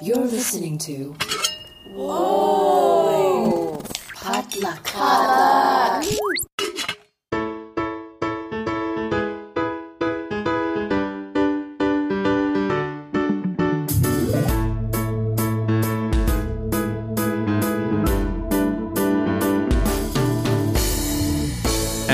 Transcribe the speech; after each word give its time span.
You're 0.00 0.16
listening 0.18 0.78
to. 0.78 1.16
Whoa! 1.92 3.82
Potluck. 4.14 5.77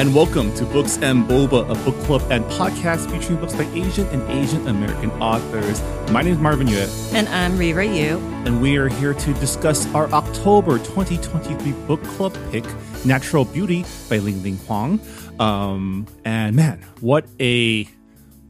And 0.05 0.15
welcome 0.15 0.55
to 0.57 0.67
Books 0.67 0.99
and 0.99 1.25
Boba, 1.25 1.63
a 1.63 1.75
book 1.83 1.99
club 2.05 2.23
and 2.31 2.45
podcast 2.45 3.11
featuring 3.11 3.41
books 3.41 3.55
by 3.55 3.65
Asian 3.73 4.07
and 4.09 4.21
Asian 4.31 4.69
American 4.69 5.11
authors. 5.13 5.81
My 6.11 6.21
name 6.21 6.35
is 6.35 6.39
Marvin 6.39 6.67
Yueh, 6.67 7.15
And 7.15 7.27
I'm 7.31 7.57
Reera 7.57 7.87
Yoo. 7.87 8.19
and 8.45 8.61
we 8.61 8.77
are 8.77 8.89
here 8.89 9.15
to 9.15 9.33
discuss 9.33 9.87
our 9.95 10.13
October 10.13 10.77
2023 10.77 11.73
book 11.87 12.03
club 12.05 12.37
pick, 12.51 12.67
Natural 13.07 13.47
Beauty 13.47 13.87
by 14.11 14.19
Ling 14.19 14.43
Ling 14.43 14.59
Huang. 14.59 15.01
Um, 15.41 16.07
and 16.27 16.55
man, 16.55 16.85
what 17.01 17.25
a 17.41 17.89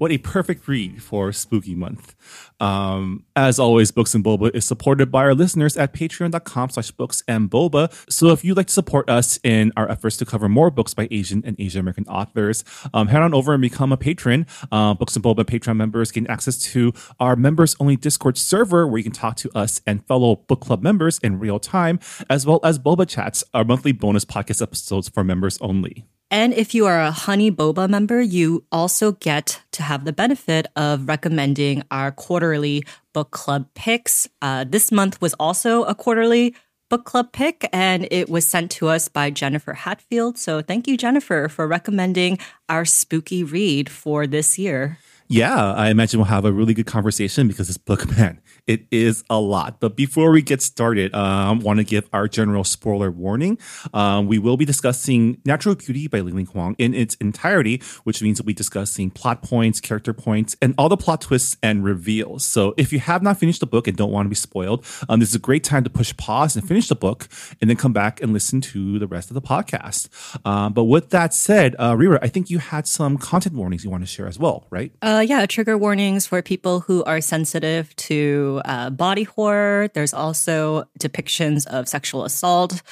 what 0.05 0.13
a 0.13 0.19
perfect 0.19 0.69
read 0.69 1.03
for 1.03 1.33
spooky 1.33 1.75
month. 1.75 2.15
Um, 2.61 3.25
as 3.37 3.59
always, 3.59 3.91
Books 3.91 4.15
and 4.15 4.23
Boba 4.23 4.55
is 4.55 4.67
supported 4.67 5.11
by 5.11 5.23
our 5.23 5.35
listeners 5.35 5.79
at 5.79 5.95
patreon.com 5.95 6.69
slash 6.69 6.91
books 6.91 7.23
and 7.27 7.51
boba. 7.51 7.91
So 8.13 8.29
if 8.29 8.45
you'd 8.45 8.59
like 8.59 8.67
to 8.67 8.73
support 8.75 9.09
us 9.09 9.39
in 9.43 9.73
our 9.79 9.91
efforts 9.91 10.19
to 10.19 10.27
cover 10.27 10.47
more 10.47 10.71
books 10.71 10.93
by 10.93 11.09
Asian 11.11 11.43
and 11.47 11.59
Asian 11.59 11.81
American 11.81 12.05
authors, 12.07 12.65
um, 12.93 13.09
head 13.09 13.23
on 13.23 13.33
over 13.33 13.55
and 13.55 13.63
become 13.63 13.93
a 13.93 13.97
patron. 13.97 14.47
Uh, 14.71 14.93
books 14.93 15.17
and 15.17 15.25
Boba 15.25 15.43
Patreon 15.43 15.79
members 15.79 16.13
gain 16.13 16.27
access 16.27 16.59
to 16.59 16.93
our 17.19 17.35
members 17.35 17.75
only 17.81 17.97
Discord 17.97 18.37
server 18.37 18.87
where 18.87 18.99
you 18.99 19.05
can 19.05 19.13
talk 19.13 19.37
to 19.37 19.51
us 19.57 19.81
and 19.87 20.07
fellow 20.07 20.37
book 20.37 20.61
club 20.61 20.83
members 20.83 21.19
in 21.21 21.39
real 21.39 21.59
time, 21.59 21.99
as 22.29 22.45
well 22.45 22.61
as 22.63 22.79
Boba 22.79 23.09
Chats, 23.09 23.43
our 23.55 23.65
monthly 23.65 23.93
bonus 23.93 24.27
podcast 24.27 24.61
episodes 24.61 25.09
for 25.09 25.25
members 25.25 25.57
only. 25.63 26.05
And 26.35 26.53
if 26.53 26.75
you 26.75 26.87
are 26.87 27.01
a 27.01 27.13
Honey 27.13 27.53
Boba 27.53 27.89
member, 27.89 28.21
you 28.21 28.65
also 28.73 29.13
get 29.13 29.63
to 29.71 29.85
have 29.85 30.05
the 30.05 30.13
benefit 30.13 30.67
of 30.75 31.07
recommending 31.07 31.85
our 31.93 32.11
quarterly 32.11 32.85
book 33.13 33.31
club 33.31 33.69
picks. 33.75 34.27
Uh, 34.43 34.65
this 34.69 34.91
month 34.91 35.21
was 35.21 35.35
also 35.35 35.85
a 35.85 35.95
quarterly 35.95 36.57
book 36.89 37.05
club 37.05 37.31
pick, 37.31 37.69
and 37.73 38.09
it 38.11 38.29
was 38.29 38.49
sent 38.49 38.73
to 38.73 38.89
us 38.89 39.07
by 39.07 39.31
Jennifer 39.31 39.75
Hatfield. 39.75 40.37
So 40.37 40.61
thank 40.61 40.89
you, 40.89 40.97
Jennifer, 40.97 41.47
for 41.49 41.69
recommending 41.69 42.39
our 42.69 42.85
spooky 42.85 43.45
read 43.45 43.89
for 43.89 44.27
this 44.27 44.59
year. 44.59 44.99
Yeah, 45.29 45.73
I 45.75 45.89
imagine 45.89 46.19
we'll 46.19 46.27
have 46.27 46.45
a 46.45 46.53
really 46.53 46.75
good 46.75 46.87
conversation 46.87 47.47
because 47.47 47.69
this 47.69 47.79
book, 47.79 48.11
man, 48.19 48.41
it 48.67 48.87
is 48.91 49.25
a 49.29 49.39
lot. 49.39 49.81
But 49.81 49.97
before 49.97 50.31
we 50.31 50.43
get 50.43 50.63
started, 50.63 51.15
I 51.15 51.51
um, 51.51 51.61
want 51.61 51.79
to 51.79 51.85
give 51.85 52.09
our 52.13 52.29
general 52.29 52.65
spoiler 52.65 53.11
warning. 53.11 53.59
Um, 53.93 54.27
we 54.27 54.39
will 54.39 54.57
be 54.57 54.65
discussing 54.65 55.41
Natural 55.45 55.75
Beauty 55.75 56.09
by 56.09 56.21
Ling 56.21 56.37
Ling 56.37 56.47
Huang 56.47 56.75
in 56.79 56.95
its 56.95 57.15
entirety, 57.17 57.83
which 58.05 58.23
means 58.23 58.41
we'll 58.41 58.47
be 58.47 58.55
discussing 58.55 59.11
plot 59.11 59.43
points, 59.43 59.81
character 59.81 60.13
points, 60.13 60.57
and 60.63 60.75
all 60.79 60.89
the 60.89 60.97
plot 60.97 61.21
twists 61.21 61.57
and 61.63 61.85
reveals. 61.85 62.45
So 62.45 62.75
if 62.77 62.93
you 62.93 63.01
have 63.01 63.23
not 63.23 63.39
finished 63.39 63.61
the 63.61 63.67
book 63.67 63.87
and 63.87 63.97
don't 63.97 64.11
want 64.11 64.27
to 64.27 64.31
be 64.31 64.35
spoiled, 64.35 64.85
um, 65.09 65.21
this 65.21 65.31
is 65.31 65.35
a 65.35 65.41
great 65.41 65.65
time 65.65 65.85
to 65.85 65.91
push 65.91 66.17
pause 66.17 66.57
and 66.57 66.67
finish 66.67 66.89
the 66.89 66.97
book 66.97 67.29
and 67.61 67.69
then 67.69 67.77
come 67.77 67.93
back 67.93 68.23
and 68.23 68.33
listen 68.33 68.61
to 68.63 68.99
the 68.99 69.07
rest 69.07 69.31
of 69.31 69.35
the 69.35 69.43
podcast. 69.43 70.09
Um, 70.47 70.73
but 70.73 70.85
with 70.85 71.11
that 71.11 71.35
said, 71.35 71.77
uh, 71.79 71.95
Reera, 71.97 72.19
I 72.23 72.29
think 72.29 72.51
you 72.51 72.59
had 72.59 72.87
some 72.87 73.19
content 73.19 73.55
warnings 73.55 73.85
you 73.85 73.91
want 73.91 74.03
to 74.03 74.07
share 74.07 74.27
as 74.27 74.39
well, 74.39 74.67
right? 74.71 74.93
Uh, 75.03 75.25
yeah, 75.27 75.45
trigger 75.47 75.77
warnings 75.77 76.27
for 76.27 76.41
people 76.43 76.81
who 76.81 77.05
are 77.05 77.21
sensitive 77.21 77.95
to 77.97 78.54
uh, 78.65 78.91
body 78.91 79.25
horror. 79.25 79.89
There's 79.95 80.15
also 80.15 80.85
depictions 81.01 81.67
of 81.67 81.89
sexual 81.89 82.25
assault 82.25 82.83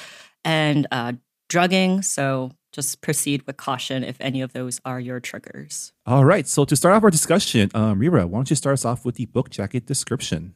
and 0.43 0.87
uh, 0.91 1.13
drugging. 1.49 2.01
So 2.01 2.51
just 2.71 3.01
proceed 3.01 3.43
with 3.43 3.57
caution 3.57 4.03
if 4.03 4.17
any 4.19 4.41
of 4.41 4.53
those 4.53 4.81
are 4.83 4.99
your 4.99 5.19
triggers. 5.19 5.93
All 6.05 6.25
right. 6.25 6.47
So 6.47 6.65
to 6.65 6.75
start 6.75 6.95
off 6.95 7.03
our 7.03 7.11
discussion, 7.11 7.69
um, 7.73 7.99
Reera, 7.99 8.27
why 8.27 8.39
don't 8.39 8.49
you 8.49 8.55
start 8.55 8.73
us 8.73 8.85
off 8.85 9.05
with 9.05 9.15
the 9.15 9.25
book 9.27 9.49
jacket 9.49 9.85
description? 9.85 10.55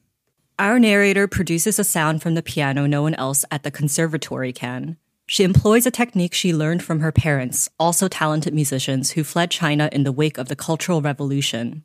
Our 0.60 0.80
narrator 0.80 1.28
produces 1.28 1.78
a 1.78 1.84
sound 1.84 2.24
from 2.24 2.34
the 2.34 2.42
piano 2.42 2.88
no 2.88 3.04
one 3.04 3.14
else 3.14 3.46
at 3.52 3.62
the 3.62 3.70
conservatory 3.70 4.52
can. 4.52 4.98
She 5.28 5.44
employs 5.44 5.86
a 5.86 5.92
technique 5.92 6.34
she 6.34 6.54
learned 6.54 6.82
from 6.82 7.02
her 7.02 7.12
parents, 7.12 7.70
also 7.78 8.08
talented 8.08 8.54
musicians 8.54 9.12
who 9.12 9.24
fled 9.24 9.52
China 9.52 9.90
in 9.92 10.04
the 10.04 10.12
wake 10.12 10.38
of 10.38 10.48
the 10.48 10.56
Cultural 10.56 11.02
Revolution. 11.02 11.84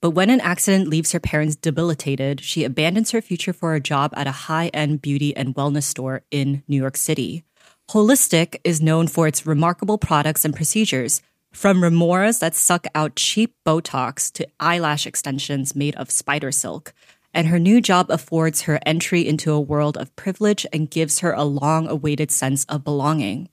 But 0.00 0.10
when 0.10 0.30
an 0.30 0.40
accident 0.40 0.88
leaves 0.88 1.12
her 1.12 1.20
parents 1.20 1.56
debilitated, 1.56 2.40
she 2.40 2.64
abandons 2.64 3.12
her 3.12 3.22
future 3.22 3.52
for 3.52 3.74
a 3.74 3.80
job 3.80 4.12
at 4.14 4.26
a 4.26 4.32
high 4.32 4.68
end 4.68 5.00
beauty 5.02 5.34
and 5.36 5.54
wellness 5.54 5.84
store 5.84 6.22
in 6.30 6.62
New 6.68 6.76
York 6.76 6.96
City. 6.96 7.44
Holistik 7.90 8.60
is 8.64 8.82
known 8.82 9.06
for 9.06 9.26
its 9.26 9.46
remarkable 9.46 9.96
products 9.96 10.44
and 10.44 10.54
procedures, 10.54 11.22
from 11.52 11.80
remoras 11.80 12.40
that 12.40 12.54
suck 12.54 12.86
out 12.94 13.16
cheap 13.16 13.54
Botox 13.64 14.30
to 14.32 14.46
eyelash 14.60 15.06
extensions 15.06 15.74
made 15.74 15.94
of 15.96 16.10
spider 16.10 16.52
silk. 16.52 16.92
And 17.32 17.48
her 17.48 17.58
new 17.58 17.80
job 17.80 18.10
affords 18.10 18.62
her 18.62 18.80
entry 18.84 19.26
into 19.26 19.52
a 19.52 19.60
world 19.60 19.96
of 19.96 20.14
privilege 20.16 20.66
and 20.72 20.90
gives 20.90 21.20
her 21.20 21.32
a 21.32 21.44
long 21.44 21.86
awaited 21.88 22.30
sense 22.30 22.64
of 22.64 22.84
belonging. 22.84 23.48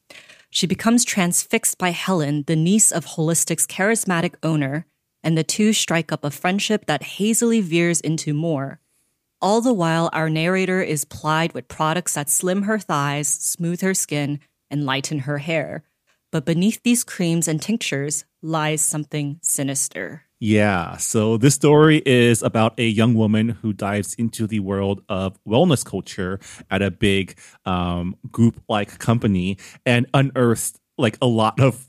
She 0.50 0.68
becomes 0.68 1.06
transfixed 1.06 1.78
by 1.78 1.92
Helen, 1.92 2.44
the 2.48 2.56
niece 2.56 2.92
of 2.92 3.06
Holistik's 3.06 3.68
charismatic 3.68 4.36
owner, 4.44 4.86
and 5.24 5.38
the 5.38 5.44
two 5.44 5.74
strike 5.74 6.12
up 6.12 6.24
a 6.24 6.32
friendship 6.32 6.86
that 6.86 7.04
hazily 7.04 7.62
veers 7.62 8.02
into 8.02 8.34
more. 8.34 8.80
All 9.42 9.62
the 9.62 9.74
while, 9.74 10.10
our 10.14 10.30
narrator 10.30 10.82
is 10.82 11.06
plied 11.06 11.54
with 11.54 11.68
products 11.68 12.14
that 12.14 12.30
slim 12.30 12.64
her 12.64 12.80
thighs, 12.80 13.28
smooth 13.28 13.82
her 13.82 13.94
skin, 13.94 14.40
and 14.70 14.86
lighten 14.86 15.20
her 15.20 15.40
hair. 15.40 15.84
But 16.32 16.46
beneath 16.46 16.82
these 16.84 17.04
creams 17.04 17.48
and 17.48 17.62
tinctures 17.62 18.26
lies 18.42 18.82
something 18.82 19.40
sinister. 19.42 20.24
Yeah. 20.40 20.98
So 20.98 21.38
this 21.38 21.56
story 21.56 22.02
is 22.06 22.42
about 22.42 22.78
a 22.78 22.86
young 22.88 23.14
woman 23.14 23.50
who 23.50 23.72
dives 23.72 24.14
into 24.16 24.46
the 24.46 24.60
world 24.60 25.02
of 25.08 25.42
wellness 25.46 25.86
culture 25.86 26.40
at 26.70 26.82
a 26.82 26.92
big 26.92 27.38
um, 27.66 28.18
group 28.30 28.62
like 28.68 29.00
company 29.00 29.58
and 29.86 30.06
unearths 30.14 30.74
like 30.98 31.18
a 31.22 31.28
lot 31.28 31.62
of 31.62 31.88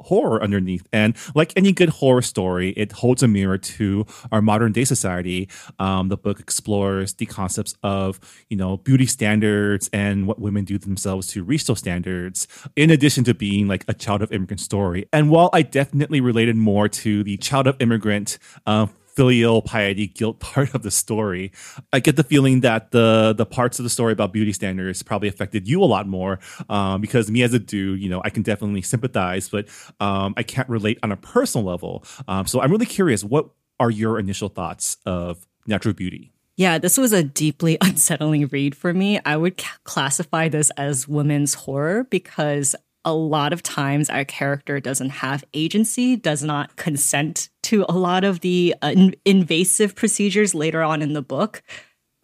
horror 0.00 0.42
underneath. 0.42 0.86
And 0.92 1.16
like 1.34 1.52
any 1.56 1.72
good 1.72 1.88
horror 1.88 2.22
story, 2.22 2.70
it 2.70 2.92
holds 2.92 3.22
a 3.22 3.28
mirror 3.28 3.58
to 3.58 4.06
our 4.30 4.42
modern 4.42 4.72
day 4.72 4.84
society. 4.84 5.48
Um, 5.78 6.08
the 6.08 6.16
book 6.16 6.40
explores 6.40 7.14
the 7.14 7.26
concepts 7.26 7.74
of, 7.82 8.20
you 8.48 8.56
know, 8.56 8.76
beauty 8.76 9.06
standards 9.06 9.88
and 9.92 10.26
what 10.26 10.38
women 10.38 10.64
do 10.64 10.78
themselves 10.78 11.26
to 11.28 11.42
reach 11.42 11.66
those 11.66 11.78
standards, 11.78 12.46
in 12.76 12.90
addition 12.90 13.24
to 13.24 13.34
being 13.34 13.68
like 13.68 13.84
a 13.88 13.94
child 13.94 14.22
of 14.22 14.32
immigrant 14.32 14.60
story. 14.60 15.08
And 15.12 15.30
while 15.30 15.50
I 15.52 15.62
definitely 15.62 16.20
related 16.20 16.56
more 16.56 16.88
to 16.88 17.24
the 17.24 17.36
child 17.38 17.66
of 17.66 17.76
immigrant, 17.80 18.38
uh, 18.66 18.86
filial 19.16 19.62
piety 19.62 20.06
guilt 20.06 20.38
part 20.40 20.74
of 20.74 20.82
the 20.82 20.90
story. 20.90 21.50
I 21.92 22.00
get 22.00 22.16
the 22.16 22.24
feeling 22.24 22.60
that 22.60 22.90
the 22.92 23.34
the 23.36 23.46
parts 23.46 23.78
of 23.78 23.82
the 23.82 23.90
story 23.90 24.12
about 24.12 24.32
beauty 24.32 24.52
standards 24.52 25.02
probably 25.02 25.28
affected 25.28 25.66
you 25.66 25.82
a 25.82 25.86
lot 25.86 26.06
more 26.06 26.38
um, 26.68 27.00
because 27.00 27.30
me 27.30 27.42
as 27.42 27.54
a 27.54 27.58
dude, 27.58 28.00
you 28.00 28.08
know, 28.08 28.22
I 28.24 28.30
can 28.30 28.42
definitely 28.42 28.82
sympathize, 28.82 29.48
but 29.48 29.68
um, 29.98 30.34
I 30.36 30.42
can't 30.42 30.68
relate 30.68 30.98
on 31.02 31.10
a 31.10 31.16
personal 31.16 31.66
level. 31.66 32.04
Um, 32.28 32.46
so 32.46 32.60
I'm 32.60 32.70
really 32.70 32.86
curious, 32.86 33.24
what 33.24 33.48
are 33.80 33.90
your 33.90 34.18
initial 34.18 34.48
thoughts 34.48 34.98
of 35.06 35.46
natural 35.66 35.94
beauty? 35.94 36.32
Yeah, 36.56 36.78
this 36.78 36.96
was 36.96 37.12
a 37.12 37.22
deeply 37.22 37.76
unsettling 37.82 38.46
read 38.48 38.74
for 38.74 38.92
me. 38.92 39.20
I 39.24 39.36
would 39.36 39.62
classify 39.84 40.48
this 40.48 40.70
as 40.76 41.06
women's 41.06 41.54
horror 41.54 42.04
because 42.04 42.74
a 43.06 43.14
lot 43.14 43.52
of 43.52 43.62
times 43.62 44.10
our 44.10 44.24
character 44.24 44.80
doesn't 44.80 45.10
have 45.10 45.44
agency, 45.54 46.16
does 46.16 46.42
not 46.42 46.74
consent 46.76 47.48
to 47.62 47.86
a 47.88 47.96
lot 47.96 48.24
of 48.24 48.40
the 48.40 48.74
uh, 48.82 48.88
in- 48.88 49.14
invasive 49.24 49.94
procedures 49.94 50.54
later 50.54 50.82
on 50.82 51.00
in 51.00 51.14
the 51.14 51.22
book. 51.22 51.62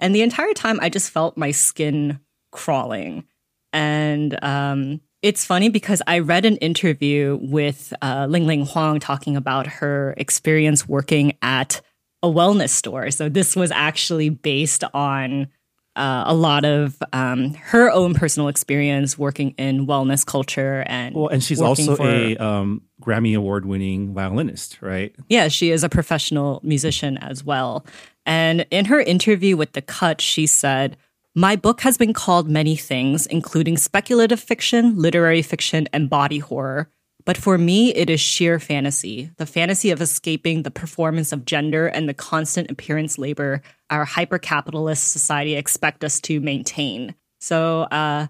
And 0.01 0.15
the 0.15 0.23
entire 0.23 0.53
time, 0.53 0.81
I 0.83 0.89
just 0.89 1.11
felt 1.11 1.39
my 1.39 1.53
skin 1.53 2.19
crawling. 2.51 3.25
And 3.73 4.43
um, 4.45 5.01
it's 5.23 5.45
funny 5.45 5.69
because 5.69 6.03
I 6.09 6.19
read 6.19 6.45
an 6.45 6.57
interview 6.57 7.39
with 7.41 7.95
uh, 8.03 8.27
Ling 8.29 8.47
Ling 8.47 8.67
Huang 8.67 8.99
talking 8.99 9.37
about 9.37 9.69
her 9.69 10.15
experience 10.17 10.89
working 10.89 11.39
at 11.41 11.81
a 12.25 12.29
wellness 12.29 12.71
store. 12.71 13.11
So 13.13 13.29
this 13.29 13.55
was 13.55 13.71
actually 13.71 14.31
based 14.31 14.83
on 14.93 15.49
uh, 15.95 16.25
a 16.27 16.35
lot 16.35 16.65
of 16.65 16.97
um, 17.13 17.55
her 17.55 17.91
own 17.91 18.15
personal 18.15 18.49
experience 18.49 19.19
working 19.19 19.51
in 19.59 19.87
wellness 19.87 20.25
culture 20.25 20.83
and 20.87 21.15
Well, 21.15 21.29
and 21.29 21.43
she's 21.43 21.61
also 21.61 21.97
for- 21.97 22.09
a 22.09 22.37
um, 22.37 22.83
Grammy 23.03 23.37
Award 23.37 23.67
winning 23.67 24.15
violinist, 24.15 24.81
right? 24.81 25.15
Yeah, 25.29 25.49
she 25.49 25.71
is 25.71 25.85
a 25.85 25.89
professional 25.89 26.61
musician 26.63 27.19
as 27.19 27.45
well. 27.45 27.85
And 28.25 28.65
in 28.71 28.87
her 28.87 29.01
interview 29.01 29.57
with 29.57 29.73
The 29.73 29.83
Cut, 29.83 30.21
she 30.21 30.47
said, 30.47 30.97
My 31.35 31.57
book 31.57 31.81
has 31.83 31.99
been 31.99 32.13
called 32.13 32.49
many 32.49 32.77
things, 32.77 33.27
including 33.27 33.77
speculative 33.77 34.41
fiction, 34.41 34.97
literary 34.97 35.43
fiction, 35.43 35.89
and 35.93 36.09
body 36.09 36.39
horror. 36.39 36.89
But 37.25 37.37
for 37.37 37.57
me, 37.57 37.95
it 37.95 38.11
is 38.11 38.21
sheer 38.21 38.59
fantasy 38.59 39.31
the 39.37 39.47
fantasy 39.47 39.91
of 39.91 40.01
escaping 40.01 40.63
the 40.63 40.71
performance 40.73 41.33
of 41.33 41.45
gender 41.45 41.87
and 41.87 42.09
the 42.09 42.15
constant 42.15 42.71
appearance 42.71 43.17
labor 43.19 43.63
our 43.93 44.07
hyper 44.07 44.39
capitalist 44.39 45.13
society 45.13 45.55
expect 45.55 46.03
us 46.03 46.19
to 46.23 46.41
maintain. 46.41 47.15
So, 47.41 47.83
uh, 47.83 48.29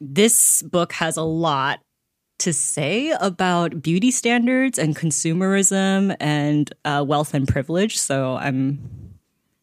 this 0.00 0.62
book 0.62 0.92
has 0.92 1.16
a 1.16 1.22
lot 1.22 1.80
to 2.38 2.52
say 2.52 3.10
about 3.20 3.82
beauty 3.82 4.12
standards 4.12 4.78
and 4.78 4.94
consumerism 4.94 6.16
and 6.20 6.72
uh, 6.84 7.04
wealth 7.06 7.34
and 7.34 7.48
privilege. 7.48 7.98
So, 7.98 8.36
I'm 8.36 9.16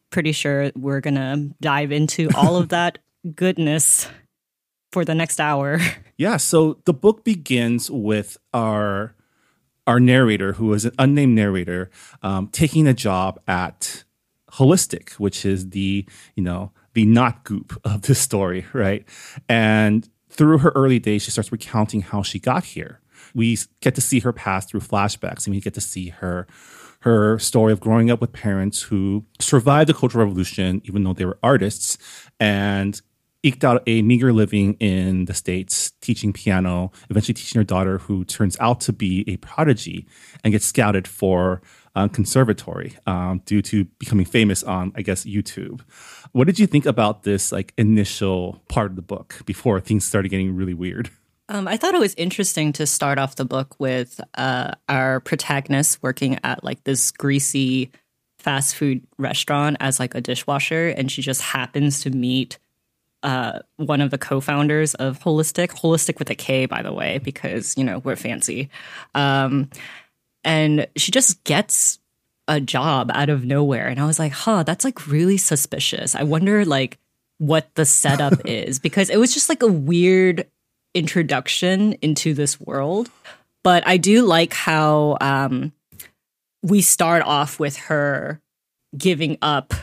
pretty 0.09 0.33
sure 0.33 0.71
we're 0.75 0.99
going 0.99 1.15
to 1.15 1.55
dive 1.61 1.93
into 1.93 2.29
all 2.35 2.57
of 2.57 2.69
that 2.75 2.99
goodness 3.35 4.09
for 4.91 5.05
the 5.05 5.15
next 5.15 5.39
hour. 5.39 5.79
Yeah, 6.17 6.37
so 6.37 6.79
the 6.85 6.93
book 6.93 7.23
begins 7.23 7.91
with 7.91 8.37
our 8.53 9.13
our 9.87 9.99
narrator, 9.99 10.53
who 10.53 10.73
is 10.73 10.85
an 10.85 10.93
unnamed 10.97 11.35
narrator, 11.35 11.91
um, 12.23 12.47
taking 12.47 12.87
a 12.87 12.93
job 12.93 13.39
at 13.47 14.03
Holistik, 14.55 15.13
which 15.13 15.45
is 15.45 15.69
the 15.69 16.05
you 16.35 16.43
know 16.43 16.71
the 16.93 17.05
not 17.05 17.43
goop 17.43 17.79
of 17.83 18.03
this 18.03 18.19
story, 18.19 18.65
right? 18.73 19.05
And 19.47 20.07
through 20.29 20.59
her 20.59 20.71
early 20.75 20.99
days, 20.99 21.23
she 21.23 21.31
starts 21.31 21.51
recounting 21.51 22.01
how 22.01 22.21
she 22.21 22.39
got 22.39 22.63
here. 22.63 23.01
We 23.33 23.57
get 23.81 23.95
to 23.95 24.01
see 24.01 24.19
her 24.19 24.33
pass 24.33 24.65
through 24.65 24.81
flashbacks, 24.81 25.45
and 25.45 25.55
we 25.55 25.61
get 25.61 25.73
to 25.75 25.81
see 25.81 26.09
her 26.09 26.47
her 27.01 27.37
story 27.37 27.71
of 27.71 27.79
growing 27.79 28.09
up 28.09 28.19
with 28.19 28.33
parents 28.33 28.81
who 28.81 29.25
survived 29.39 29.89
the 29.89 29.93
Cultural 29.93 30.25
Revolution, 30.25 30.81
even 30.85 31.03
though 31.03 31.13
they 31.13 31.25
were 31.25 31.37
artists, 31.43 31.99
and 32.39 32.99
eked 33.43 33.63
out 33.63 33.83
a 33.85 34.01
meager 34.01 34.33
living 34.33 34.73
in 34.79 35.25
the 35.25 35.33
States, 35.35 35.91
teaching 36.01 36.33
piano, 36.33 36.91
eventually 37.11 37.35
teaching 37.35 37.59
her 37.59 37.63
daughter, 37.63 37.99
who 37.99 38.25
turns 38.25 38.57
out 38.59 38.81
to 38.81 38.91
be 38.91 39.23
a 39.27 39.37
prodigy 39.37 40.07
and 40.43 40.51
gets 40.51 40.65
scouted 40.65 41.07
for 41.07 41.61
uh, 41.95 42.07
conservatory 42.07 42.95
um, 43.05 43.41
due 43.45 43.61
to 43.61 43.85
becoming 43.99 44.25
famous 44.25 44.63
on, 44.63 44.91
I 44.95 45.01
guess, 45.01 45.25
YouTube. 45.25 45.81
What 46.31 46.47
did 46.47 46.59
you 46.59 46.67
think 46.67 46.85
about 46.85 47.23
this 47.23 47.51
like 47.51 47.73
initial 47.77 48.61
part 48.67 48.91
of 48.91 48.95
the 48.95 49.01
book 49.01 49.41
before 49.45 49.79
things 49.79 50.05
started 50.05 50.29
getting 50.29 50.55
really 50.55 50.73
weird? 50.73 51.09
Um, 51.47 51.67
I 51.67 51.77
thought 51.77 51.93
it 51.93 51.99
was 51.99 52.15
interesting 52.15 52.73
to 52.73 52.87
start 52.87 53.19
off 53.19 53.35
the 53.35 53.45
book 53.45 53.75
with 53.79 54.19
uh, 54.35 54.71
our 54.89 55.19
protagonist 55.19 56.01
working 56.01 56.39
at 56.43 56.63
like 56.63 56.83
this 56.83 57.11
greasy 57.11 57.91
fast 58.39 58.75
food 58.75 59.05
restaurant 59.17 59.77
as 59.79 59.99
like 59.99 60.15
a 60.15 60.21
dishwasher, 60.21 60.89
and 60.89 61.11
she 61.11 61.21
just 61.21 61.41
happens 61.41 62.01
to 62.01 62.09
meet 62.09 62.57
uh, 63.23 63.59
one 63.77 64.01
of 64.01 64.11
the 64.11 64.17
co-founders 64.17 64.93
of 64.95 65.19
Holistik, 65.19 65.69
Holistik 65.69 66.19
with 66.19 66.29
a 66.29 66.35
K, 66.35 66.67
by 66.67 66.81
the 66.81 66.93
way, 66.93 67.19
because 67.19 67.75
you 67.77 67.83
know 67.83 67.99
we're 67.99 68.15
fancy. 68.15 68.69
Um, 69.13 69.69
and 70.45 70.87
she 70.95 71.11
just 71.11 71.43
gets 71.43 71.99
a 72.47 72.61
job 72.61 73.11
out 73.13 73.29
of 73.29 73.43
nowhere, 73.43 73.87
and 73.87 73.99
I 73.99 74.05
was 74.05 74.19
like, 74.19 74.31
"Huh, 74.31 74.63
that's 74.63 74.85
like 74.85 75.07
really 75.07 75.37
suspicious." 75.37 76.15
I 76.15 76.23
wonder 76.23 76.63
like 76.63 76.97
what 77.37 77.73
the 77.75 77.85
setup 77.85 78.33
is 78.45 78.79
because 78.79 79.09
it 79.09 79.17
was 79.17 79.33
just 79.33 79.49
like 79.49 79.61
a 79.63 79.71
weird 79.71 80.47
introduction 80.93 81.93
into 82.01 82.33
this 82.33 82.59
world. 82.61 83.09
But 83.63 83.85
I 83.85 83.97
do 83.97 84.23
like 84.23 84.53
how 84.53 85.17
um, 85.19 85.73
we 86.61 86.81
start 86.81 87.23
off 87.23 87.59
with 87.59 87.75
her 87.77 88.39
giving 88.95 89.37
up 89.41 89.73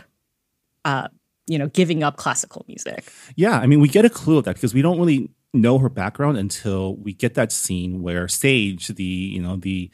uh, 0.85 1.09
you 1.47 1.59
know, 1.59 1.69
giving 1.69 2.03
up 2.03 2.17
classical 2.17 2.65
music. 2.69 3.13
Yeah, 3.37 3.59
I 3.59 3.67
mean, 3.67 3.81
we 3.81 3.89
get 3.89 4.05
a 4.05 4.11
clue 4.11 4.39
of 4.39 4.45
that 4.45 4.55
because 4.55 4.75
we 4.75 4.83
don't 4.83 4.99
really 4.99 5.31
know 5.53 5.79
her 5.79 5.89
background 5.89 6.39
until 6.39 6.97
we 6.97 7.13
get 7.13 7.35
that 7.35 7.53
scene 7.53 8.03
where 8.03 8.29
Sage, 8.29 8.89
the 8.89 9.05
you 9.05 9.41
know 9.41 9.57
the 9.57 9.91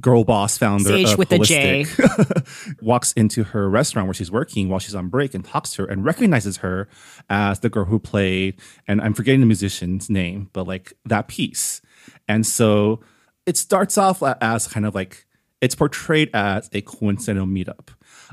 girl 0.00 0.24
boss 0.24 0.58
founder 0.58 0.90
Sage 0.90 1.12
of 1.12 1.18
with 1.18 1.30
Holistik, 1.30 1.96
the 1.96 2.76
walks 2.82 3.12
into 3.12 3.44
her 3.44 3.68
restaurant 3.68 4.06
where 4.06 4.14
she's 4.14 4.30
working 4.30 4.68
while 4.68 4.78
she's 4.78 4.94
on 4.94 5.08
break 5.08 5.34
and 5.34 5.44
talks 5.44 5.70
to 5.74 5.82
her 5.82 5.88
and 5.88 6.04
recognizes 6.04 6.58
her 6.58 6.88
as 7.28 7.60
the 7.60 7.68
girl 7.68 7.84
who 7.84 7.98
played 7.98 8.60
and 8.86 9.00
I'm 9.00 9.14
forgetting 9.14 9.40
the 9.40 9.46
musician's 9.46 10.08
name, 10.08 10.50
but 10.52 10.66
like 10.66 10.92
that 11.04 11.28
piece. 11.28 11.80
And 12.28 12.46
so 12.46 13.00
it 13.46 13.56
starts 13.56 13.98
off 13.98 14.22
as 14.40 14.68
kind 14.68 14.86
of 14.86 14.94
like 14.94 15.26
it's 15.60 15.74
portrayed 15.74 16.30
as 16.34 16.68
a 16.72 16.80
coincidental 16.82 17.46
meetup. 17.46 17.88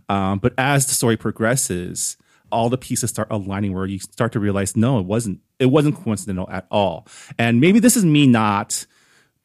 Um, 0.09 0.39
but 0.39 0.53
as 0.57 0.85
the 0.85 0.93
story 0.93 1.17
progresses, 1.17 2.17
all 2.51 2.69
the 2.69 2.77
pieces 2.77 3.09
start 3.09 3.27
aligning 3.31 3.73
where 3.73 3.85
you 3.85 3.99
start 3.99 4.31
to 4.33 4.39
realize, 4.39 4.77
no, 4.77 4.99
it 4.99 5.05
wasn't. 5.05 5.39
It 5.57 5.67
wasn't 5.67 5.95
coincidental 5.95 6.49
at 6.49 6.67
all. 6.69 7.07
And 7.39 7.61
maybe 7.61 7.79
this 7.79 7.95
is 7.95 8.03
me 8.03 8.27
not 8.27 8.85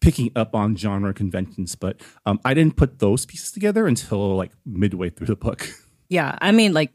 picking 0.00 0.32
up 0.34 0.54
on 0.54 0.76
genre 0.76 1.12
conventions, 1.12 1.74
but 1.74 2.00
um, 2.26 2.40
I 2.44 2.54
didn't 2.54 2.76
put 2.76 2.98
those 2.98 3.26
pieces 3.26 3.52
together 3.52 3.86
until 3.86 4.36
like 4.36 4.52
midway 4.64 5.10
through 5.10 5.28
the 5.28 5.36
book. 5.36 5.68
Yeah, 6.12 6.36
I 6.40 6.50
mean, 6.50 6.72
like 6.72 6.92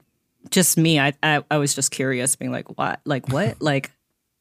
just 0.49 0.77
me. 0.77 0.99
I 0.99 1.13
I, 1.23 1.41
I 1.49 1.55
was 1.57 1.73
just 1.73 1.89
curious, 1.89 2.35
being 2.35 2.51
like, 2.51 2.77
what, 2.77 2.99
like 3.05 3.29
what, 3.29 3.61
like. 3.61 3.91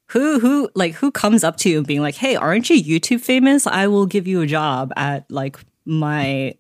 Who 0.09 0.41
who 0.41 0.69
like 0.75 0.95
who 0.95 1.13
comes 1.13 1.45
up 1.45 1.57
to 1.59 1.71
you 1.71 1.79
and 1.79 1.87
being 1.87 2.03
like, 2.03 2.17
"Hey, 2.17 2.35
aren't 2.35 2.69
you 2.69 2.83
YouTube 2.83 3.21
famous? 3.21 3.69
I 3.69 3.87
will 3.87 4.05
give 4.05 4.27
you 4.27 4.43
a 4.43 4.47
job 4.47 4.93
at 4.97 5.31
like 5.31 5.59
my 5.87 6.57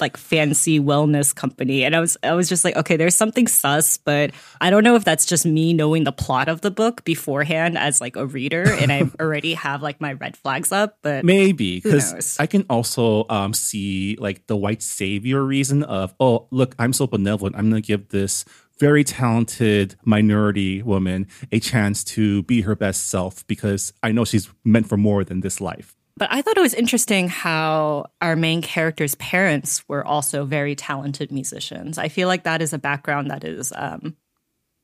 like 0.00 0.16
fancy 0.16 0.80
wellness 0.80 1.34
company. 1.34 1.84
And 1.84 1.94
i 1.94 2.00
was 2.00 2.16
i 2.22 2.32
was 2.32 2.48
just 2.48 2.64
like 2.64 2.76
okay 2.76 2.96
there's 2.96 3.14
something 3.14 3.46
sus 3.46 3.96
but 3.98 4.30
i 4.60 4.70
don't 4.70 4.84
know 4.84 4.96
if 4.96 5.04
that's 5.04 5.26
just 5.26 5.46
me 5.46 5.72
knowing 5.72 6.04
the 6.04 6.12
plot 6.12 6.48
of 6.48 6.60
the 6.60 6.70
book 6.70 7.04
beforehand 7.04 7.78
as 7.78 8.00
like 8.00 8.16
a 8.16 8.26
reader 8.26 8.70
and 8.80 8.92
i 8.92 9.08
already 9.20 9.54
have 9.54 9.82
like 9.82 10.00
my 10.00 10.12
red 10.14 10.36
flags 10.36 10.72
up 10.72 10.98
but 11.02 11.24
maybe 11.24 11.80
because 11.80 12.36
i 12.38 12.46
can 12.46 12.64
also 12.68 13.24
um, 13.28 13.52
see 13.52 14.16
like 14.18 14.46
the 14.46 14.56
white 14.56 14.82
savior 14.82 15.42
reason 15.42 15.82
of 15.84 16.14
oh 16.20 16.46
look 16.50 16.74
i'm 16.78 16.92
so 16.92 17.06
benevolent. 17.06 17.56
I'm 17.56 17.70
gonna 17.70 17.80
give 17.80 18.08
this 18.08 18.44
very 18.78 19.04
talented 19.04 19.94
minority 20.04 20.82
woman 20.82 21.28
a 21.52 21.60
chance 21.60 22.02
to 22.02 22.42
be 22.42 22.62
her 22.62 22.74
best 22.74 23.08
self 23.08 23.46
because 23.46 23.92
i 24.02 24.10
know 24.10 24.24
she's 24.24 24.50
meant 24.64 24.88
for 24.88 24.96
more 24.96 25.24
than 25.24 25.40
this 25.40 25.60
life 25.60 25.96
but 26.16 26.28
I 26.30 26.42
thought 26.42 26.56
it 26.56 26.62
was 26.62 26.74
interesting 26.74 27.28
how 27.28 28.06
our 28.20 28.36
main 28.36 28.62
character's 28.62 29.14
parents 29.16 29.86
were 29.88 30.06
also 30.06 30.44
very 30.44 30.76
talented 30.76 31.32
musicians. 31.32 31.98
I 31.98 32.08
feel 32.08 32.28
like 32.28 32.44
that 32.44 32.62
is 32.62 32.72
a 32.72 32.78
background 32.78 33.30
that 33.30 33.44
is 33.44 33.72
um, 33.74 34.16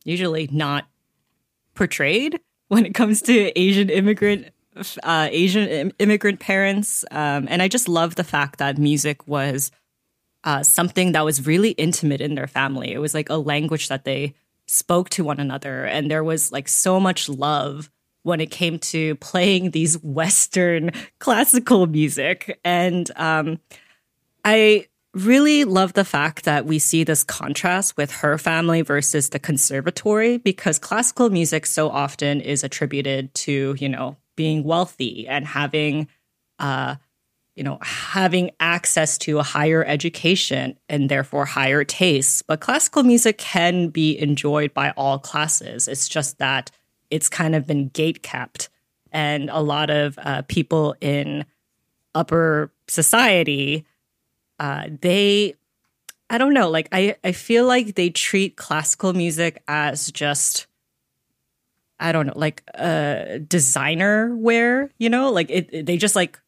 usually 0.04 0.48
not 0.50 0.86
portrayed 1.74 2.40
when 2.68 2.84
it 2.84 2.94
comes 2.94 3.22
to 3.22 3.58
Asian 3.58 3.90
immigrant 3.90 4.48
uh, 5.02 5.28
Asian 5.30 5.90
immigrant 5.98 6.40
parents. 6.40 7.04
Um, 7.10 7.46
and 7.50 7.60
I 7.60 7.68
just 7.68 7.88
love 7.88 8.14
the 8.14 8.24
fact 8.24 8.58
that 8.58 8.78
music 8.78 9.26
was 9.26 9.70
uh, 10.44 10.62
something 10.62 11.12
that 11.12 11.24
was 11.24 11.46
really 11.46 11.70
intimate 11.72 12.20
in 12.20 12.34
their 12.34 12.46
family. 12.46 12.92
It 12.92 12.98
was 12.98 13.14
like 13.14 13.28
a 13.30 13.36
language 13.36 13.88
that 13.88 14.04
they 14.04 14.34
spoke 14.66 15.10
to 15.10 15.24
one 15.24 15.40
another, 15.40 15.84
and 15.84 16.10
there 16.10 16.24
was 16.24 16.52
like 16.52 16.68
so 16.68 17.00
much 17.00 17.28
love 17.28 17.90
when 18.22 18.40
it 18.40 18.50
came 18.50 18.78
to 18.78 19.14
playing 19.16 19.70
these 19.70 19.94
Western 20.02 20.90
classical 21.18 21.86
music. 21.86 22.58
And 22.64 23.10
um, 23.16 23.58
I 24.44 24.86
really 25.14 25.64
love 25.64 25.94
the 25.94 26.04
fact 26.04 26.44
that 26.44 26.66
we 26.66 26.78
see 26.78 27.02
this 27.02 27.24
contrast 27.24 27.96
with 27.96 28.12
her 28.12 28.38
family 28.38 28.82
versus 28.82 29.30
the 29.30 29.38
conservatory 29.38 30.38
because 30.38 30.78
classical 30.78 31.30
music 31.30 31.66
so 31.66 31.88
often 31.88 32.40
is 32.40 32.62
attributed 32.62 33.34
to, 33.34 33.74
you 33.78 33.88
know, 33.88 34.16
being 34.36 34.62
wealthy 34.62 35.26
and 35.26 35.46
having, 35.46 36.06
uh, 36.60 36.94
you 37.56 37.64
know, 37.64 37.78
having 37.82 38.52
access 38.60 39.18
to 39.18 39.38
a 39.38 39.42
higher 39.42 39.84
education 39.84 40.78
and 40.88 41.08
therefore 41.08 41.44
higher 41.44 41.82
tastes. 41.82 42.42
But 42.42 42.60
classical 42.60 43.02
music 43.02 43.36
can 43.36 43.88
be 43.88 44.16
enjoyed 44.16 44.72
by 44.72 44.92
all 44.96 45.18
classes. 45.18 45.88
It's 45.88 46.08
just 46.08 46.38
that 46.38 46.70
it's 47.10 47.28
kind 47.28 47.54
of 47.54 47.66
been 47.66 47.88
gate 47.88 48.22
kept. 48.22 48.68
And 49.12 49.50
a 49.50 49.60
lot 49.60 49.90
of 49.90 50.18
uh, 50.18 50.42
people 50.42 50.94
in 51.00 51.44
upper 52.14 52.72
society, 52.88 53.84
uh, 54.58 54.88
they, 55.00 55.54
I 56.28 56.38
don't 56.38 56.54
know, 56.54 56.70
like 56.70 56.88
I, 56.92 57.16
I 57.24 57.32
feel 57.32 57.66
like 57.66 57.94
they 57.96 58.10
treat 58.10 58.56
classical 58.56 59.12
music 59.12 59.62
as 59.66 60.12
just, 60.12 60.66
I 61.98 62.12
don't 62.12 62.28
know, 62.28 62.32
like 62.36 62.62
uh, 62.74 63.38
designer 63.46 64.34
wear, 64.36 64.90
you 64.98 65.08
know, 65.10 65.30
like 65.32 65.50
it, 65.50 65.86
they 65.86 65.96
just 65.96 66.14
like 66.14 66.40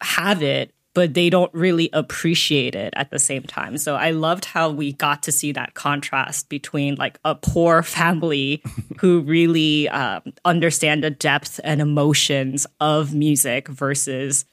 have 0.00 0.42
it 0.42 0.72
but 0.96 1.12
they 1.12 1.28
don't 1.28 1.52
really 1.52 1.90
appreciate 1.92 2.74
it 2.74 2.94
at 2.96 3.10
the 3.10 3.18
same 3.18 3.42
time. 3.42 3.76
So 3.76 3.96
I 3.96 4.12
loved 4.12 4.46
how 4.46 4.70
we 4.70 4.94
got 4.94 5.22
to 5.24 5.30
see 5.30 5.52
that 5.52 5.74
contrast 5.74 6.48
between 6.48 6.94
like 6.94 7.18
a 7.22 7.34
poor 7.34 7.82
family 7.98 8.62
who 8.98 9.20
really 9.20 9.90
um, 9.90 10.22
understand 10.46 11.04
the 11.04 11.10
depth 11.10 11.60
and 11.62 11.82
emotions 11.82 12.66
of 12.80 13.14
music 13.14 13.68
versus 13.68 14.46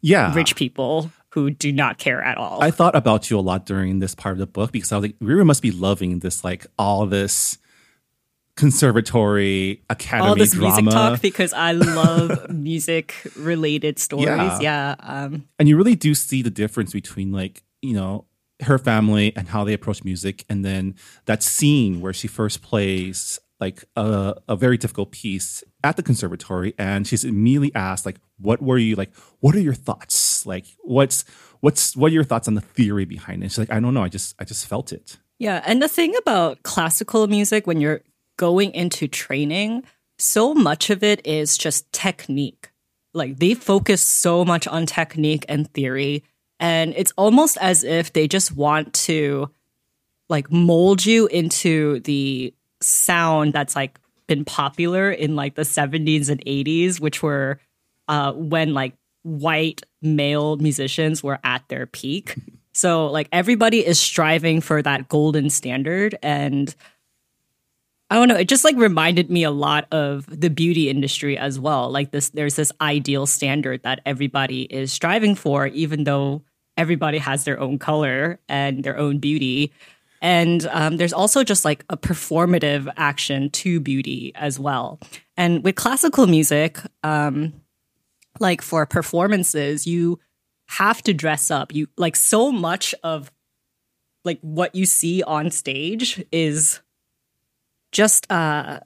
yeah 0.00 0.34
rich 0.34 0.56
people 0.56 1.10
who 1.28 1.50
do 1.50 1.70
not 1.70 1.98
care 1.98 2.22
at 2.22 2.38
all. 2.38 2.62
I 2.62 2.70
thought 2.70 2.96
about 2.96 3.28
you 3.28 3.38
a 3.38 3.40
lot 3.40 3.66
during 3.66 3.98
this 3.98 4.14
part 4.14 4.32
of 4.32 4.38
the 4.38 4.46
book 4.46 4.72
because 4.72 4.90
I 4.90 4.96
was 4.96 5.02
like, 5.02 5.18
Riri 5.18 5.44
must 5.44 5.60
be 5.60 5.70
loving 5.70 6.20
this, 6.20 6.44
like 6.44 6.66
all 6.78 7.04
this 7.04 7.58
conservatory 8.56 9.82
academy 9.90 10.28
all 10.28 10.36
this 10.36 10.52
drama. 10.52 10.82
music 10.82 10.92
talk 10.92 11.20
because 11.20 11.52
I 11.52 11.72
love 11.72 12.50
music 12.54 13.14
related 13.36 13.98
stories. 13.98 14.26
Yeah. 14.26 14.60
Yeah. 14.60 14.94
Um, 15.00 15.48
and 15.58 15.68
you 15.68 15.76
really 15.76 15.96
do 15.96 16.14
see 16.14 16.42
the 16.42 16.50
difference 16.50 16.92
between 16.92 17.32
like 17.32 17.62
you 17.82 17.94
know 17.94 18.26
her 18.62 18.78
family 18.78 19.34
and 19.36 19.48
how 19.48 19.64
they 19.64 19.72
approach 19.72 20.04
music 20.04 20.44
and 20.48 20.64
then 20.64 20.94
that 21.24 21.42
scene 21.42 22.00
where 22.00 22.12
she 22.12 22.28
first 22.28 22.62
plays 22.62 23.40
like 23.60 23.84
a, 23.96 24.34
a 24.48 24.56
very 24.56 24.76
difficult 24.76 25.10
piece 25.10 25.64
at 25.82 25.96
the 25.96 26.02
conservatory 26.02 26.72
and 26.78 27.06
she's 27.06 27.24
immediately 27.24 27.74
asked 27.74 28.06
like 28.06 28.18
what 28.38 28.62
were 28.62 28.78
you 28.78 28.94
like 28.94 29.12
what 29.40 29.56
are 29.56 29.60
your 29.60 29.74
thoughts 29.74 30.46
like 30.46 30.66
what's 30.82 31.24
what's 31.60 31.96
what 31.96 32.12
are 32.12 32.14
your 32.14 32.24
thoughts 32.24 32.46
on 32.46 32.54
the 32.54 32.60
theory 32.60 33.04
behind 33.04 33.42
it 33.42 33.50
she's 33.50 33.58
like 33.58 33.72
i 33.72 33.80
don't 33.80 33.92
know 33.92 34.04
i 34.04 34.08
just 34.08 34.34
i 34.38 34.44
just 34.44 34.66
felt 34.66 34.92
it 34.92 35.18
yeah. 35.38 35.62
And 35.66 35.82
the 35.82 35.88
thing 35.88 36.14
about 36.16 36.62
classical 36.62 37.26
music, 37.26 37.66
when 37.66 37.80
you're 37.80 38.00
going 38.36 38.72
into 38.72 39.08
training, 39.08 39.84
so 40.18 40.54
much 40.54 40.90
of 40.90 41.02
it 41.02 41.26
is 41.26 41.58
just 41.58 41.90
technique. 41.92 42.70
Like 43.12 43.38
they 43.38 43.54
focus 43.54 44.02
so 44.02 44.44
much 44.44 44.66
on 44.66 44.86
technique 44.86 45.44
and 45.48 45.72
theory. 45.72 46.24
And 46.60 46.94
it's 46.96 47.12
almost 47.16 47.56
as 47.60 47.84
if 47.84 48.12
they 48.12 48.28
just 48.28 48.54
want 48.54 48.92
to 48.94 49.50
like 50.28 50.50
mold 50.50 51.04
you 51.04 51.26
into 51.26 52.00
the 52.00 52.54
sound 52.80 53.52
that's 53.52 53.76
like 53.76 53.98
been 54.26 54.44
popular 54.44 55.10
in 55.10 55.36
like 55.36 55.54
the 55.54 55.62
70s 55.62 56.28
and 56.28 56.44
80s, 56.44 57.00
which 57.00 57.22
were 57.22 57.60
uh, 58.08 58.32
when 58.32 58.74
like 58.74 58.94
white 59.22 59.82
male 60.02 60.56
musicians 60.56 61.22
were 61.22 61.38
at 61.44 61.66
their 61.68 61.86
peak. 61.86 62.36
So 62.76 63.06
like 63.06 63.28
everybody 63.30 63.86
is 63.86 64.00
striving 64.00 64.60
for 64.60 64.82
that 64.82 65.08
golden 65.08 65.48
standard 65.48 66.18
and 66.24 66.74
I 68.14 68.18
don't 68.18 68.28
know, 68.28 68.36
it 68.36 68.48
just 68.48 68.62
like 68.62 68.76
reminded 68.76 69.28
me 69.28 69.42
a 69.42 69.50
lot 69.50 69.88
of 69.92 70.24
the 70.28 70.48
beauty 70.48 70.88
industry 70.88 71.36
as 71.36 71.58
well. 71.58 71.90
Like 71.90 72.12
this 72.12 72.28
there's 72.28 72.54
this 72.54 72.70
ideal 72.80 73.26
standard 73.26 73.82
that 73.82 74.02
everybody 74.06 74.62
is 74.62 74.92
striving 74.92 75.34
for 75.34 75.66
even 75.66 76.04
though 76.04 76.42
everybody 76.76 77.18
has 77.18 77.42
their 77.42 77.58
own 77.58 77.76
color 77.76 78.38
and 78.48 78.84
their 78.84 78.96
own 78.96 79.18
beauty. 79.18 79.72
And 80.22 80.64
um, 80.70 80.96
there's 80.96 81.12
also 81.12 81.42
just 81.42 81.64
like 81.64 81.84
a 81.90 81.96
performative 81.96 82.86
action 82.96 83.50
to 83.50 83.80
beauty 83.80 84.30
as 84.36 84.60
well. 84.60 85.00
And 85.36 85.64
with 85.64 85.74
classical 85.74 86.28
music, 86.28 86.78
um, 87.02 87.52
like 88.38 88.62
for 88.62 88.86
performances, 88.86 89.88
you 89.88 90.20
have 90.68 91.02
to 91.02 91.14
dress 91.14 91.50
up. 91.50 91.74
You 91.74 91.88
like 91.96 92.14
so 92.14 92.52
much 92.52 92.94
of 93.02 93.32
like 94.24 94.38
what 94.40 94.72
you 94.76 94.86
see 94.86 95.24
on 95.24 95.50
stage 95.50 96.24
is 96.30 96.78
just 97.94 98.30
uh 98.30 98.80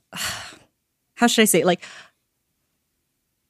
how 1.17 1.27
should 1.27 1.43
I 1.43 1.47
say 1.47 1.65
like 1.65 1.83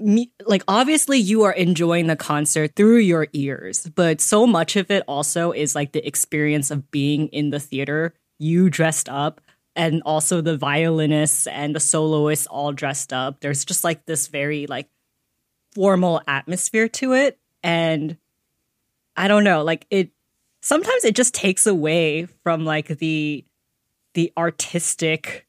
me, 0.01 0.31
like 0.47 0.63
obviously 0.69 1.19
you 1.19 1.43
are 1.43 1.53
enjoying 1.53 2.07
the 2.07 2.17
concert 2.17 2.77
through 2.77 2.99
your 2.99 3.27
ears, 3.33 3.91
but 3.95 4.21
so 4.21 4.47
much 4.47 4.77
of 4.77 4.91
it 4.91 5.03
also 5.09 5.53
is 5.53 5.75
like 5.75 5.93
the 5.93 6.07
experience 6.07 6.71
of 6.71 6.91
being 6.91 7.29
in 7.29 7.51
the 7.51 7.61
theater, 7.61 8.15
you 8.39 8.71
dressed 8.71 9.09
up, 9.09 9.41
and 9.75 10.03
also 10.05 10.41
the 10.41 10.57
violinists 10.57 11.47
and 11.49 11.75
the 11.75 11.81
soloists 11.81 12.47
all 12.47 12.73
dressed 12.73 13.13
up. 13.13 13.41
There's 13.41 13.65
just 13.65 13.85
like 13.85 14.07
this 14.07 14.29
very 14.29 14.67
like 14.67 14.89
formal 15.75 16.23
atmosphere 16.27 16.89
to 16.89 17.15
it. 17.15 17.39
And 17.63 18.17
I 19.17 19.27
don't 19.27 19.45
know, 19.45 19.65
like 19.65 19.85
it 19.91 20.11
sometimes 20.63 21.05
it 21.05 21.17
just 21.17 21.35
takes 21.35 21.67
away 21.67 22.27
from 22.45 22.65
like 22.65 22.87
the 22.87 23.45
the 24.15 24.33
artistic 24.37 25.48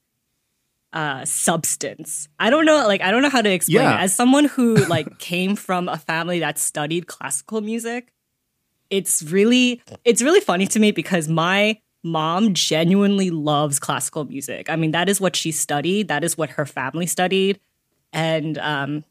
uh 0.93 1.23
substance. 1.25 2.27
I 2.39 2.49
don't 2.49 2.65
know 2.65 2.87
like 2.87 3.01
I 3.01 3.11
don't 3.11 3.21
know 3.21 3.29
how 3.29 3.41
to 3.41 3.51
explain 3.51 3.83
Yeah. 3.89 3.99
it. 3.99 4.03
As 4.03 4.15
someone 4.15 4.45
who 4.45 4.85
like 4.87 5.17
came 5.19 5.55
from 5.55 5.87
a 5.87 5.97
family 5.97 6.39
that 6.39 6.57
studied 6.57 7.07
classical 7.07 7.61
music, 7.61 8.11
it's 8.89 9.21
really 9.23 9.81
it's 10.03 10.21
really 10.21 10.39
funny 10.39 10.65
to 10.67 10.79
me 10.79 10.91
because 10.91 11.27
my 11.27 11.79
mom 12.03 12.53
genuinely 12.53 13.29
loves 13.29 13.77
classical 13.79 14.23
music. 14.25 14.69
I 14.69 14.75
mean, 14.77 14.91
that 14.91 15.09
is 15.09 15.19
what 15.21 15.35
she 15.35 15.51
studied, 15.51 16.07
that 16.07 16.23
is 16.23 16.37
what 16.37 16.51
her 16.51 16.65
family 16.65 17.05
studied 17.05 17.59
and 18.13 18.57
um 18.57 19.03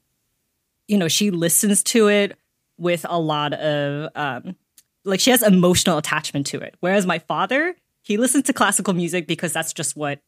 you 0.89 0.97
know, 0.97 1.09
she 1.09 1.31
listens 1.31 1.83
to 1.85 2.09
it 2.09 2.37
with 2.79 3.05
a 3.09 3.19
lot 3.21 3.53
of 3.55 4.11
um 4.17 4.57
like 5.05 5.21
she 5.21 5.31
has 5.31 5.43
emotional 5.43 5.99
attachment 5.99 6.47
to 6.47 6.59
it. 6.61 6.75
Whereas 6.81 7.07
my 7.07 7.19
father, 7.21 7.77
he 8.03 8.17
listens 8.17 8.45
to 8.45 8.53
classical 8.53 8.95
music 8.95 9.27
because 9.27 9.53
that's 9.53 9.73
just 9.73 9.97
what, 9.97 10.19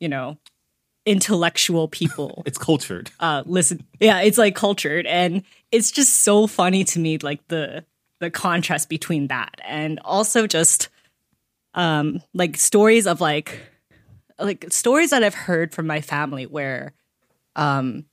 you 0.00 0.08
know, 0.08 0.38
intellectual 1.08 1.88
people. 1.88 2.42
It's 2.46 2.58
cultured. 2.58 3.10
Uh 3.18 3.42
listen 3.46 3.84
yeah 3.98 4.20
it's 4.20 4.38
like 4.38 4.54
cultured. 4.54 5.06
And 5.06 5.42
it's 5.72 5.90
just 5.90 6.22
so 6.22 6.46
funny 6.46 6.84
to 6.84 6.98
me 6.98 7.18
like 7.18 7.46
the 7.48 7.84
the 8.20 8.30
contrast 8.30 8.88
between 8.88 9.28
that 9.28 9.60
and 9.64 10.00
also 10.04 10.46
just 10.46 10.88
um 11.74 12.20
like 12.34 12.56
stories 12.56 13.06
of 13.06 13.20
like 13.20 13.60
like 14.40 14.66
stories 14.70 15.10
that 15.10 15.22
i've 15.22 15.34
heard 15.34 15.72
from 15.72 15.86
my 15.86 16.00
family 16.00 16.46
where 16.46 16.92
um 17.56 18.04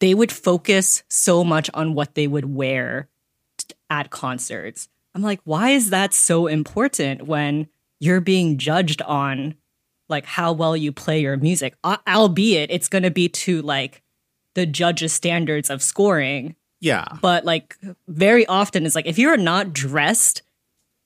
they 0.00 0.14
would 0.14 0.32
focus 0.32 1.02
so 1.08 1.42
much 1.42 1.70
on 1.72 1.94
what 1.94 2.14
they 2.14 2.26
would 2.26 2.44
wear 2.44 3.08
at 3.88 4.10
concerts. 4.10 4.88
I'm 5.14 5.22
like 5.22 5.40
why 5.44 5.70
is 5.70 5.90
that 5.90 6.12
so 6.12 6.46
important 6.46 7.26
when 7.26 7.68
you're 7.98 8.20
being 8.20 8.58
judged 8.58 9.00
on 9.02 9.54
like 10.08 10.26
how 10.26 10.52
well 10.52 10.76
you 10.76 10.92
play 10.92 11.20
your 11.20 11.36
music 11.36 11.74
Al- 11.84 12.02
albeit 12.06 12.70
it's 12.70 12.88
going 12.88 13.02
to 13.02 13.10
be 13.10 13.28
to 13.28 13.62
like 13.62 14.02
the 14.54 14.66
judges 14.66 15.12
standards 15.12 15.70
of 15.70 15.82
scoring. 15.82 16.56
Yeah. 16.80 17.04
But 17.20 17.44
like 17.44 17.76
very 18.08 18.46
often 18.46 18.86
it's 18.86 18.94
like 18.94 19.06
if 19.06 19.18
you're 19.18 19.36
not 19.36 19.72
dressed 19.72 20.42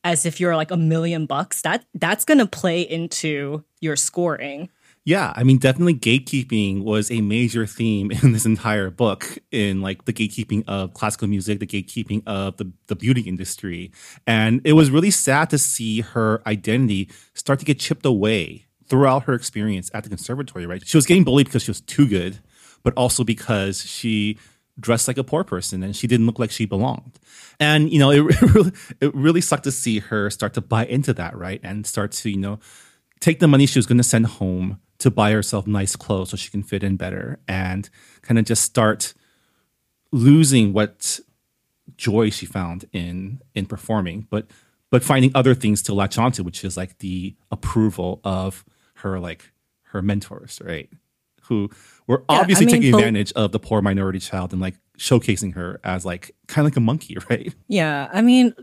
as 0.04 0.24
if 0.24 0.40
you're 0.40 0.56
like 0.56 0.70
a 0.70 0.76
million 0.76 1.26
bucks 1.26 1.62
that 1.62 1.84
that's 1.94 2.24
going 2.24 2.38
to 2.38 2.46
play 2.46 2.82
into 2.82 3.64
your 3.80 3.96
scoring. 3.96 4.70
Yeah, 5.04 5.32
I 5.34 5.44
mean, 5.44 5.56
definitely 5.56 5.94
gatekeeping 5.94 6.84
was 6.84 7.10
a 7.10 7.22
major 7.22 7.66
theme 7.66 8.10
in 8.22 8.32
this 8.32 8.44
entire 8.44 8.90
book. 8.90 9.38
In 9.50 9.80
like 9.80 10.04
the 10.04 10.12
gatekeeping 10.12 10.64
of 10.68 10.94
classical 10.94 11.26
music, 11.26 11.58
the 11.58 11.66
gatekeeping 11.66 12.22
of 12.26 12.56
the 12.58 12.70
the 12.86 12.96
beauty 12.96 13.22
industry, 13.22 13.92
and 14.26 14.60
it 14.64 14.74
was 14.74 14.90
really 14.90 15.10
sad 15.10 15.50
to 15.50 15.58
see 15.58 16.00
her 16.00 16.42
identity 16.46 17.10
start 17.34 17.58
to 17.60 17.64
get 17.64 17.78
chipped 17.78 18.06
away 18.06 18.66
throughout 18.90 19.22
her 19.22 19.32
experience 19.32 19.90
at 19.94 20.02
the 20.02 20.10
conservatory. 20.10 20.66
Right, 20.66 20.86
she 20.86 20.98
was 20.98 21.06
getting 21.06 21.24
bullied 21.24 21.46
because 21.46 21.62
she 21.62 21.70
was 21.70 21.80
too 21.80 22.06
good, 22.06 22.40
but 22.82 22.92
also 22.94 23.24
because 23.24 23.82
she 23.82 24.36
dressed 24.78 25.08
like 25.08 25.18
a 25.18 25.24
poor 25.24 25.44
person 25.44 25.82
and 25.82 25.94
she 25.94 26.06
didn't 26.06 26.26
look 26.26 26.38
like 26.38 26.50
she 26.50 26.66
belonged. 26.66 27.18
And 27.58 27.90
you 27.90 27.98
know, 27.98 28.10
it 28.10 28.20
really, 28.42 28.72
it 29.00 29.14
really 29.14 29.40
sucked 29.40 29.64
to 29.64 29.72
see 29.72 30.00
her 30.00 30.28
start 30.28 30.52
to 30.54 30.60
buy 30.60 30.84
into 30.84 31.14
that, 31.14 31.36
right, 31.36 31.60
and 31.62 31.86
start 31.86 32.12
to 32.12 32.30
you 32.30 32.38
know 32.38 32.58
take 33.20 33.38
the 33.38 33.48
money 33.48 33.66
she 33.66 33.78
was 33.78 33.86
going 33.86 33.98
to 33.98 34.04
send 34.04 34.26
home 34.26 34.80
to 34.98 35.10
buy 35.10 35.32
herself 35.32 35.66
nice 35.66 35.96
clothes 35.96 36.30
so 36.30 36.36
she 36.36 36.50
can 36.50 36.62
fit 36.62 36.82
in 36.82 36.96
better 36.96 37.38
and 37.48 37.88
kind 38.22 38.38
of 38.38 38.44
just 38.44 38.62
start 38.62 39.14
losing 40.12 40.72
what 40.72 41.20
joy 41.96 42.30
she 42.30 42.46
found 42.46 42.84
in 42.92 43.40
in 43.54 43.66
performing 43.66 44.26
but 44.30 44.46
but 44.90 45.02
finding 45.02 45.30
other 45.34 45.54
things 45.54 45.82
to 45.82 45.94
latch 45.94 46.18
onto 46.18 46.42
which 46.42 46.64
is 46.64 46.76
like 46.76 46.98
the 46.98 47.34
approval 47.50 48.20
of 48.24 48.64
her 49.00 49.18
like 49.20 49.52
her 49.84 50.02
mentors 50.02 50.60
right 50.64 50.88
who 51.42 51.68
were 52.06 52.24
Yeah, 52.28 52.36
I 52.36 52.40
obviously 52.40 52.66
mean, 52.66 52.74
taking 52.76 52.94
advantage 52.94 53.32
of 53.32 53.52
the 53.52 53.58
poor 53.58 53.82
minority 53.82 54.18
child 54.20 54.52
and 54.52 54.60
like 54.60 54.76
showcasing 54.98 55.54
her 55.54 55.80
as 55.82 56.04
like 56.06 56.34
kind 56.46 56.66
of 56.66 56.72
like 56.72 56.76
a 56.76 56.80
monkey 56.80 57.16
right 57.30 57.54
Yeah, 57.68 58.08
I 58.12 58.22
mean, 58.22 58.54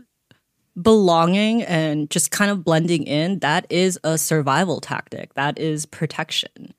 belonging 0.80 1.62
and 1.64 2.08
just 2.10 2.30
kind 2.30 2.50
of 2.50 2.64
blending 2.64 3.04
in, 3.04 3.40
that 3.40 3.66
is 3.68 3.98
a 4.04 4.16
survival 4.16 4.80
tactic. 4.80 5.34
That 5.34 5.58
is 5.58 5.86
protection. 5.86 6.72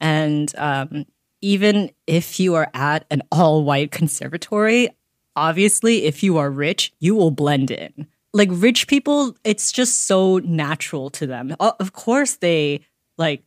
And 0.00 0.52
um, 0.56 1.04
even 1.40 1.90
if 2.06 2.40
you 2.40 2.54
are 2.54 2.70
at 2.74 3.04
an 3.10 3.22
all 3.30 3.62
white 3.64 3.90
conservatory, 3.92 4.88
obviously, 5.36 6.04
if 6.04 6.22
you 6.22 6.38
are 6.38 6.50
rich, 6.50 6.92
you 6.98 7.14
will 7.14 7.30
blend 7.30 7.70
in. 7.70 8.06
Like 8.32 8.48
rich 8.50 8.88
people, 8.88 9.36
it's 9.44 9.70
just 9.70 10.04
so 10.04 10.38
natural 10.38 11.10
to 11.10 11.26
them. 11.26 11.54
Of 11.60 11.92
course, 11.92 12.36
they 12.36 12.80
like 13.18 13.42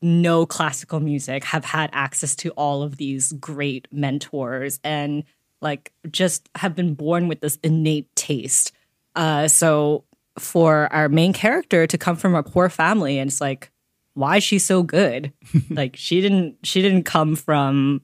know 0.00 0.46
classical 0.46 1.00
music, 1.00 1.44
have 1.44 1.64
had 1.64 1.90
access 1.92 2.36
to 2.36 2.50
all 2.50 2.82
of 2.82 2.96
these 2.96 3.32
great 3.32 3.88
mentors, 3.90 4.78
and 4.84 5.24
like 5.60 5.92
just 6.10 6.48
have 6.54 6.74
been 6.74 6.94
born 6.94 7.28
with 7.28 7.40
this 7.40 7.58
innate 7.62 8.14
taste. 8.14 8.72
Uh, 9.16 9.48
so 9.48 10.04
for 10.38 10.92
our 10.92 11.08
main 11.08 11.32
character 11.32 11.86
to 11.86 11.98
come 11.98 12.16
from 12.16 12.34
a 12.34 12.42
poor 12.42 12.68
family, 12.68 13.18
and 13.18 13.28
it's 13.28 13.40
like, 13.40 13.70
why 14.14 14.36
is 14.36 14.44
she 14.44 14.58
so 14.58 14.82
good? 14.82 15.32
like 15.70 15.96
she 15.96 16.20
didn't, 16.20 16.56
she 16.62 16.82
didn't 16.82 17.04
come 17.04 17.36
from, 17.36 18.02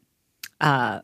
uh, 0.61 1.01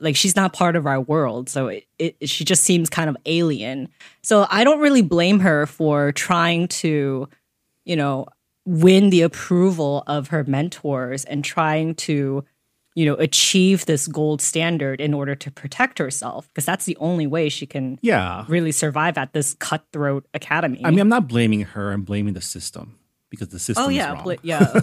like 0.00 0.14
she's 0.14 0.36
not 0.36 0.52
part 0.52 0.76
of 0.76 0.86
our 0.86 1.00
world. 1.00 1.48
So 1.48 1.68
it, 1.68 1.86
it, 1.98 2.28
she 2.28 2.44
just 2.44 2.62
seems 2.62 2.88
kind 2.88 3.10
of 3.10 3.16
alien. 3.26 3.88
So 4.22 4.46
I 4.48 4.62
don't 4.62 4.80
really 4.80 5.02
blame 5.02 5.40
her 5.40 5.66
for 5.66 6.12
trying 6.12 6.68
to, 6.68 7.28
you 7.84 7.96
know, 7.96 8.26
win 8.68 9.08
the 9.08 9.22
approval 9.22 10.02
of 10.06 10.28
her 10.28 10.44
mentors 10.44 11.24
and 11.24 11.42
trying 11.42 11.94
to 11.94 12.44
you 12.94 13.06
know 13.06 13.14
achieve 13.14 13.86
this 13.86 14.06
gold 14.06 14.42
standard 14.42 15.00
in 15.00 15.14
order 15.14 15.34
to 15.34 15.50
protect 15.50 15.98
herself 15.98 16.46
because 16.48 16.66
that's 16.66 16.84
the 16.84 16.96
only 16.98 17.26
way 17.26 17.48
she 17.48 17.64
can 17.64 17.98
Yeah. 18.02 18.44
really 18.46 18.72
survive 18.72 19.16
at 19.16 19.32
this 19.32 19.54
cutthroat 19.54 20.26
academy 20.34 20.82
I 20.84 20.90
mean, 20.90 20.98
I'm 21.00 21.08
not 21.08 21.28
blaming 21.28 21.62
her. 21.62 21.92
I'm 21.92 22.02
blaming 22.02 22.34
the 22.34 22.42
system 22.42 22.98
because 23.30 23.48
the 23.48 23.58
system 23.58 23.84
oh 23.86 23.88
is 23.88 23.96
yeah 23.96 24.14
pla- 24.16 24.34
yeah 24.42 24.80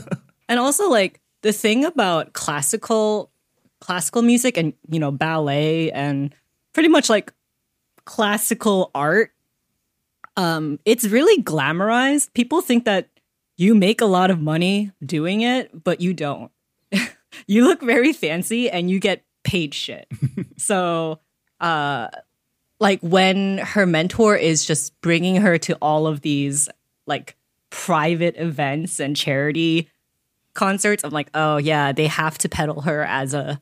and 0.50 0.60
also 0.60 0.90
like 0.90 1.22
the 1.44 1.54
thing 1.54 1.86
about 1.86 2.34
classical 2.34 3.30
classical 3.82 4.24
music 4.24 4.58
and 4.58 4.74
you 4.90 5.00
know 5.00 5.12
ballet 5.12 5.92
and 5.92 6.34
pretty 6.74 6.90
much 6.90 7.08
like 7.08 7.32
classical 8.06 8.90
art 8.96 9.32
um 10.38 10.80
it's 10.86 11.06
really 11.06 11.42
glamorized 11.44 12.34
people 12.34 12.62
think 12.62 12.86
that 12.86 13.10
you 13.58 13.76
make 13.76 14.02
a 14.02 14.06
lot 14.06 14.32
of 14.32 14.40
money 14.40 14.92
doing 15.06 15.42
it 15.42 15.84
but 15.84 16.02
you 16.02 16.14
don't. 16.14 16.52
You 17.48 17.66
look 17.66 17.82
very 17.82 18.14
fancy 18.14 18.70
and 18.70 18.90
you 18.90 18.98
get 18.98 19.24
paid 19.44 19.74
shit. 19.74 20.08
So 20.58 21.20
uh 21.60 22.08
like 22.80 23.02
when 23.02 23.58
her 23.58 23.86
mentor 23.86 24.38
is 24.38 24.66
just 24.66 25.00
bringing 25.02 25.36
her 25.36 25.58
to 25.60 25.76
all 25.82 26.08
of 26.08 26.22
these 26.22 26.70
like 27.06 27.36
private 27.70 28.36
events 28.38 29.00
and 29.00 29.16
charity 29.16 29.90
concerts 30.54 31.04
i'm 31.04 31.12
like 31.12 31.30
oh 31.34 31.58
yeah 31.58 31.92
they 31.92 32.08
have 32.08 32.38
to 32.38 32.48
peddle 32.48 32.82
her 32.82 33.04
as 33.04 33.34
a 33.34 33.60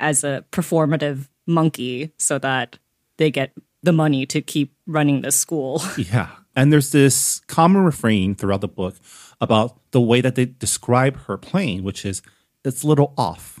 as 0.00 0.24
a 0.24 0.44
performative 0.50 1.28
monkey 1.46 2.12
so 2.18 2.38
that 2.38 2.78
they 3.16 3.30
get 3.30 3.52
the 3.82 3.92
money 3.92 4.26
to 4.26 4.40
keep 4.40 4.74
running 4.86 5.22
the 5.22 5.32
school. 5.32 5.82
Yeah. 5.96 6.30
And 6.54 6.72
there's 6.72 6.92
this 6.92 7.40
common 7.46 7.82
refrain 7.82 8.34
throughout 8.34 8.60
the 8.60 8.68
book 8.68 8.96
about 9.40 9.78
the 9.92 10.00
way 10.00 10.20
that 10.20 10.34
they 10.34 10.44
describe 10.46 11.16
her 11.26 11.36
playing, 11.36 11.82
which 11.82 12.04
is 12.04 12.22
it's 12.64 12.82
a 12.82 12.86
little 12.86 13.14
off. 13.16 13.60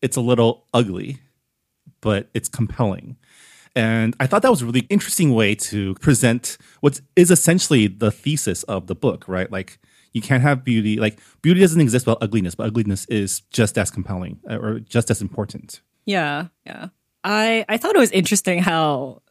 It's 0.00 0.16
a 0.16 0.20
little 0.20 0.66
ugly, 0.74 1.18
but 2.00 2.28
it's 2.34 2.48
compelling. 2.48 3.16
And 3.74 4.14
I 4.20 4.26
thought 4.26 4.42
that 4.42 4.50
was 4.50 4.62
a 4.62 4.66
really 4.66 4.86
interesting 4.90 5.32
way 5.32 5.54
to 5.54 5.94
present 5.94 6.58
what 6.80 7.00
is 7.16 7.30
essentially 7.30 7.86
the 7.86 8.10
thesis 8.10 8.64
of 8.64 8.86
the 8.86 8.94
book, 8.94 9.26
right? 9.26 9.50
Like 9.50 9.78
you 10.12 10.20
can't 10.20 10.42
have 10.42 10.64
beauty, 10.64 10.98
like 10.98 11.18
beauty 11.40 11.60
doesn't 11.60 11.80
exist 11.80 12.06
without 12.06 12.22
ugliness, 12.22 12.54
but 12.54 12.66
ugliness 12.66 13.06
is 13.06 13.40
just 13.50 13.78
as 13.78 13.90
compelling 13.90 14.40
uh, 14.50 14.58
or 14.58 14.80
just 14.80 15.10
as 15.10 15.22
important. 15.22 15.80
Yeah, 16.04 16.48
yeah. 16.66 16.88
I 17.24 17.64
I 17.68 17.78
thought 17.78 17.94
it 17.94 18.00
was 18.00 18.10
interesting 18.10 18.58
how 18.58 19.22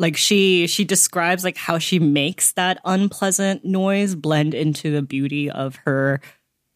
like 0.00 0.16
she 0.16 0.66
she 0.66 0.82
describes 0.82 1.44
like 1.44 1.58
how 1.58 1.78
she 1.78 1.98
makes 1.98 2.52
that 2.52 2.80
unpleasant 2.86 3.66
noise 3.66 4.14
blend 4.14 4.54
into 4.54 4.90
the 4.90 5.02
beauty 5.02 5.50
of 5.50 5.76
her 5.84 6.22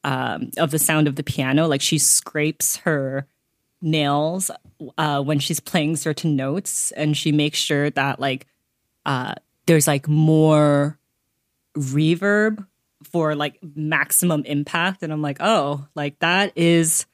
um 0.04 0.50
of 0.58 0.70
the 0.70 0.78
sound 0.78 1.08
of 1.08 1.16
the 1.16 1.24
piano. 1.24 1.66
Like 1.66 1.80
she 1.80 1.96
scrapes 1.96 2.76
her 2.76 3.26
nails 3.80 4.50
uh 4.98 5.22
when 5.22 5.38
she's 5.38 5.58
playing 5.58 5.96
certain 5.96 6.36
notes 6.36 6.92
and 6.92 7.16
she 7.16 7.32
makes 7.32 7.58
sure 7.58 7.88
that 7.90 8.20
like 8.20 8.46
uh 9.06 9.34
there's 9.66 9.86
like 9.86 10.06
more 10.06 10.98
reverb 11.78 12.66
for 13.04 13.34
like 13.34 13.58
maximum 13.74 14.44
impact 14.44 15.02
and 15.02 15.10
I'm 15.10 15.22
like, 15.22 15.38
"Oh, 15.40 15.86
like 15.94 16.18
that 16.18 16.52
is 16.56 17.06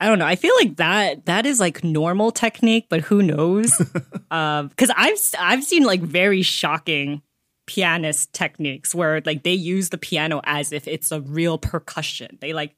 I 0.00 0.06
don't 0.06 0.18
know. 0.18 0.26
I 0.26 0.36
feel 0.36 0.54
like 0.58 0.76
that 0.76 1.26
that 1.26 1.44
is 1.44 1.60
like 1.60 1.84
normal 1.84 2.32
technique, 2.32 2.86
but 2.88 3.02
who 3.02 3.22
knows? 3.22 3.76
Because 4.30 4.92
I've 4.96 5.18
I've 5.40 5.64
seen 5.64 5.82
like 5.82 6.00
very 6.00 6.42
shocking 6.42 7.20
pianist 7.66 8.32
techniques 8.32 8.94
where 8.94 9.20
like 9.26 9.42
they 9.42 9.52
use 9.52 9.88
the 9.90 9.98
piano 9.98 10.40
as 10.44 10.72
if 10.72 10.86
it's 10.86 11.10
a 11.10 11.20
real 11.20 11.58
percussion. 11.58 12.38
They 12.40 12.52
like 12.52 12.76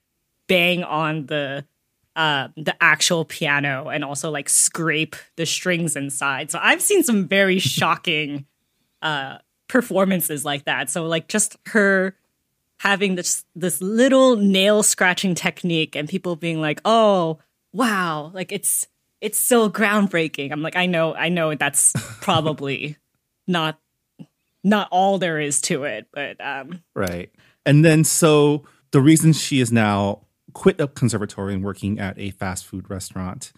bang 0.48 0.82
on 0.82 1.26
the 1.26 1.66
uh, 2.16 2.48
the 2.56 2.74
actual 2.82 3.24
piano 3.24 3.88
and 3.88 4.04
also 4.04 4.30
like 4.30 4.48
scrape 4.48 5.14
the 5.36 5.46
strings 5.46 5.94
inside. 5.94 6.50
So 6.50 6.58
I've 6.60 6.82
seen 6.82 7.02
some 7.02 7.28
very 7.28 7.58
shocking 7.58 8.46
uh, 9.00 9.38
performances 9.68 10.44
like 10.44 10.64
that. 10.64 10.90
So 10.90 11.06
like 11.06 11.28
just 11.28 11.56
her 11.66 12.14
having 12.82 13.14
this 13.14 13.44
this 13.54 13.80
little 13.80 14.34
nail 14.34 14.82
scratching 14.82 15.36
technique 15.36 15.94
and 15.94 16.08
people 16.08 16.34
being 16.34 16.60
like, 16.60 16.80
"Oh, 16.84 17.38
wow, 17.72 18.32
like 18.34 18.50
it's 18.50 18.88
it's 19.20 19.38
so 19.38 19.70
groundbreaking." 19.70 20.50
I'm 20.50 20.62
like, 20.62 20.74
"I 20.74 20.86
know, 20.86 21.14
I 21.14 21.28
know 21.28 21.54
that's 21.54 21.92
probably 22.20 22.96
not 23.46 23.78
not 24.64 24.88
all 24.90 25.18
there 25.18 25.38
is 25.38 25.60
to 25.62 25.84
it, 25.84 26.08
but 26.12 26.44
um 26.44 26.82
Right. 26.94 27.30
And 27.64 27.84
then 27.84 28.02
so 28.02 28.64
the 28.90 29.00
reason 29.00 29.32
she 29.32 29.60
is 29.60 29.70
now 29.70 30.26
quit 30.52 30.80
a 30.80 30.88
conservatory 30.88 31.54
and 31.54 31.62
working 31.62 32.00
at 32.00 32.18
a 32.18 32.32
fast 32.32 32.66
food 32.66 32.90
restaurant 32.90 33.52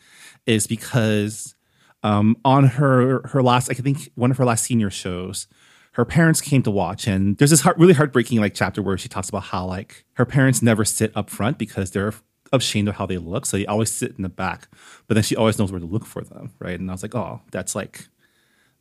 is 0.45 0.67
because 0.67 1.55
um, 2.03 2.37
on 2.45 2.65
her 2.65 3.27
her 3.29 3.43
last 3.43 3.71
I 3.71 3.75
think 3.75 4.11
one 4.17 4.31
of 4.31 4.37
her 4.37 4.45
last 4.45 4.65
senior 4.65 4.91
shows, 4.91 5.49
her 5.95 6.05
parents 6.05 6.41
came 6.41 6.63
to 6.63 6.71
watch 6.71 7.07
and 7.07 7.37
there's 7.39 7.51
this 7.51 7.61
heart, 7.61 7.79
really 7.79 7.95
heartbreaking 7.95 8.41
like 8.41 8.55
chapter 8.55 8.83
where 8.83 8.99
she 8.99 9.09
talks 9.09 9.29
about 9.29 9.45
how 9.45 9.67
like 9.67 10.05
her 10.15 10.25
parents 10.25 10.63
never 10.63 10.85
sit 10.85 11.13
up 11.17 11.31
front 11.31 11.59
because 11.59 11.91
they're 11.91 12.13
ashamed 12.53 12.89
of 12.89 12.95
how 12.97 13.07
they 13.07 13.19
look 13.19 13.47
so 13.47 13.57
they 13.57 13.67
always 13.67 13.91
sit 13.91 14.15
in 14.17 14.23
the 14.23 14.29
back 14.29 14.69
but 15.09 15.15
then 15.15 15.25
she 15.25 15.35
always 15.35 15.59
knows 15.59 15.73
where 15.73 15.81
to 15.81 15.87
look 15.87 16.07
for 16.07 16.23
them 16.23 16.53
right 16.61 16.79
and 16.79 16.89
i 16.89 16.95
was 16.95 17.03
like 17.03 17.15
oh 17.15 17.41
that's 17.51 17.75
like 17.75 18.07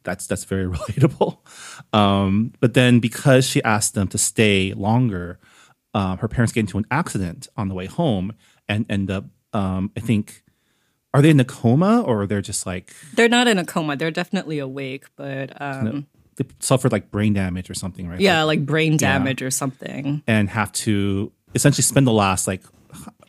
that's 0.03 0.27
that's 0.27 0.43
very 0.43 0.65
relatable. 0.69 1.37
Um, 1.91 2.53
but 2.59 2.73
then 2.73 2.99
because 2.99 3.47
she 3.47 3.63
asked 3.63 3.93
them 3.93 4.07
to 4.09 4.17
stay 4.17 4.73
longer, 4.73 5.39
um, 5.93 6.17
her 6.19 6.27
parents 6.27 6.53
get 6.53 6.61
into 6.61 6.77
an 6.77 6.85
accident 6.91 7.47
on 7.57 7.67
the 7.67 7.75
way 7.75 7.85
home 7.85 8.33
and 8.67 8.85
end 8.89 9.09
up. 9.09 9.25
Um, 9.53 9.91
I 9.95 9.99
think 9.99 10.43
are 11.13 11.21
they 11.21 11.29
in 11.29 11.39
a 11.39 11.45
coma 11.45 12.01
or 12.01 12.25
they're 12.25 12.41
just 12.41 12.65
like 12.65 12.93
they're 13.13 13.29
not 13.29 13.47
in 13.47 13.57
a 13.57 13.65
coma. 13.65 13.95
They're 13.95 14.11
definitely 14.11 14.59
awake, 14.59 15.05
but 15.15 15.61
um 15.61 16.07
they 16.37 16.45
suffered 16.59 16.91
like 16.91 17.11
brain 17.11 17.33
damage 17.33 17.69
or 17.69 17.73
something, 17.73 18.07
right? 18.07 18.19
yeah, 18.19 18.43
like 18.43 18.65
brain 18.65 18.97
damage 18.97 19.41
or 19.41 19.51
something. 19.51 20.23
and 20.27 20.49
have 20.49 20.71
to 20.71 21.31
essentially 21.55 21.83
spend 21.83 22.07
the 22.07 22.11
last 22.13 22.47
like 22.47 22.63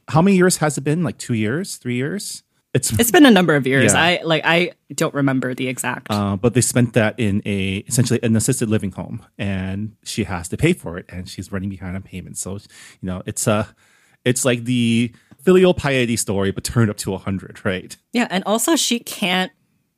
how 0.08 0.20
many 0.20 0.36
years 0.36 0.58
has 0.58 0.76
it 0.76 0.82
been? 0.82 1.02
Like 1.02 1.18
two 1.18 1.34
years, 1.34 1.76
three 1.76 1.96
years? 1.96 2.42
It's 2.74 2.92
It's 2.98 3.10
been 3.12 3.24
a 3.24 3.30
number 3.30 3.54
of 3.54 3.66
years. 3.66 3.92
Yeah. 3.92 4.02
I 4.02 4.20
like 4.24 4.42
I 4.44 4.72
don't 4.94 5.14
remember 5.14 5.54
the 5.54 5.68
exact. 5.68 6.08
Uh, 6.10 6.36
but 6.36 6.54
they 6.54 6.60
spent 6.60 6.92
that 6.94 7.18
in 7.18 7.40
a 7.46 7.76
essentially 7.86 8.20
an 8.22 8.34
assisted 8.34 8.68
living 8.68 8.90
home, 8.90 9.24
and 9.38 9.96
she 10.04 10.24
has 10.24 10.48
to 10.48 10.56
pay 10.56 10.72
for 10.72 10.98
it, 10.98 11.06
and 11.08 11.28
she's 11.28 11.52
running 11.52 11.70
behind 11.70 11.94
on 11.94 12.02
payments. 12.02 12.40
So 12.40 12.54
you 12.54 12.58
know, 13.02 13.22
it's 13.26 13.46
a, 13.46 13.74
it's 14.24 14.44
like 14.44 14.64
the 14.64 15.12
filial 15.40 15.72
piety 15.72 16.16
story, 16.16 16.50
but 16.50 16.64
turned 16.64 16.90
up 16.90 16.96
to 16.98 17.14
a 17.14 17.18
hundred, 17.18 17.64
right? 17.64 17.96
Yeah, 18.12 18.26
and 18.28 18.42
also 18.44 18.74
she 18.74 18.98
can't 18.98 19.52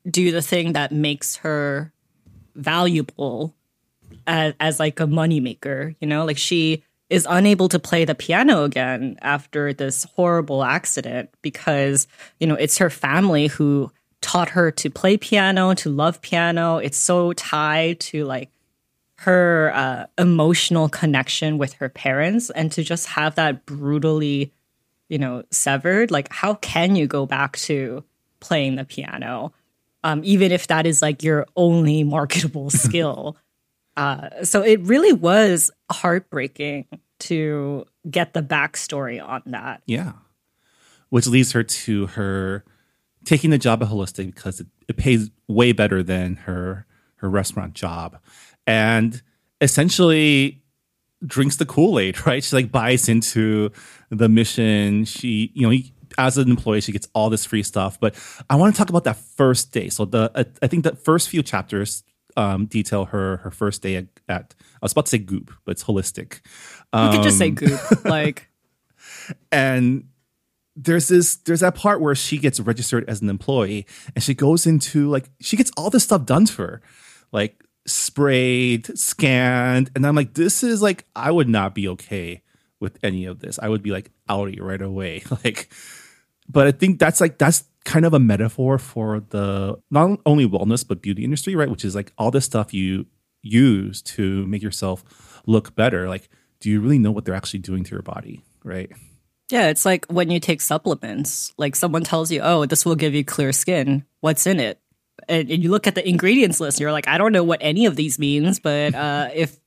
do 0.09 0.31
the 0.31 0.43
thing 0.43 0.75
that 0.75 0.93
makes 0.93 1.37
her 1.37 1.93
valuable 2.57 3.55
as, 4.27 4.55
as 4.61 4.81
like 4.81 5.01
a 5.01 5.07
moneymaker, 5.07 5.95
you 6.01 6.07
know? 6.07 6.25
Like 6.25 6.39
she 6.39 6.83
is 7.09 7.27
unable 7.29 7.69
to 7.69 7.79
play 7.79 8.05
the 8.05 8.15
piano 8.15 8.65
again 8.65 9.17
after 9.23 9.73
this 9.73 10.05
horrible 10.17 10.65
accident 10.65 11.31
because, 11.43 12.09
you 12.41 12.47
know, 12.47 12.55
it's 12.55 12.79
her 12.79 12.91
family 12.91 13.47
who 13.47 13.91
taught 14.21 14.51
her 14.51 14.71
to 14.73 14.91
play 14.91 15.17
piano, 15.17 15.75
to 15.75 15.89
love 15.89 16.21
piano. 16.21 16.79
It's 16.79 16.99
so 16.99 17.33
tied 17.33 18.01
to 18.01 18.25
like 18.25 18.51
her 19.19 19.73
uh, 19.75 20.07
emotional 20.19 20.89
connection 20.89 21.59
with 21.59 21.75
her 21.75 21.89
parents 21.89 22.51
and 22.51 22.71
to 22.73 22.83
just 22.83 23.07
have 23.07 23.37
that 23.37 23.65
brutally 23.65 24.53
you 25.09 25.19
know 25.19 25.43
severed 25.51 26.11
like 26.11 26.31
how 26.33 26.55
can 26.55 26.97
you 26.97 27.07
go 27.07 27.27
back 27.27 27.57
to 27.57 28.05
playing 28.41 28.77
the 28.77 28.85
piano 28.85 29.53
um, 30.07 30.21
even 30.25 30.53
if 30.53 30.69
that 30.69 30.87
is 30.87 31.03
like 31.03 31.23
your 31.23 31.47
only 31.57 32.05
marketable 32.05 32.71
skill 32.85 33.37
uh, 33.97 34.45
so 34.45 34.63
it 34.63 34.81
really 34.83 35.13
was 35.13 35.71
heartbreaking 35.91 36.87
to 37.19 37.85
get 38.11 38.35
the 38.35 38.43
backstory 38.43 39.27
on 39.27 39.43
that 39.47 39.83
Yeah, 39.87 40.13
which 41.09 41.27
leads 41.27 41.53
her 41.53 41.63
to 41.63 42.07
her 42.09 42.65
taking 43.25 43.51
the 43.51 43.59
job 43.59 43.83
at 43.83 43.89
Holistik 43.89 44.35
because 44.35 44.61
it, 44.61 44.67
it 44.89 44.97
pays 44.97 45.31
way 45.49 45.73
better 45.73 46.03
than 46.03 46.37
her 46.37 46.87
her 47.17 47.31
restaurant 47.31 47.75
job, 47.75 48.19
and 48.67 49.23
essentially 49.61 50.63
drinks 51.25 51.57
the 51.57 51.67
Kool 51.67 51.99
Aid. 51.99 52.17
Right? 52.27 52.45
She 52.45 52.55
like 52.55 52.71
buys 52.71 53.09
into 53.09 53.71
the 54.11 54.29
mission. 54.29 55.05
She 55.05 55.51
you 55.55 55.69
know. 55.69 55.77
As 56.19 56.39
an 56.39 56.51
employee, 56.51 56.81
she 56.81 56.93
gets 56.93 57.09
all 57.15 57.31
this 57.31 57.45
free 57.45 57.63
stuff. 57.63 57.99
But 58.01 58.15
I 58.49 58.57
want 58.57 58.75
to 58.75 58.79
talk 58.79 58.89
about 58.89 59.05
that 59.05 59.17
first 59.17 59.73
day. 59.73 59.89
So 59.89 60.05
the 60.05 60.31
uh, 60.35 60.45
I 60.63 60.67
think 60.67 60.85
the 60.85 60.97
first 60.97 61.29
few 61.29 61.43
chapters 61.43 62.05
um, 62.37 62.67
detail 62.67 63.07
her 63.07 63.39
her 63.39 63.51
first 63.51 63.83
day 63.83 63.97
at, 63.97 64.07
at 64.29 64.55
I 64.61 64.79
was 64.83 64.93
about 64.93 65.07
to 65.07 65.11
say 65.11 65.19
Goop, 65.19 65.53
but 65.65 65.73
it's 65.73 65.85
Holistik. 65.85 66.41
you 66.95 67.11
could 67.11 67.23
just 67.23 67.39
say 67.39 67.51
goop 67.51 67.81
like 68.05 68.49
and 69.51 70.09
there's 70.75 71.09
this 71.09 71.37
there's 71.37 71.61
that 71.61 71.75
part 71.75 72.01
where 72.01 72.15
she 72.15 72.39
gets 72.39 72.61
registered 72.61 73.09
as 73.09 73.23
an 73.23 73.31
employee 73.31 73.87
and 74.15 74.23
she 74.23 74.35
goes 74.35 74.67
into 74.67 75.09
like 75.09 75.31
she 75.41 75.57
gets 75.57 75.71
all 75.77 75.91
this 75.91 76.05
stuff 76.05 76.25
done 76.27 76.45
to 76.45 76.63
her 76.63 76.83
like 77.33 77.63
sprayed, 77.87 78.99
scanned, 78.99 79.91
and 79.95 80.07
I'm 80.07 80.15
like, 80.15 80.35
this 80.35 80.63
is 80.63 80.83
like 80.83 81.07
I 81.15 81.31
would 81.31 81.49
not 81.49 81.75
be 81.75 81.89
okay 81.89 82.43
with 82.81 82.99
any 83.03 83.25
of 83.25 83.41
this. 83.41 83.59
I 83.61 83.69
would 83.69 83.83
be 83.83 83.91
like 83.91 84.11
outie 84.29 84.61
right 84.61 84.83
away. 84.83 85.23
Like, 85.45 85.69
but 86.49 86.67
I 86.67 86.73
think 86.73 86.99
that's 86.99 87.21
like 87.21 87.39
that's 87.39 87.65
kind 87.85 88.05
of 88.05 88.13
a 88.13 88.19
metaphor 88.19 88.79
for 88.79 89.21
the 89.31 89.79
not 89.91 90.21
only 90.27 90.47
wellness 90.49 90.87
but 90.87 91.03
beauty 91.03 91.25
industry, 91.25 91.55
right? 91.55 91.71
Which 91.71 91.85
is 91.85 91.95
like 91.95 92.13
all 92.19 92.31
this 92.31 92.45
stuff 92.45 92.75
you 92.75 93.07
use 93.43 94.03
to 94.03 94.47
make 94.47 94.63
yourself 94.63 95.43
look 95.47 95.75
better. 95.75 96.09
Like, 96.09 96.29
do 96.61 96.71
you 96.71 96.81
really 96.81 96.99
know 96.99 97.13
what 97.13 97.25
they're 97.25 97.35
actually 97.35 97.61
doing 97.61 97.85
to 97.85 97.91
your 97.93 98.03
body, 98.03 98.45
right? 98.65 98.91
Yeah, 99.49 99.69
it's 99.69 99.85
like 99.85 100.05
when 100.07 100.31
you 100.31 100.41
take 100.41 100.61
supplements. 100.61 101.53
Like 101.57 101.77
someone 101.77 102.03
tells 102.03 102.33
you, 102.33 102.41
"Oh, 102.43 102.67
this 102.67 102.85
will 102.85 102.97
give 102.97 103.15
you 103.15 103.25
clear 103.25 103.53
skin." 103.53 104.05
What's 104.21 104.47
in 104.47 104.59
it? 104.59 104.81
And, 105.29 105.51
and 105.51 105.63
you 105.63 105.71
look 105.71 105.87
at 105.87 105.95
the 105.95 106.07
ingredients 106.07 106.61
list. 106.61 106.81
You're 106.81 106.93
like, 106.93 107.07
"I 107.07 107.17
don't 107.19 107.33
know 107.33 107.45
what 107.45 107.61
any 107.63 107.87
of 107.87 107.95
these 107.97 108.19
means," 108.19 108.59
but 108.59 108.95
uh, 109.07 109.29
if 109.33 109.59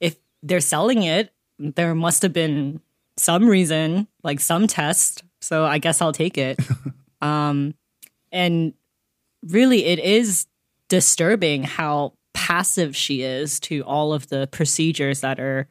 if 0.00 0.16
they're 0.42 0.60
selling 0.60 1.02
it, 1.02 1.32
there 1.58 1.94
must 1.94 2.22
have 2.22 2.32
been 2.32 2.80
some 3.16 3.48
reason, 3.48 4.06
like 4.22 4.40
some 4.40 4.66
test. 4.66 5.24
So 5.42 5.64
I 5.64 5.78
guess 5.78 6.00
I'll 6.00 6.12
take 6.12 6.38
it. 6.38 6.58
um, 7.20 7.74
and 8.30 8.74
really, 9.42 9.84
it 9.84 9.98
is 9.98 10.46
disturbing 10.88 11.64
how 11.64 12.14
passive 12.32 12.96
she 12.96 13.22
is 13.22 13.60
to 13.60 13.82
all 13.82 14.12
of 14.12 14.28
the 14.28 14.48
procedures 14.50 15.20
that 15.20 15.38
are 15.40 15.68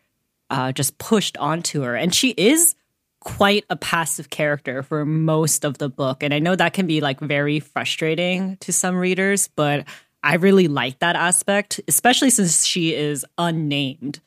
uh, 0.50 0.72
just 0.72 0.98
pushed 0.98 1.38
onto 1.38 1.82
her, 1.82 1.96
and 1.96 2.14
she 2.14 2.32
is 2.32 2.76
quite 3.22 3.66
a 3.70 3.76
passive 3.76 4.30
character 4.30 4.82
for 4.84 5.06
most 5.06 5.64
of 5.64 5.78
the 5.78 5.90
book. 5.90 6.24
And 6.24 6.34
I 6.34 6.40
know 6.40 6.56
that 6.56 6.74
can 6.74 6.88
be 6.88 7.02
like 7.02 7.20
very 7.20 7.60
frustrating 7.60 8.58
to 8.58 8.74
some 8.74 8.96
readers, 8.96 9.48
but 9.56 9.86
I 10.24 10.36
really 10.36 10.68
like 10.68 11.00
that 11.00 11.16
aspect, 11.16 11.80
especially 11.88 12.32
since 12.32 12.66
she 12.66 12.94
is 12.94 13.26
unnamed. 13.38 14.20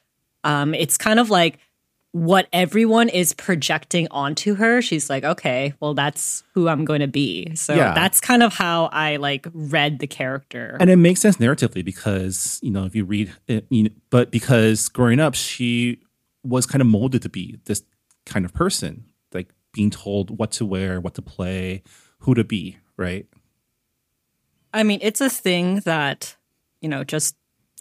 Um, 0.45 0.75
it's 0.75 0.97
kind 0.97 1.19
of 1.19 1.29
like 1.31 1.59
what 2.15 2.47
everyone 2.53 3.09
is 3.09 3.33
projecting 3.33 4.07
onto 4.13 4.55
her. 4.55 4.81
She's 4.81 5.11
like, 5.11 5.25
okay, 5.25 5.75
well, 5.81 5.95
that's 5.95 6.45
who 6.55 6.69
I'm 6.69 6.85
going 6.85 7.01
to 7.01 7.09
be. 7.09 7.57
So 7.57 7.75
Yeah. 7.75 7.93
that's 7.93 8.21
kind 8.21 8.45
of 8.45 8.55
how 8.55 8.85
I 8.93 9.17
like 9.17 9.49
read 9.53 9.99
the 9.99 10.07
character. 10.07 10.77
And 10.79 10.91
it 10.91 10.95
makes 10.97 11.21
sense 11.21 11.39
narratively 11.39 11.85
because 11.85 12.61
you 12.63 12.71
know 12.71 12.85
if 12.85 12.95
you 12.95 13.05
read 13.05 13.33
it, 13.49 13.67
you 13.69 13.83
know, 13.83 13.91
but 14.11 14.31
because 14.31 14.89
growing 14.89 15.19
up 15.19 15.35
she 15.35 15.99
was 16.45 16.67
kind 16.67 16.81
of 16.81 16.87
molded 16.87 17.23
to 17.23 17.29
be 17.29 17.59
this 17.65 17.83
kind 18.27 18.45
of 18.45 18.55
person, 18.55 19.07
like 19.33 19.49
being 19.73 19.91
told 19.91 20.39
what 20.39 20.53
to 20.53 20.65
wear, 20.65 21.01
what 21.01 21.15
to 21.15 21.23
play, 21.23 21.83
who 22.21 22.35
to 22.35 22.45
be, 22.45 22.79
right? 22.97 23.27
I 24.73 24.85
mean, 24.85 25.01
it's 25.03 25.21
a 25.21 25.29
thing 25.31 25.81
that, 25.81 26.37
you 26.81 26.89
know, 26.89 27.03
just 27.03 27.35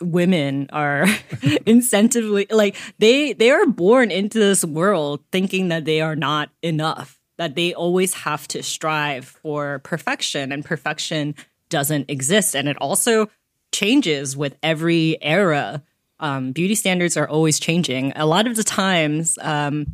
women 0.03 0.69
are 0.71 1.05
incentively 1.65 2.51
like 2.51 2.75
they 2.99 3.33
they 3.33 3.51
are 3.51 3.65
born 3.65 4.11
into 4.11 4.39
this 4.39 4.63
world 4.63 5.21
thinking 5.31 5.69
that 5.69 5.85
they 5.85 6.01
are 6.01 6.15
not 6.15 6.49
enough, 6.61 7.19
that 7.37 7.55
they 7.55 7.73
always 7.73 8.13
have 8.13 8.47
to 8.49 8.63
strive 8.63 9.25
for 9.25 9.79
perfection 9.79 10.51
and 10.51 10.65
perfection 10.65 11.35
doesn't 11.69 12.09
exist 12.09 12.55
and 12.55 12.67
it 12.67 12.77
also 12.77 13.29
changes 13.71 14.37
with 14.37 14.55
every 14.61 15.17
era. 15.21 15.83
Um, 16.19 16.51
beauty 16.51 16.75
standards 16.75 17.17
are 17.17 17.27
always 17.27 17.59
changing. 17.59 18.13
A 18.15 18.25
lot 18.25 18.47
of 18.47 18.55
the 18.55 18.63
times, 18.63 19.37
um, 19.41 19.93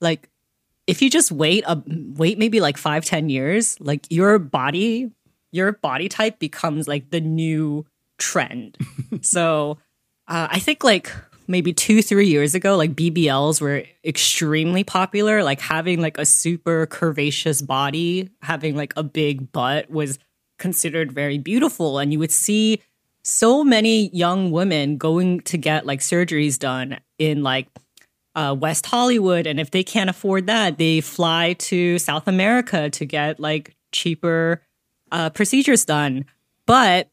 like 0.00 0.28
if 0.86 1.02
you 1.02 1.10
just 1.10 1.32
wait 1.32 1.64
a 1.66 1.82
wait 1.86 2.38
maybe 2.38 2.60
like 2.60 2.76
five 2.76 3.04
ten 3.04 3.28
years 3.28 3.80
like 3.80 4.06
your 4.10 4.38
body 4.38 5.10
your 5.52 5.72
body 5.72 6.08
type 6.08 6.38
becomes 6.38 6.86
like 6.86 7.10
the 7.10 7.20
new 7.20 7.84
trend. 8.18 8.76
So 9.22 9.78
uh, 10.28 10.48
i 10.50 10.58
think 10.58 10.82
like 10.82 11.12
maybe 11.46 11.72
two 11.72 12.02
three 12.02 12.26
years 12.26 12.56
ago 12.56 12.76
like 12.76 12.94
bbls 12.94 13.60
were 13.60 13.84
extremely 14.04 14.84
popular. 14.84 15.42
Like 15.42 15.60
having 15.60 16.00
like 16.00 16.18
a 16.18 16.26
super 16.26 16.86
curvaceous 16.86 17.64
body 17.64 18.30
having 18.42 18.76
like 18.76 18.92
a 18.96 19.02
big 19.02 19.52
butt 19.52 19.90
was 19.90 20.18
considered 20.58 21.12
very 21.12 21.38
beautiful. 21.38 21.98
And 21.98 22.12
you 22.12 22.18
would 22.18 22.32
see 22.32 22.80
so 23.22 23.64
many 23.64 24.08
young 24.10 24.50
women 24.52 24.96
going 24.96 25.40
to 25.40 25.58
get 25.58 25.84
like 25.84 26.00
surgeries 26.00 26.58
done 26.58 26.98
in 27.18 27.42
like 27.42 27.68
uh, 28.36 28.54
West 28.54 28.86
Hollywood, 28.86 29.46
and 29.46 29.58
if 29.58 29.70
they 29.70 29.82
can't 29.82 30.10
afford 30.10 30.46
that, 30.46 30.76
they 30.76 31.00
fly 31.00 31.54
to 31.54 31.98
South 31.98 32.28
America 32.28 32.90
to 32.90 33.06
get 33.06 33.40
like 33.40 33.74
cheaper 33.92 34.62
uh, 35.10 35.30
procedures 35.30 35.86
done. 35.86 36.26
But 36.66 37.08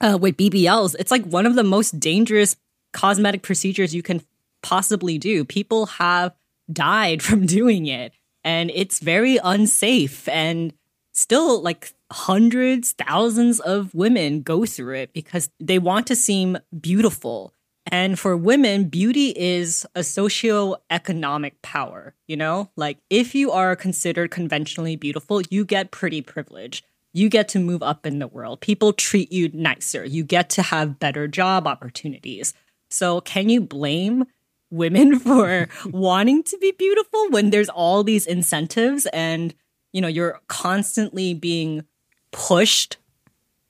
uh, 0.00 0.18
with 0.20 0.36
BBLs, 0.36 0.94
it's 0.98 1.10
like 1.10 1.24
one 1.24 1.46
of 1.46 1.54
the 1.54 1.64
most 1.64 1.98
dangerous 1.98 2.56
cosmetic 2.92 3.42
procedures 3.42 3.94
you 3.94 4.02
can 4.02 4.22
possibly 4.62 5.18
do. 5.18 5.44
People 5.44 5.86
have 5.86 6.34
died 6.72 7.22
from 7.28 7.46
doing 7.46 7.86
it, 7.86 8.12
and 8.44 8.70
it's 8.74 9.00
very 9.00 9.38
unsafe. 9.42 10.28
And 10.28 10.72
still, 11.12 11.62
like 11.62 11.92
hundreds, 12.10 12.92
thousands 12.92 13.60
of 13.60 13.94
women 13.94 14.42
go 14.42 14.64
through 14.64 14.94
it 14.94 15.12
because 15.12 15.50
they 15.60 15.78
want 15.78 16.06
to 16.06 16.16
seem 16.16 16.58
beautiful. 16.78 17.52
And 17.90 18.18
for 18.18 18.36
women, 18.36 18.84
beauty 18.84 19.32
is 19.34 19.86
a 19.94 20.00
socioeconomic 20.00 21.52
power, 21.62 22.14
you 22.26 22.36
know? 22.36 22.70
Like 22.76 22.98
if 23.08 23.34
you 23.34 23.50
are 23.50 23.74
considered 23.76 24.30
conventionally 24.30 24.96
beautiful, 24.96 25.40
you 25.50 25.64
get 25.64 25.90
pretty 25.90 26.20
privilege. 26.20 26.84
You 27.18 27.28
get 27.28 27.48
to 27.48 27.58
move 27.58 27.82
up 27.82 28.06
in 28.06 28.20
the 28.20 28.28
world. 28.28 28.60
People 28.60 28.92
treat 28.92 29.32
you 29.32 29.50
nicer. 29.52 30.04
You 30.04 30.22
get 30.22 30.48
to 30.50 30.62
have 30.62 31.00
better 31.00 31.26
job 31.26 31.66
opportunities. 31.66 32.54
So 32.90 33.20
can 33.20 33.48
you 33.48 33.60
blame 33.60 34.24
women 34.70 35.18
for 35.26 35.68
wanting 35.86 36.44
to 36.44 36.58
be 36.58 36.72
beautiful 36.72 37.28
when 37.30 37.50
there's 37.50 37.68
all 37.68 38.04
these 38.04 38.24
incentives 38.26 39.06
and 39.06 39.54
you 39.92 40.00
know 40.00 40.08
you're 40.08 40.40
constantly 40.46 41.34
being 41.34 41.84
pushed 42.30 42.98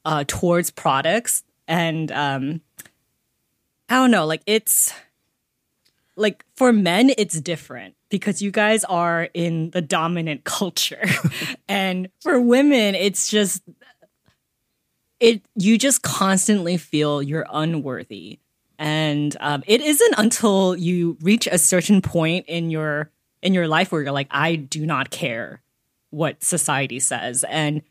uh, 0.05 0.25
towards 0.27 0.71
products 0.71 1.43
and 1.67 2.13
um, 2.13 2.61
I 3.89 3.95
don't 3.95 4.11
know, 4.11 4.27
like 4.27 4.43
it's 4.47 4.93
like 6.17 6.45
for 6.55 6.73
men 6.73 7.13
it's 7.17 7.41
different 7.41 7.95
because 8.09 8.41
you 8.41 8.51
guys 8.51 8.85
are 8.85 9.29
in 9.35 9.71
the 9.71 9.83
dominant 9.83 10.45
culture. 10.45 11.05
and 11.69 12.09
for 12.21 12.41
women 12.41 12.95
it's 12.95 13.29
just 13.29 13.63
it 15.21 15.43
you 15.57 15.79
just 15.79 16.03
constantly 16.03 16.77
feel 16.77 17.23
you're 17.23 17.47
unworthy. 17.53 18.39
And 18.79 19.37
um, 19.41 19.65
it 19.67 19.81
isn't 19.81 20.15
until 20.19 20.77
you 20.77 21.17
reach 21.21 21.49
a 21.49 21.59
certain 21.59 22.01
point 22.01 22.47
in 22.47 22.71
your 22.71 23.11
in 23.43 23.55
your 23.55 23.69
life 23.69 23.91
where 23.91 24.03
you're 24.03 24.13
like, 24.13 24.29
I 24.31 24.57
do 24.57 24.87
not 24.87 25.11
care 25.11 25.63
what 26.11 26.43
society 26.43 27.01
says. 27.01 27.45
And 27.49 27.83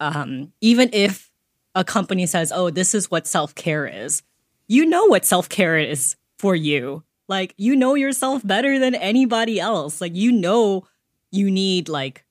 um, 0.00 0.52
even 0.60 0.90
if 0.92 1.30
a 1.74 1.84
company 1.84 2.26
says, 2.26 2.52
"Oh, 2.52 2.70
this 2.70 2.94
is 2.94 3.10
what 3.10 3.26
self 3.26 3.54
care 3.54 3.86
is," 3.86 4.22
you 4.66 4.86
know 4.86 5.06
what 5.06 5.24
self 5.24 5.48
care 5.48 5.78
is 5.78 6.16
for 6.38 6.54
you. 6.54 7.02
Like 7.28 7.54
you 7.56 7.74
know 7.76 7.94
yourself 7.94 8.46
better 8.46 8.78
than 8.78 8.94
anybody 8.94 9.58
else. 9.60 10.00
Like 10.00 10.14
you 10.14 10.32
know 10.32 10.86
you 11.32 11.50
need 11.50 11.88
like 11.88 12.24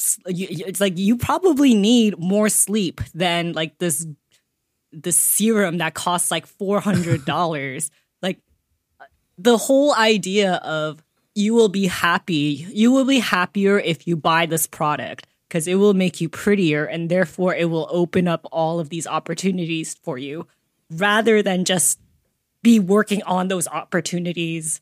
s- 0.00 0.18
you- 0.26 0.48
you- 0.50 0.64
it's 0.66 0.80
like 0.80 0.98
you 0.98 1.16
probably 1.16 1.74
need 1.74 2.18
more 2.18 2.48
sleep 2.48 3.00
than 3.14 3.52
like 3.52 3.78
this 3.78 4.06
this 4.92 5.18
serum 5.18 5.78
that 5.78 5.94
costs 5.94 6.30
like 6.30 6.46
four 6.46 6.80
hundred 6.80 7.24
dollars. 7.24 7.90
like 8.22 8.38
the 9.38 9.56
whole 9.58 9.94
idea 9.94 10.54
of 10.56 11.02
you 11.34 11.54
will 11.54 11.68
be 11.70 11.86
happy, 11.86 12.66
you 12.70 12.92
will 12.92 13.06
be 13.06 13.18
happier 13.20 13.78
if 13.78 14.06
you 14.06 14.16
buy 14.16 14.44
this 14.46 14.66
product 14.66 15.26
because 15.48 15.66
it 15.66 15.76
will 15.76 15.94
make 15.94 16.20
you 16.20 16.28
prettier 16.28 16.84
and 16.84 17.08
therefore 17.10 17.54
it 17.54 17.70
will 17.70 17.88
open 17.90 18.28
up 18.28 18.46
all 18.52 18.78
of 18.80 18.90
these 18.90 19.06
opportunities 19.06 19.94
for 20.02 20.18
you 20.18 20.46
rather 20.90 21.42
than 21.42 21.64
just 21.64 21.98
be 22.62 22.78
working 22.78 23.22
on 23.24 23.48
those 23.48 23.66
opportunities 23.68 24.80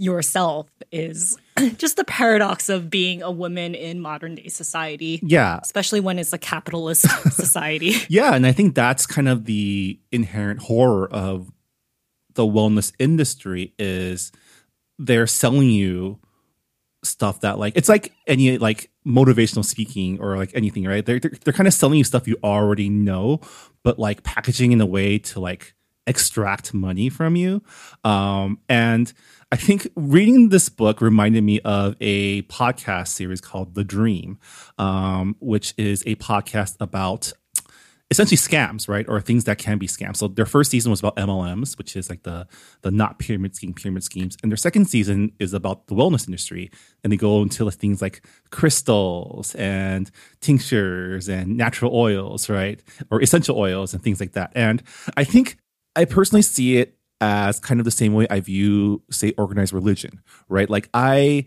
yourself 0.00 0.68
is 0.92 1.36
just 1.76 1.96
the 1.96 2.04
paradox 2.04 2.68
of 2.68 2.88
being 2.88 3.20
a 3.22 3.30
woman 3.32 3.74
in 3.74 3.98
modern 4.00 4.36
day 4.36 4.46
society 4.46 5.18
Yeah. 5.24 5.58
especially 5.62 5.98
when 5.98 6.20
it's 6.20 6.32
a 6.32 6.38
capitalist 6.38 7.02
society 7.32 7.94
Yeah, 8.08 8.34
and 8.34 8.46
I 8.46 8.52
think 8.52 8.74
that's 8.76 9.06
kind 9.06 9.28
of 9.28 9.44
the 9.46 9.98
inherent 10.12 10.60
horror 10.62 11.08
of 11.12 11.50
the 12.34 12.44
wellness 12.46 12.92
industry 13.00 13.74
is 13.78 14.30
they're 15.00 15.26
selling 15.26 15.70
you 15.70 16.20
stuff 17.02 17.40
that 17.40 17.58
like 17.58 17.76
it's 17.76 17.88
like 17.88 18.12
any 18.28 18.56
like 18.58 18.90
motivational 19.06 19.64
speaking 19.64 20.20
or 20.20 20.36
like 20.36 20.50
anything, 20.54 20.84
right? 20.84 21.04
They're 21.04 21.18
they're, 21.18 21.32
they're 21.44 21.52
kind 21.54 21.66
of 21.66 21.74
selling 21.74 21.98
you 21.98 22.04
stuff 22.04 22.28
you 22.28 22.36
already 22.44 22.88
know, 22.88 23.40
but 23.82 23.98
like 23.98 24.22
packaging 24.22 24.70
in 24.72 24.80
a 24.80 24.86
way 24.86 25.18
to 25.18 25.40
like 25.40 25.74
extract 26.08 26.74
money 26.74 27.08
from 27.08 27.36
you. 27.36 27.62
Um, 28.02 28.58
and 28.68 29.12
I 29.52 29.56
think 29.56 29.88
reading 29.94 30.48
this 30.48 30.68
book 30.68 31.00
reminded 31.00 31.44
me 31.44 31.60
of 31.60 31.94
a 32.00 32.42
podcast 32.42 33.08
series 33.08 33.40
called 33.40 33.74
The 33.74 33.84
Dream, 33.84 34.38
um, 34.78 35.36
which 35.40 35.74
is 35.76 36.02
a 36.06 36.16
podcast 36.16 36.76
about 36.80 37.32
essentially 38.10 38.36
scams, 38.36 38.88
right? 38.88 39.06
Or 39.08 39.20
things 39.20 39.44
that 39.44 39.58
can 39.58 39.78
be 39.78 39.86
scams. 39.86 40.16
So 40.16 40.28
their 40.28 40.46
first 40.46 40.70
season 40.70 40.90
was 40.90 41.00
about 41.00 41.16
MLMs, 41.16 41.76
which 41.76 41.96
is 41.96 42.08
like 42.08 42.22
the 42.22 42.46
the 42.82 42.90
not 42.90 43.18
pyramid 43.18 43.54
scheme 43.54 43.74
pyramid 43.74 44.02
schemes, 44.02 44.36
and 44.42 44.50
their 44.50 44.56
second 44.56 44.86
season 44.86 45.32
is 45.38 45.52
about 45.52 45.86
the 45.86 45.94
wellness 45.94 46.26
industry, 46.26 46.70
and 47.04 47.12
they 47.12 47.16
go 47.16 47.42
into 47.42 47.70
things 47.70 48.00
like 48.00 48.22
crystals 48.50 49.54
and 49.56 50.10
tinctures 50.40 51.28
and 51.28 51.56
natural 51.56 51.94
oils, 51.94 52.48
right? 52.48 52.82
Or 53.10 53.22
essential 53.22 53.58
oils 53.58 53.92
and 53.92 54.02
things 54.02 54.20
like 54.20 54.32
that. 54.32 54.52
And 54.54 54.82
I 55.16 55.24
think 55.24 55.58
I 55.98 56.04
personally 56.04 56.42
see 56.42 56.76
it 56.76 56.96
as 57.20 57.58
kind 57.58 57.80
of 57.80 57.84
the 57.84 57.90
same 57.90 58.14
way 58.14 58.28
I 58.30 58.38
view, 58.38 59.02
say, 59.10 59.34
organized 59.36 59.72
religion, 59.72 60.22
right? 60.48 60.70
Like 60.70 60.88
I 60.94 61.44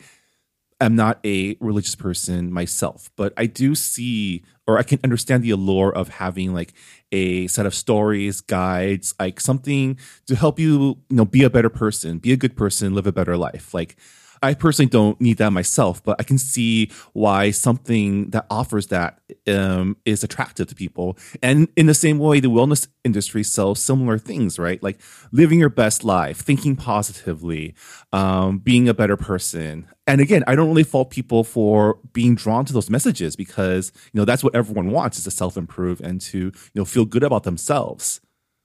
am 0.82 0.94
not 0.94 1.26
a 1.26 1.56
religious 1.62 1.96
person 1.96 2.52
myself, 2.52 3.10
but 3.16 3.32
I 3.38 3.46
do 3.46 3.76
see 3.76 4.44
or 4.68 4.78
I 4.78 4.84
can 4.84 5.00
understand 5.06 5.42
the 5.42 5.52
allure 5.52 5.96
of 5.96 6.10
having 6.10 6.54
like 6.54 6.74
a 7.14 7.48
set 7.48 7.66
of 7.66 7.74
stories, 7.74 8.42
guides, 8.42 9.14
like 9.18 9.40
something 9.40 9.98
to 10.28 10.36
help 10.36 10.60
you, 10.60 10.98
you 11.10 11.16
know, 11.16 11.26
be 11.26 11.44
a 11.44 11.50
better 11.50 11.70
person, 11.70 12.18
be 12.18 12.34
a 12.34 12.38
good 12.38 12.58
person, 12.58 12.94
live 12.94 13.08
a 13.08 13.14
better 13.14 13.38
life. 13.38 13.74
Like 13.74 13.96
I 14.43 14.56
personally 14.56 14.89
don't 14.89 15.21
need 15.21 15.38
that 15.38 15.51
myself, 15.51 16.04
but 16.04 16.19
I 16.19 16.23
can 16.23 16.39
see 16.39 16.89
why 17.13 17.51
something 17.51 18.32
that 18.32 18.47
offers 18.49 18.88
that 18.88 19.19
um, 19.47 19.97
is 20.04 20.23
attractive 20.23 20.67
to 20.67 20.75
people. 20.75 21.17
And 21.43 21.67
in 21.75 21.86
the 21.86 21.93
same 21.93 22.17
way, 22.17 22.39
the 22.39 22.49
wellness 22.49 22.88
industry 23.04 23.43
sells 23.43 23.80
similar 23.80 24.17
things, 24.17 24.58
right? 24.58 24.82
Like 24.82 24.99
living 25.32 25.60
your 25.60 25.69
best 25.69 26.04
life, 26.04 26.39
thinking 26.39 26.75
positively, 26.75 27.75
um, 28.12 28.58
being 28.58 28.89
a 28.89 28.95
better 28.95 29.15
person. 29.15 29.88
And 30.08 30.19
again, 30.19 30.43
I 30.47 30.56
don't 30.56 30.69
really 30.69 30.84
fault 30.84 31.12
people 31.12 31.43
for 31.43 31.99
being 32.12 32.34
drawn 32.34 32.65
to 32.65 32.73
those 32.73 32.89
messages 32.89 33.36
because 33.36 33.91
you 34.12 34.19
know 34.19 34.25
that's 34.25 34.43
what 34.43 34.56
everyone 34.56 34.89
wants 34.89 35.19
is 35.19 35.23
to 35.25 35.32
self 35.32 35.56
improve 35.56 36.01
and 36.01 36.19
to 36.21 36.38
you 36.39 36.54
know 36.73 36.86
feel 36.86 37.06
good 37.06 37.23
about 37.23 37.43
themselves. 37.43 38.21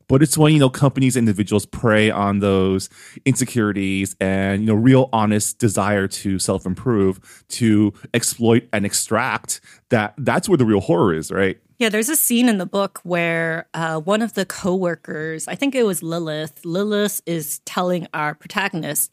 But 0.09 0.23
it's 0.23 0.39
when, 0.39 0.53
you 0.53 0.59
know, 0.59 0.71
companies, 0.71 1.17
individuals 1.17 1.67
prey 1.67 2.11
on 2.11 2.39
those 2.39 2.89
insecurities 3.25 4.15
and, 4.21 4.63
you 4.63 4.67
know, 4.69 4.75
real 4.75 5.09
honest 5.13 5.59
desire 5.59 6.07
to 6.09 6.39
self 6.39 6.65
improve, 6.65 7.45
to 7.49 7.93
exploit 8.15 8.69
and 8.73 8.87
extract 8.87 9.61
that 9.91 10.15
that's 10.19 10.49
where 10.49 10.59
the 10.59 10.65
real 10.65 10.81
horror 10.81 11.15
is, 11.15 11.31
right? 11.31 11.59
Yeah, 11.79 11.91
there's 11.91 12.09
a 12.09 12.17
scene 12.17 12.49
in 12.49 12.59
the 12.59 12.67
book 12.67 13.01
where 13.03 13.69
uh, 13.75 14.01
one 14.01 14.23
of 14.23 14.33
the 14.35 14.47
coworkers, 14.47 15.47
I 15.47 15.57
think 15.57 15.75
it 15.75 15.85
was 15.85 16.03
Lilith, 16.03 16.65
Lilith 16.65 17.21
is 17.27 17.59
telling 17.61 18.07
our 18.15 18.35
protagonist, 18.35 19.13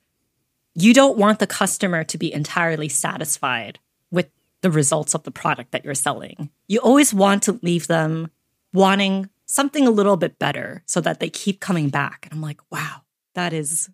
you 0.74 0.94
don't 0.94 1.18
want 1.18 1.40
the 1.40 1.48
customer 1.48 2.04
to 2.06 2.18
be 2.18 2.34
entirely 2.34 2.88
satisfied 2.88 3.80
with 4.12 4.30
the 4.62 4.72
results 4.72 5.14
of 5.14 5.24
the 5.24 5.32
product 5.32 5.72
that 5.72 5.84
you're 5.84 5.94
selling. 5.94 6.50
You 6.68 6.80
always 6.80 7.14
want 7.14 7.44
to 7.44 7.60
leave 7.62 7.88
them 7.88 8.32
wanting 8.74 9.30
something 9.46 9.88
a 9.88 9.92
little 9.92 10.18
bit 10.18 10.40
better 10.40 10.84
so 10.86 11.02
that 11.02 11.20
they 11.20 11.30
keep 11.30 11.60
coming 11.60 11.90
back. 11.90 12.26
And 12.26 12.34
I'm 12.34 12.42
like, 12.42 12.62
wow, 12.72 13.02
that 13.36 13.54
is 13.54 13.90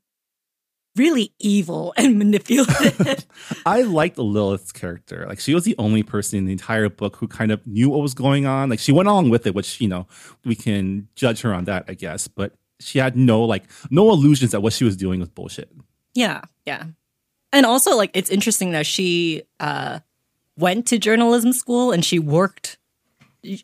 really 0.95 1.33
evil 1.39 1.93
and 1.97 2.17
manipulative. 2.17 3.25
I 3.65 3.81
liked 3.81 4.17
Lilith's 4.17 4.71
character. 4.71 5.25
Like 5.27 5.39
she 5.39 5.53
was 5.53 5.63
the 5.63 5.75
only 5.77 6.03
person 6.03 6.39
in 6.39 6.45
the 6.45 6.51
entire 6.51 6.89
book 6.89 7.15
who 7.17 7.27
kind 7.27 7.51
of 7.51 7.65
knew 7.65 7.89
what 7.89 8.01
was 8.01 8.13
going 8.13 8.45
on. 8.45 8.69
Like 8.69 8.79
she 8.79 8.91
went 8.91 9.07
along 9.09 9.29
with 9.29 9.47
it, 9.47 9.55
which, 9.55 9.79
you 9.81 9.87
know, 9.87 10.07
we 10.45 10.55
can 10.55 11.07
judge 11.15 11.41
her 11.41 11.53
on 11.53 11.65
that, 11.65 11.85
I 11.87 11.93
guess. 11.93 12.27
But 12.27 12.53
she 12.79 12.99
had 12.99 13.15
no 13.15 13.43
like 13.43 13.63
no 13.89 14.09
illusions 14.09 14.51
that 14.51 14.61
what 14.61 14.73
she 14.73 14.83
was 14.83 14.95
doing 14.95 15.19
was 15.19 15.29
bullshit. 15.29 15.71
Yeah, 16.13 16.41
yeah. 16.65 16.85
And 17.51 17.65
also 17.65 17.95
like 17.95 18.11
it's 18.13 18.29
interesting 18.29 18.71
that 18.71 18.85
she 18.85 19.43
uh 19.59 19.99
went 20.57 20.85
to 20.87 20.97
journalism 20.97 21.53
school 21.53 21.91
and 21.91 22.03
she 22.03 22.19
worked 22.19 22.77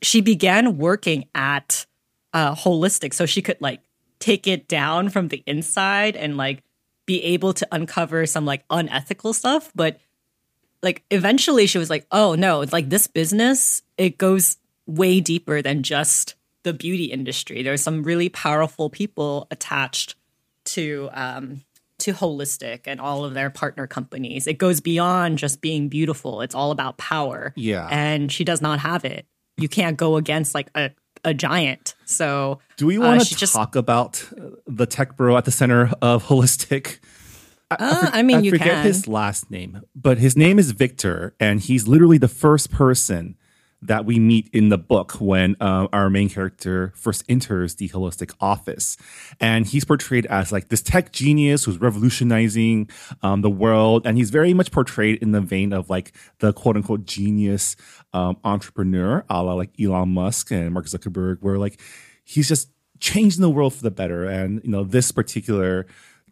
she 0.01 0.21
began 0.21 0.77
working 0.77 1.25
at 1.33 1.85
uh, 2.33 2.55
Holistik 2.55 3.13
so 3.13 3.25
she 3.25 3.41
could 3.41 3.59
like 3.59 3.81
take 4.19 4.47
it 4.47 4.67
down 4.67 5.09
from 5.09 5.27
the 5.29 5.43
inside 5.45 6.15
and 6.15 6.37
like 6.37 6.63
be 7.05 7.21
able 7.23 7.53
to 7.53 7.67
uncover 7.71 8.25
some 8.25 8.45
like 8.45 8.63
unethical 8.69 9.33
stuff 9.33 9.71
but 9.75 9.99
like 10.81 11.03
eventually 11.11 11.67
she 11.67 11.77
was 11.77 11.89
like 11.89 12.05
oh 12.11 12.35
no 12.35 12.61
it's 12.61 12.73
like 12.73 12.89
this 12.89 13.07
business 13.07 13.83
it 13.97 14.17
goes 14.17 14.57
way 14.87 15.19
deeper 15.19 15.61
than 15.61 15.83
just 15.83 16.35
the 16.63 16.73
beauty 16.73 17.05
industry. 17.05 17.63
There's 17.63 17.81
some 17.81 18.03
really 18.03 18.29
powerful 18.29 18.89
people 18.89 19.47
attached 19.51 20.15
to 20.65 21.09
um 21.13 21.61
to 21.97 22.11
Holistik 22.11 22.81
and 22.85 22.99
all 22.99 23.23
of 23.23 23.33
their 23.33 23.49
partner 23.49 23.87
companies. 23.87 24.47
It 24.47 24.57
goes 24.57 24.81
beyond 24.81 25.37
just 25.37 25.61
being 25.61 25.87
beautiful. 25.87 26.41
It's 26.41 26.53
all 26.53 26.71
about 26.71 26.97
power. 26.97 27.53
Yeah. 27.55 27.87
and 27.89 28.29
she 28.29 28.43
does 28.43 28.61
not 28.61 28.79
have 28.79 29.05
it 29.05 29.25
you 29.57 29.67
can't 29.69 29.97
go 29.97 30.17
against 30.17 30.53
like 30.55 30.69
a, 30.75 30.91
a 31.23 31.33
giant. 31.33 31.95
So 32.05 32.59
Do 32.77 32.85
we 32.87 32.97
uh, 32.97 33.01
want 33.01 33.23
she 33.23 33.33
to 33.35 33.39
just- 33.39 33.53
talk 33.53 33.75
about 33.75 34.23
the 34.67 34.85
tech 34.85 35.15
bro 35.17 35.37
at 35.37 35.45
the 35.45 35.51
center 35.51 35.91
of 36.01 36.23
Holistik? 36.27 36.99
Uh, 37.71 38.09
I 38.13 38.21
mean, 38.21 38.37
I 38.37 38.41
you 38.41 38.51
forget 38.51 38.67
can. 38.67 38.83
his 38.83 39.07
last 39.07 39.49
name, 39.49 39.81
but 39.95 40.19
his 40.19 40.37
name 40.37 40.59
is 40.59 40.69
Victor, 40.71 41.33
and 41.39 41.59
he's 41.59 41.87
literally 41.87 42.19
the 42.19 42.27
first 42.27 42.69
person 42.71 43.37
that 43.87 44.05
we 44.05 44.19
meet 44.19 44.49
in 44.53 44.69
the 44.69 44.77
book 44.77 45.13
when 45.13 45.55
uh, 45.59 45.87
our 45.93 46.09
main 46.09 46.29
character 46.29 46.91
first 46.95 47.23
enters 47.29 47.75
the 47.75 47.89
Holistik 47.89 48.33
office, 48.39 48.97
and 49.39 49.65
he's 49.65 49.85
portrayed 49.85 50.25
as 50.27 50.51
like 50.51 50.69
this 50.69 50.81
tech 50.81 51.11
genius 51.11 51.65
who's 51.65 51.79
revolutionizing 51.79 52.89
um, 53.21 53.41
the 53.41 53.49
world, 53.49 54.05
and 54.05 54.17
he's 54.17 54.29
very 54.29 54.53
much 54.53 54.71
portrayed 54.71 55.21
in 55.21 55.31
the 55.31 55.41
vein 55.41 55.73
of 55.73 55.89
like 55.89 56.13
the 56.39 56.53
quote 56.53 56.75
unquote 56.75 57.05
genius 57.05 57.75
um, 58.13 58.37
entrepreneur, 58.43 59.23
a 59.29 59.43
la 59.43 59.53
like 59.53 59.71
Elon 59.79 60.09
Musk 60.09 60.51
and 60.51 60.73
Mark 60.73 60.85
Zuckerberg, 60.85 61.37
where 61.41 61.57
like 61.57 61.79
he's 62.23 62.47
just 62.47 62.69
changing 62.99 63.41
the 63.41 63.49
world 63.49 63.73
for 63.73 63.83
the 63.83 63.91
better, 63.91 64.25
and 64.25 64.61
you 64.63 64.71
know 64.71 64.83
this 64.83 65.11
particular 65.11 65.85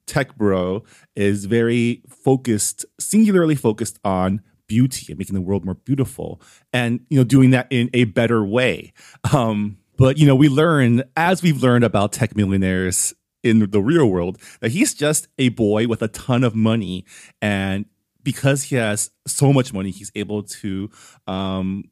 tech 0.06 0.36
bro 0.36 0.84
is 1.16 1.46
very 1.46 2.02
focused, 2.10 2.86
singularly 3.00 3.56
focused 3.56 4.00
on 4.04 4.42
beauty 4.68 5.08
and 5.10 5.18
making 5.18 5.36
the 5.36 5.42
world 5.42 5.66
more 5.66 5.76
beautiful 5.76 6.42
and, 6.72 7.02
you 7.10 7.18
know, 7.18 7.24
doing 7.24 7.52
that 7.52 7.68
in 7.70 7.90
a 7.94 8.06
better 8.06 8.44
way. 8.46 8.94
Um, 9.34 9.78
but, 9.98 10.18
you 10.18 10.26
know, 10.26 10.36
we 10.36 10.50
learn, 10.50 11.04
as 11.16 11.44
we've 11.44 11.62
learned 11.62 11.84
about 11.84 12.14
tech 12.14 12.36
millionaires 12.36 13.14
in 13.44 13.70
the 13.70 13.82
real 13.82 14.10
world, 14.10 14.38
that 14.62 14.72
he's 14.72 14.94
just 14.94 15.28
a 15.38 15.50
boy 15.50 15.88
with 15.88 16.02
a 16.02 16.08
ton 16.08 16.44
of 16.44 16.56
money. 16.56 17.06
And 17.42 17.86
because 18.24 18.64
he 18.64 18.76
has 18.78 19.12
so 19.28 19.52
much 19.52 19.74
money, 19.74 19.92
he's 19.92 20.12
able 20.16 20.44
to 20.44 20.90
um, 21.28 21.92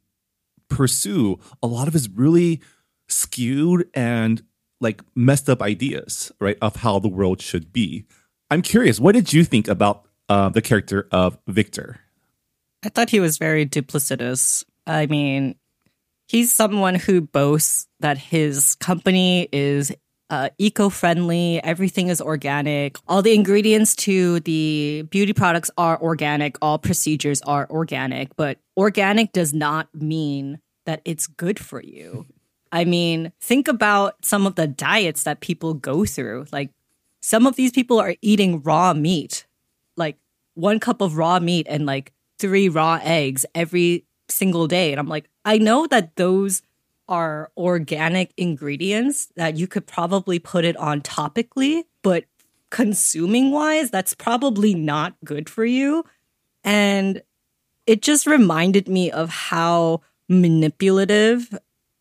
pursue 0.68 1.38
a 1.62 1.66
lot 1.66 1.88
of 1.88 1.92
his 1.92 2.08
really 2.08 2.60
skewed 3.08 3.88
and 3.94 4.42
like 4.80 5.02
messed 5.14 5.48
up 5.48 5.62
ideas, 5.62 6.32
right, 6.40 6.56
of 6.60 6.76
how 6.76 6.98
the 6.98 7.08
world 7.08 7.40
should 7.40 7.72
be. 7.72 8.04
I'm 8.50 8.62
curious, 8.62 8.98
what 8.98 9.14
did 9.14 9.32
you 9.32 9.44
think 9.44 9.68
about 9.68 10.06
uh, 10.28 10.48
the 10.48 10.60
character 10.60 11.08
of 11.12 11.38
Victor? 11.46 12.00
I 12.84 12.88
thought 12.88 13.10
he 13.10 13.20
was 13.20 13.38
very 13.38 13.64
duplicitous. 13.66 14.64
I 14.86 15.06
mean, 15.06 15.56
he's 16.26 16.52
someone 16.52 16.96
who 16.96 17.20
boasts 17.20 17.86
that 18.00 18.18
his 18.18 18.74
company 18.76 19.48
is 19.52 19.92
uh, 20.30 20.48
eco 20.58 20.88
friendly, 20.88 21.62
everything 21.62 22.08
is 22.08 22.20
organic, 22.20 22.96
all 23.06 23.20
the 23.20 23.34
ingredients 23.34 23.94
to 23.94 24.40
the 24.40 25.06
beauty 25.10 25.34
products 25.34 25.70
are 25.76 26.00
organic, 26.00 26.56
all 26.62 26.78
procedures 26.78 27.42
are 27.42 27.68
organic, 27.70 28.34
but 28.36 28.58
organic 28.76 29.32
does 29.32 29.52
not 29.52 29.94
mean 29.94 30.58
that 30.86 31.02
it's 31.04 31.26
good 31.26 31.58
for 31.58 31.82
you. 31.82 32.26
I 32.72 32.86
mean, 32.86 33.32
think 33.42 33.68
about 33.68 34.24
some 34.24 34.46
of 34.46 34.54
the 34.54 34.66
diets 34.66 35.24
that 35.24 35.40
people 35.40 35.74
go 35.74 36.06
through. 36.06 36.46
Like, 36.50 36.70
some 37.20 37.46
of 37.46 37.54
these 37.54 37.70
people 37.70 38.00
are 38.00 38.16
eating 38.22 38.62
raw 38.62 38.94
meat, 38.94 39.46
like 39.98 40.16
one 40.54 40.80
cup 40.80 41.02
of 41.02 41.18
raw 41.18 41.38
meat 41.38 41.66
and 41.68 41.84
like 41.84 42.12
three 42.42 42.68
raw 42.68 42.98
eggs 43.02 43.46
every 43.54 44.04
single 44.28 44.66
day. 44.66 44.90
And 44.90 44.98
I'm 44.98 45.06
like, 45.06 45.30
I 45.44 45.58
know 45.58 45.86
that 45.86 46.16
those 46.16 46.60
are 47.08 47.52
organic 47.56 48.32
ingredients 48.36 49.28
that 49.36 49.56
you 49.56 49.68
could 49.68 49.86
probably 49.86 50.40
put 50.40 50.64
it 50.64 50.76
on 50.76 51.02
topically, 51.02 51.84
but 52.02 52.24
consuming 52.70 53.52
wise, 53.52 53.90
that's 53.92 54.12
probably 54.12 54.74
not 54.74 55.14
good 55.24 55.48
for 55.48 55.64
you. 55.64 56.04
And 56.64 57.22
it 57.86 58.02
just 58.02 58.26
reminded 58.26 58.88
me 58.88 59.12
of 59.12 59.28
how 59.28 60.00
manipulative 60.28 61.56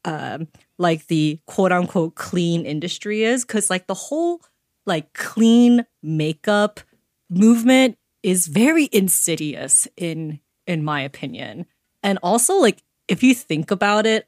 um, 0.05 0.47
like 0.79 1.05
the 1.05 1.39
quote 1.45 1.71
unquote 1.71 2.15
clean 2.15 2.65
industry 2.65 3.23
is 3.23 3.45
because 3.45 3.69
like 3.69 3.85
the 3.85 3.93
whole 3.93 4.41
like 4.87 5.13
clean 5.13 5.85
makeup 6.01 6.79
movement 7.29 7.97
is 8.23 8.47
very 8.47 8.89
insidious 8.91 9.87
in 9.97 10.39
in 10.67 10.83
my 10.83 11.01
opinion. 11.01 11.65
And 12.03 12.19
also 12.23 12.55
like 12.55 12.83
if 13.07 13.23
you 13.23 13.33
think 13.33 13.71
about 13.71 14.05
it 14.05 14.27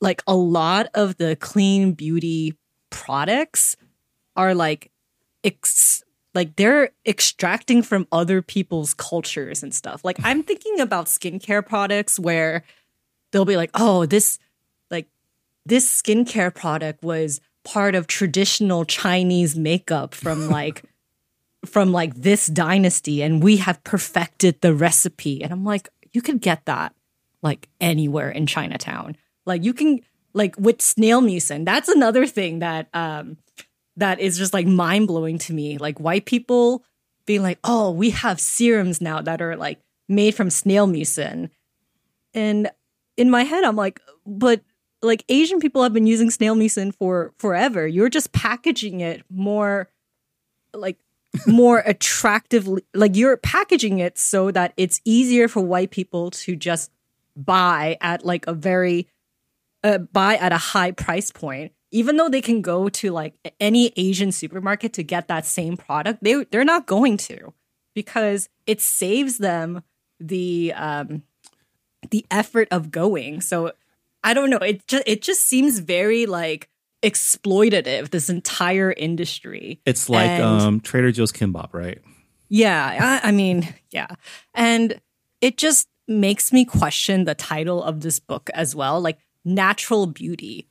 like 0.00 0.22
a 0.26 0.36
lot 0.36 0.88
of 0.94 1.16
the 1.16 1.36
clean 1.36 1.92
beauty 1.92 2.54
products 2.90 3.76
are 4.36 4.54
like 4.54 4.90
ex- 5.42 6.02
like 6.34 6.54
they're 6.56 6.90
extracting 7.06 7.82
from 7.82 8.06
other 8.12 8.42
people's 8.42 8.92
cultures 8.92 9.62
and 9.62 9.74
stuff. 9.74 10.04
Like 10.04 10.18
i'm 10.22 10.42
thinking 10.42 10.80
about 10.80 11.06
skincare 11.06 11.66
products 11.66 12.18
where 12.18 12.62
they'll 13.32 13.44
be 13.44 13.56
like 13.56 13.70
oh 13.74 14.06
this 14.06 14.38
like 14.90 15.08
this 15.64 16.02
skincare 16.02 16.54
product 16.54 17.02
was 17.02 17.40
part 17.64 17.96
of 17.96 18.06
traditional 18.06 18.84
Chinese 18.84 19.56
makeup 19.56 20.14
from 20.14 20.48
like 20.48 20.84
from 21.68 21.92
like 21.92 22.14
this 22.14 22.46
dynasty 22.46 23.22
and 23.22 23.42
we 23.42 23.58
have 23.58 23.82
perfected 23.84 24.60
the 24.60 24.74
recipe. 24.74 25.42
And 25.42 25.52
I'm 25.52 25.64
like, 25.64 25.88
you 26.12 26.22
could 26.22 26.40
get 26.40 26.64
that 26.66 26.94
like 27.42 27.68
anywhere 27.80 28.30
in 28.30 28.46
Chinatown. 28.46 29.16
Like 29.44 29.64
you 29.64 29.74
can 29.74 30.00
like 30.32 30.54
with 30.58 30.80
snail 30.82 31.20
mucin. 31.20 31.64
That's 31.64 31.88
another 31.88 32.26
thing 32.26 32.60
that 32.60 32.88
um 32.94 33.36
that 33.96 34.20
is 34.20 34.36
just 34.36 34.52
like 34.52 34.66
mind 34.66 35.08
blowing 35.08 35.38
to 35.38 35.52
me. 35.52 35.78
Like 35.78 35.98
white 35.98 36.26
people 36.26 36.84
being 37.26 37.42
like, 37.42 37.58
oh, 37.64 37.90
we 37.90 38.10
have 38.10 38.40
serums 38.40 39.00
now 39.00 39.20
that 39.20 39.42
are 39.42 39.56
like 39.56 39.80
made 40.08 40.34
from 40.34 40.50
snail 40.50 40.86
mucin. 40.86 41.50
And 42.34 42.70
in 43.16 43.30
my 43.30 43.42
head, 43.42 43.64
I'm 43.64 43.76
like, 43.76 44.00
but 44.26 44.60
like 45.02 45.24
Asian 45.28 45.60
people 45.60 45.82
have 45.82 45.92
been 45.92 46.06
using 46.06 46.30
snail 46.30 46.54
mucin 46.54 46.94
for 46.94 47.32
forever. 47.38 47.86
You're 47.86 48.08
just 48.08 48.32
packaging 48.32 49.00
it 49.00 49.24
more 49.30 49.88
like 50.74 50.98
more 51.46 51.82
attractively 51.86 52.82
like 52.94 53.16
you're 53.16 53.36
packaging 53.36 53.98
it 53.98 54.18
so 54.18 54.50
that 54.50 54.72
it's 54.76 55.00
easier 55.04 55.48
for 55.48 55.60
white 55.60 55.90
people 55.90 56.30
to 56.30 56.56
just 56.56 56.90
buy 57.36 57.96
at 58.00 58.24
like 58.24 58.46
a 58.46 58.54
very 58.54 59.08
uh, 59.84 59.98
buy 59.98 60.36
at 60.36 60.52
a 60.52 60.58
high 60.58 60.90
price 60.90 61.30
point. 61.30 61.72
Even 61.92 62.16
though 62.16 62.28
they 62.28 62.40
can 62.40 62.62
go 62.62 62.88
to 62.88 63.10
like 63.10 63.34
any 63.60 63.92
asian 63.96 64.32
supermarket 64.32 64.92
to 64.92 65.02
get 65.02 65.28
that 65.28 65.46
same 65.46 65.76
product 65.76 66.22
they 66.22 66.44
they're 66.50 66.64
not 66.64 66.84
going 66.86 67.16
to 67.16 67.54
because 67.94 68.48
it 68.66 68.80
saves 68.80 69.38
them 69.38 69.82
the 70.18 70.72
um 70.74 71.22
the 72.10 72.24
effort 72.30 72.68
of 72.70 72.90
going. 72.90 73.40
So 73.40 73.72
i 74.24 74.34
don't 74.34 74.50
know. 74.50 74.58
It 74.58 74.86
just 74.86 75.04
it 75.06 75.22
just 75.22 75.46
seems 75.46 75.78
very 75.78 76.26
like 76.26 76.68
exploitative 77.02 78.10
this 78.10 78.28
entire 78.28 78.92
industry 78.96 79.80
It's 79.86 80.08
like 80.08 80.30
And- 80.30 80.42
um, 80.44 80.80
Trader 80.80 81.12
Joe's 81.12 81.32
kimbap, 81.32 81.72
right? 81.72 82.00
yeah, 82.48 83.20
I, 83.22 83.28
I 83.28 83.32
mean, 83.32 83.68
yeah. 83.90 84.08
And 84.54 85.00
it 85.40 85.56
just 85.56 85.88
makes 86.08 86.52
me 86.52 86.64
question 86.64 87.24
the 87.24 87.34
title 87.34 87.82
of 87.82 88.00
this 88.00 88.18
book 88.20 88.48
as 88.54 88.74
well 88.74 89.00
like 89.00 89.18
natural 89.44 90.06
beauty. 90.06 90.68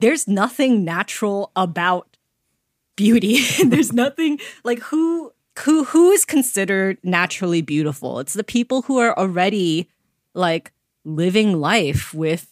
There's 0.00 0.26
nothing 0.28 0.84
natural 0.84 1.50
about 1.56 2.16
beauty. 2.96 3.40
There's 3.66 3.92
nothing 3.92 4.38
like 4.64 4.78
who 4.80 5.32
who 5.58 5.84
who 5.84 6.10
is 6.12 6.24
considered 6.24 6.98
naturally 7.02 7.60
beautiful? 7.60 8.18
It's 8.20 8.32
the 8.34 8.44
people 8.44 8.82
who 8.82 8.98
are 8.98 9.16
already 9.18 9.88
like 10.34 10.72
living 11.04 11.60
life 11.60 12.14
with 12.14 12.48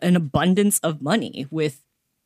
an 0.00 0.16
abundance 0.16 0.78
of 0.80 1.00
money, 1.02 1.46
with 1.50 1.80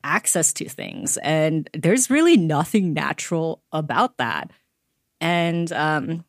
access 0.07 0.53
to 0.55 0.69
things. 0.69 1.19
And 1.19 1.69
there's 1.75 2.09
really 2.11 2.37
nothing 2.37 2.95
natural 2.95 3.63
about 3.73 4.17
that. 4.19 4.51
And 5.21 5.71
um 5.73 6.25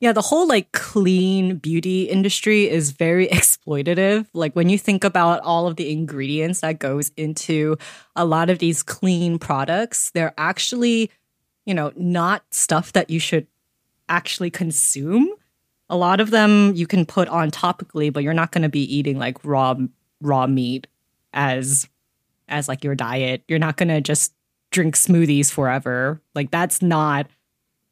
yeah 0.00 0.12
the 0.12 0.22
whole 0.22 0.46
like 0.46 0.72
clean 0.72 1.56
beauty 1.56 2.04
industry 2.04 2.68
is 2.68 2.92
very 2.92 3.26
exploitative. 3.38 4.26
Like 4.32 4.54
when 4.54 4.68
you 4.68 4.78
think 4.78 5.04
about 5.04 5.40
all 5.40 5.66
of 5.66 5.76
the 5.76 5.90
ingredients 5.90 6.60
that 6.60 6.78
goes 6.78 7.10
into 7.16 7.76
a 8.14 8.24
lot 8.24 8.50
of 8.50 8.58
these 8.58 8.82
clean 8.82 9.38
products 9.38 10.10
they're 10.10 10.34
actually 10.38 11.10
you 11.66 11.74
know 11.74 11.92
not 11.96 12.44
stuff 12.50 12.92
that 12.92 13.10
you 13.10 13.18
should 13.18 13.46
actually 14.08 14.50
consume. 14.50 15.28
A 15.88 15.96
lot 15.96 16.20
of 16.20 16.30
them 16.30 16.72
you 16.74 16.86
can 16.86 17.04
put 17.04 17.28
on 17.28 17.50
topically 17.50 18.12
but 18.12 18.22
you're 18.22 18.34
not 18.34 18.52
going 18.52 18.62
to 18.62 18.68
be 18.68 18.84
eating 18.96 19.18
like 19.18 19.44
raw 19.44 19.74
raw 20.20 20.46
meat 20.46 20.86
as 21.32 21.88
as 22.48 22.68
like 22.68 22.84
your 22.84 22.94
diet 22.94 23.42
you're 23.48 23.58
not 23.58 23.76
going 23.76 23.88
to 23.88 24.00
just 24.00 24.32
drink 24.70 24.94
smoothies 24.94 25.50
forever 25.50 26.20
like 26.34 26.50
that's 26.50 26.80
not 26.82 27.26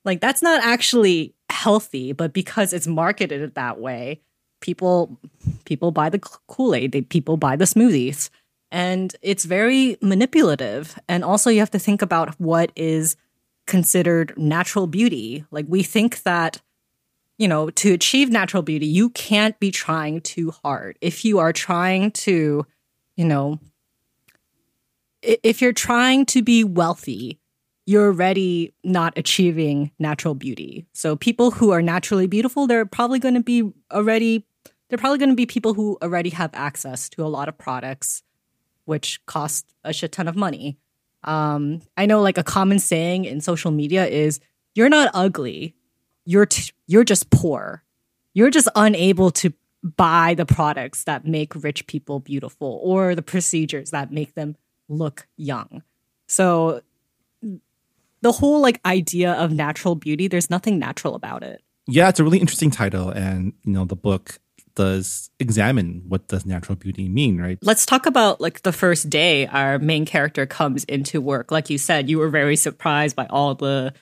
like 0.04 0.20
that's 0.20 0.42
not 0.42 0.62
actually 0.62 1.34
healthy, 1.50 2.12
but 2.12 2.32
because 2.32 2.72
it's 2.72 2.86
marketed 2.86 3.54
that 3.54 3.78
way, 3.80 4.20
people 4.60 5.18
people 5.64 5.90
buy 5.90 6.08
the 6.08 6.18
Kool-Aid, 6.18 6.92
they, 6.92 7.02
people 7.02 7.36
buy 7.36 7.56
the 7.56 7.64
smoothies. 7.64 8.30
And 8.72 9.14
it's 9.20 9.44
very 9.44 9.96
manipulative. 10.00 10.98
And 11.08 11.24
also 11.24 11.50
you 11.50 11.58
have 11.58 11.72
to 11.72 11.78
think 11.78 12.02
about 12.02 12.38
what 12.40 12.70
is 12.76 13.16
considered 13.66 14.32
natural 14.36 14.86
beauty. 14.86 15.44
Like 15.50 15.66
we 15.68 15.82
think 15.82 16.22
that 16.22 16.60
you 17.36 17.48
know, 17.48 17.70
to 17.70 17.94
achieve 17.94 18.28
natural 18.28 18.62
beauty, 18.62 18.84
you 18.84 19.08
can't 19.10 19.58
be 19.58 19.70
trying 19.70 20.20
too 20.20 20.52
hard. 20.62 20.98
If 21.00 21.24
you 21.24 21.38
are 21.38 21.54
trying 21.54 22.10
to, 22.10 22.66
you 23.16 23.24
know, 23.24 23.58
if 25.22 25.60
you're 25.60 25.72
trying 25.72 26.26
to 26.26 26.42
be 26.42 26.64
wealthy, 26.64 27.38
you're 27.86 28.06
already 28.06 28.72
not 28.84 29.12
achieving 29.16 29.90
natural 29.98 30.34
beauty. 30.34 30.86
So 30.92 31.16
people 31.16 31.50
who 31.50 31.70
are 31.70 31.82
naturally 31.82 32.26
beautiful, 32.26 32.66
they're 32.66 32.86
probably 32.86 33.18
going 33.18 33.34
to 33.34 33.42
be 33.42 33.70
already 33.90 34.46
they're 34.88 34.98
probably 34.98 35.18
going 35.18 35.30
to 35.30 35.36
be 35.36 35.46
people 35.46 35.72
who 35.74 35.96
already 36.02 36.30
have 36.30 36.50
access 36.52 37.08
to 37.10 37.24
a 37.24 37.28
lot 37.28 37.48
of 37.48 37.56
products 37.56 38.24
which 38.86 39.24
cost 39.26 39.72
a 39.84 39.92
shit 39.92 40.10
ton 40.10 40.26
of 40.26 40.34
money. 40.34 40.76
Um, 41.22 41.80
I 41.96 42.06
know 42.06 42.20
like 42.20 42.38
a 42.38 42.42
common 42.42 42.80
saying 42.80 43.24
in 43.24 43.40
social 43.40 43.70
media 43.70 44.06
is 44.06 44.40
you're 44.74 44.88
not 44.88 45.10
ugly. 45.14 45.76
You're 46.24 46.46
t- 46.46 46.72
you're 46.86 47.04
just 47.04 47.30
poor. 47.30 47.84
You're 48.34 48.50
just 48.50 48.68
unable 48.74 49.30
to 49.32 49.52
buy 49.82 50.34
the 50.34 50.46
products 50.46 51.04
that 51.04 51.26
make 51.26 51.54
rich 51.54 51.86
people 51.86 52.20
beautiful 52.20 52.80
or 52.82 53.14
the 53.14 53.22
procedures 53.22 53.90
that 53.90 54.12
make 54.12 54.34
them 54.34 54.56
look 54.90 55.26
young. 55.36 55.82
So 56.26 56.82
the 58.22 58.32
whole 58.32 58.60
like 58.60 58.80
idea 58.84 59.32
of 59.32 59.52
natural 59.52 59.94
beauty, 59.94 60.28
there's 60.28 60.50
nothing 60.50 60.78
natural 60.78 61.14
about 61.14 61.42
it. 61.42 61.62
Yeah, 61.86 62.08
it's 62.08 62.20
a 62.20 62.24
really 62.24 62.38
interesting 62.38 62.70
title, 62.70 63.08
and 63.08 63.52
you 63.64 63.72
know 63.72 63.84
the 63.84 63.96
book 63.96 64.38
does 64.74 65.30
examine 65.40 66.02
what 66.08 66.28
does 66.28 66.46
natural 66.46 66.76
beauty 66.76 67.08
mean, 67.08 67.40
right? 67.40 67.58
Let's 67.62 67.84
talk 67.84 68.06
about 68.06 68.40
like 68.40 68.62
the 68.62 68.72
first 68.72 69.10
day 69.10 69.46
our 69.46 69.78
main 69.78 70.04
character 70.04 70.46
comes 70.46 70.84
into 70.84 71.20
work. 71.20 71.50
Like 71.50 71.70
you 71.70 71.78
said, 71.78 72.08
you 72.08 72.18
were 72.18 72.28
very 72.28 72.56
surprised 72.56 73.16
by 73.16 73.26
all 73.26 73.54
the 73.54 73.92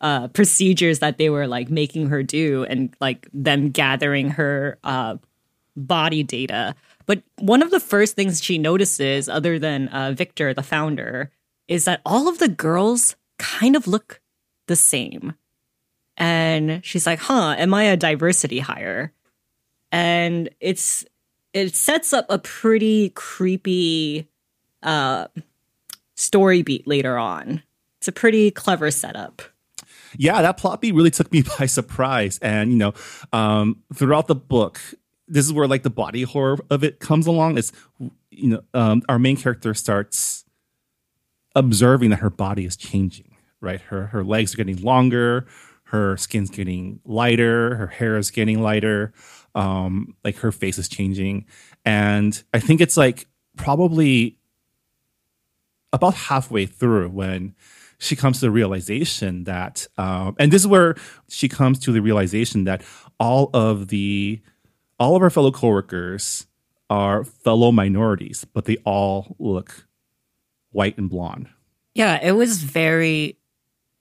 uh, 0.00 0.28
procedures 0.28 1.00
that 1.00 1.18
they 1.18 1.30
were 1.30 1.46
like 1.46 1.70
making 1.70 2.08
her 2.08 2.22
do 2.22 2.64
and 2.64 2.94
like 3.00 3.28
them 3.32 3.70
gathering 3.70 4.30
her 4.30 4.78
uh, 4.84 5.16
body 5.76 6.22
data. 6.22 6.74
But 7.12 7.24
one 7.40 7.60
of 7.60 7.70
the 7.70 7.78
first 7.78 8.16
things 8.16 8.42
she 8.42 8.56
notices, 8.56 9.28
other 9.28 9.58
than 9.58 9.88
uh, 9.88 10.12
Victor, 10.12 10.54
the 10.54 10.62
founder, 10.62 11.30
is 11.68 11.84
that 11.84 12.00
all 12.06 12.26
of 12.26 12.38
the 12.38 12.48
girls 12.48 13.16
kind 13.38 13.76
of 13.76 13.86
look 13.86 14.22
the 14.66 14.76
same. 14.76 15.34
And 16.16 16.82
she's 16.82 17.06
like, 17.06 17.18
huh, 17.18 17.54
am 17.58 17.74
I 17.74 17.82
a 17.82 17.98
diversity 17.98 18.60
hire? 18.60 19.12
And 19.90 20.48
it's 20.58 21.04
it 21.52 21.74
sets 21.74 22.14
up 22.14 22.24
a 22.30 22.38
pretty 22.38 23.10
creepy 23.10 24.26
uh 24.82 25.26
story 26.14 26.62
beat 26.62 26.86
later 26.86 27.18
on. 27.18 27.62
It's 27.98 28.08
a 28.08 28.12
pretty 28.12 28.50
clever 28.50 28.90
setup. 28.90 29.42
yeah, 30.16 30.40
that 30.40 30.56
plot 30.56 30.80
beat 30.80 30.94
really 30.94 31.10
took 31.10 31.30
me 31.30 31.44
by 31.58 31.66
surprise. 31.66 32.38
And 32.40 32.70
you 32.70 32.78
know, 32.78 32.94
um, 33.34 33.82
throughout 33.92 34.28
the 34.28 34.34
book, 34.34 34.80
this 35.28 35.46
is 35.46 35.52
where 35.52 35.66
like 35.66 35.82
the 35.82 35.90
body 35.90 36.22
horror 36.22 36.58
of 36.70 36.84
it 36.84 37.00
comes 37.00 37.26
along. 37.26 37.58
Is 37.58 37.72
you 38.30 38.48
know, 38.48 38.62
um, 38.74 39.02
our 39.08 39.18
main 39.18 39.36
character 39.36 39.74
starts 39.74 40.44
observing 41.54 42.10
that 42.10 42.20
her 42.20 42.30
body 42.30 42.64
is 42.64 42.76
changing. 42.76 43.36
Right, 43.60 43.80
her 43.82 44.06
her 44.06 44.24
legs 44.24 44.54
are 44.54 44.56
getting 44.56 44.82
longer, 44.82 45.46
her 45.84 46.16
skin's 46.16 46.50
getting 46.50 47.00
lighter, 47.04 47.76
her 47.76 47.86
hair 47.86 48.16
is 48.16 48.30
getting 48.30 48.60
lighter, 48.60 49.12
um, 49.54 50.16
like 50.24 50.36
her 50.38 50.50
face 50.50 50.78
is 50.78 50.88
changing, 50.88 51.46
and 51.84 52.42
I 52.52 52.58
think 52.58 52.80
it's 52.80 52.96
like 52.96 53.28
probably 53.56 54.38
about 55.92 56.14
halfway 56.14 56.66
through 56.66 57.10
when 57.10 57.54
she 57.98 58.16
comes 58.16 58.40
to 58.40 58.46
the 58.46 58.50
realization 58.50 59.44
that, 59.44 59.86
um, 59.96 60.34
and 60.38 60.52
this 60.52 60.62
is 60.62 60.66
where 60.66 60.96
she 61.28 61.48
comes 61.48 61.78
to 61.80 61.92
the 61.92 62.00
realization 62.00 62.64
that 62.64 62.82
all 63.20 63.50
of 63.54 63.88
the, 63.88 64.40
all 65.02 65.16
of 65.16 65.22
our 65.22 65.30
fellow 65.30 65.50
coworkers 65.50 66.46
are 66.88 67.24
fellow 67.24 67.72
minorities, 67.72 68.44
but 68.52 68.66
they 68.66 68.76
all 68.84 69.34
look 69.38 69.86
white 70.70 70.96
and 70.96 71.10
blonde. 71.10 71.48
Yeah, 71.94 72.18
it 72.22 72.32
was 72.32 72.62
very 72.62 73.36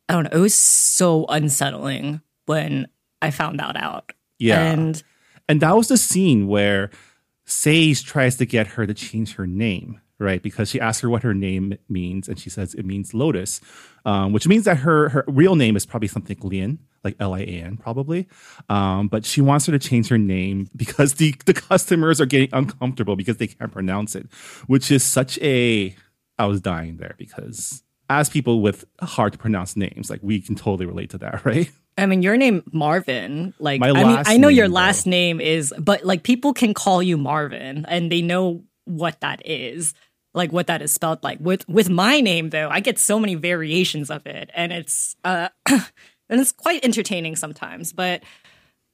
I 0.08 0.14
don't 0.14 0.26
know, 0.26 0.38
it 0.38 0.42
was 0.42 0.54
so 0.54 1.26
unsettling 1.28 2.22
when 2.46 2.88
I 3.22 3.32
found 3.32 3.60
that 3.60 3.78
out. 3.78 4.12
Yeah. 4.40 4.62
And 4.62 5.02
And 5.48 5.62
that 5.62 5.76
was 5.76 5.88
the 5.88 5.98
scene 5.98 6.48
where 6.48 6.92
Sage 7.46 8.04
tries 8.06 8.38
to 8.38 8.46
get 8.46 8.68
her 8.68 8.86
to 8.86 8.94
change 8.94 9.36
her 9.36 9.48
name, 9.48 10.02
right? 10.22 10.42
Because 10.42 10.70
she 10.70 10.80
asked 10.80 11.02
her 11.02 11.10
what 11.10 11.24
her 11.24 11.34
name 11.34 11.78
means, 11.90 12.30
and 12.30 12.40
she 12.40 12.50
says 12.50 12.74
it 12.74 12.86
means 12.86 13.14
lotus, 13.14 13.60
um, 14.06 14.32
which 14.32 14.48
means 14.48 14.66
that 14.66 14.78
her 14.78 15.10
her 15.10 15.26
real 15.28 15.56
name 15.56 15.76
is 15.76 15.86
probably 15.86 16.08
something 16.08 16.38
Lian, 16.42 16.80
like 17.04 17.16
L 17.20 17.34
I 17.34 17.40
A 17.40 17.46
N, 17.46 17.78
probably. 17.78 18.28
Um, 18.70 19.08
but 19.08 19.26
she 19.26 19.42
wants 19.42 19.66
her 19.66 19.72
to 19.72 19.80
change 19.80 20.08
her 20.10 20.18
name 20.18 20.70
because 20.76 21.16
the 21.16 21.36
the 21.46 21.54
customers 21.54 22.22
are 22.22 22.26
getting 22.26 22.50
uncomfortable 22.54 23.16
because 23.16 23.38
they 23.38 23.48
can't 23.48 23.72
pronounce 23.72 24.16
it, 24.16 24.28
which 24.68 24.92
is 24.92 25.04
such 25.04 25.38
a. 25.40 25.96
I 26.38 26.46
was 26.46 26.62
dying 26.62 26.98
there 26.98 27.16
because 27.18 27.84
as 28.10 28.30
people 28.30 28.62
with 28.62 28.84
hard 29.02 29.34
to 29.34 29.40
pronounce 29.40 29.76
names, 29.76 30.10
like 30.10 30.20
we 30.22 30.42
can 30.42 30.56
totally 30.56 30.86
relate 30.86 31.12
to 31.12 31.18
that, 31.20 31.46
right? 31.46 31.72
I 31.98 32.06
mean, 32.06 32.22
your 32.22 32.38
name 32.38 32.64
Marvin. 32.72 33.54
Like, 33.60 33.80
My 33.80 33.90
I 33.90 34.04
mean, 34.04 34.24
I 34.26 34.38
know 34.38 34.48
your 34.48 34.68
last 34.68 35.06
though. 35.06 35.12
name 35.12 35.42
is, 35.42 35.74
but 35.78 36.06
like 36.06 36.24
people 36.24 36.54
can 36.54 36.74
call 36.74 37.04
you 37.04 37.18
Marvin, 37.18 37.86
and 37.88 38.12
they 38.12 38.22
know 38.22 38.64
what 38.86 39.20
that 39.22 39.42
is, 39.46 39.94
like 40.34 40.52
what 40.52 40.68
that 40.68 40.82
is 40.82 40.92
spelled 40.92 41.24
like. 41.24 41.40
With 41.40 41.68
with 41.68 41.90
my 41.90 42.20
name 42.20 42.50
though, 42.50 42.70
I 42.70 42.80
get 42.80 43.00
so 43.00 43.20
many 43.20 43.36
variations 43.36 44.10
of 44.10 44.26
it, 44.26 44.50
and 44.54 44.72
it's 44.72 45.16
uh, 45.24 45.50
and 45.68 45.82
it's 46.30 46.52
quite 46.52 46.84
entertaining 46.86 47.36
sometimes. 47.36 47.94
But 47.94 48.24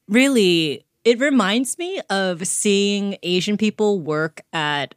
really, 0.07 0.85
it 1.03 1.19
reminds 1.19 1.77
me 1.77 2.01
of 2.09 2.45
seeing 2.47 3.17
Asian 3.23 3.57
people 3.57 3.99
work 3.99 4.41
at 4.51 4.95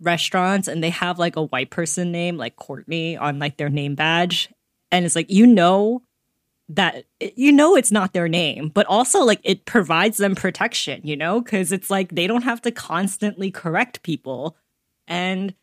restaurants 0.00 0.68
and 0.68 0.82
they 0.82 0.90
have 0.90 1.18
like 1.18 1.36
a 1.36 1.42
white 1.42 1.70
person 1.70 2.12
name 2.12 2.36
like 2.36 2.56
Courtney 2.56 3.16
on 3.16 3.38
like 3.38 3.56
their 3.56 3.68
name 3.68 3.94
badge 3.94 4.48
and 4.90 5.04
it's 5.04 5.16
like 5.16 5.30
you 5.30 5.46
know 5.46 6.02
that 6.68 7.04
you 7.36 7.50
know 7.50 7.76
it's 7.76 7.90
not 7.90 8.12
their 8.12 8.28
name 8.28 8.68
but 8.68 8.86
also 8.86 9.24
like 9.24 9.40
it 9.42 9.64
provides 9.64 10.18
them 10.18 10.34
protection 10.34 11.00
you 11.02 11.16
know 11.16 11.42
cuz 11.42 11.72
it's 11.72 11.90
like 11.90 12.14
they 12.14 12.28
don't 12.28 12.42
have 12.42 12.62
to 12.62 12.70
constantly 12.70 13.50
correct 13.50 14.02
people 14.02 14.56
and 15.10 15.54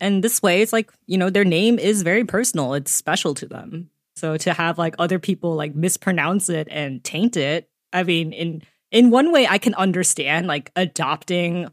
and 0.00 0.22
this 0.22 0.42
way 0.42 0.60
it's 0.60 0.72
like 0.72 0.92
you 1.06 1.16
know 1.16 1.30
their 1.30 1.44
name 1.44 1.78
is 1.78 2.02
very 2.02 2.24
personal. 2.24 2.74
It's 2.74 2.92
special 2.92 3.32
to 3.34 3.46
them. 3.46 3.88
So 4.14 4.36
to 4.36 4.52
have 4.52 4.76
like 4.76 4.94
other 4.98 5.18
people 5.18 5.54
like 5.54 5.74
mispronounce 5.74 6.48
it 6.50 6.68
and 6.70 7.02
taint 7.02 7.36
it 7.36 7.68
i 7.92 8.02
mean 8.02 8.32
in 8.32 8.62
in 8.90 9.10
one 9.10 9.32
way 9.32 9.46
i 9.46 9.58
can 9.58 9.74
understand 9.74 10.46
like 10.46 10.70
adopting 10.76 11.68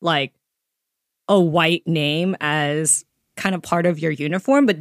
like 0.00 0.32
a 1.28 1.40
white 1.40 1.86
name 1.86 2.36
as 2.40 3.04
kind 3.36 3.54
of 3.54 3.62
part 3.62 3.86
of 3.86 3.98
your 3.98 4.10
uniform 4.10 4.66
but 4.66 4.78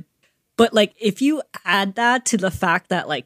but 0.58 0.74
like 0.74 0.94
if 1.00 1.22
you 1.22 1.42
add 1.66 1.96
that 1.96 2.26
to 2.26 2.38
the 2.38 2.52
fact 2.52 2.90
that 2.90 3.08
like 3.08 3.26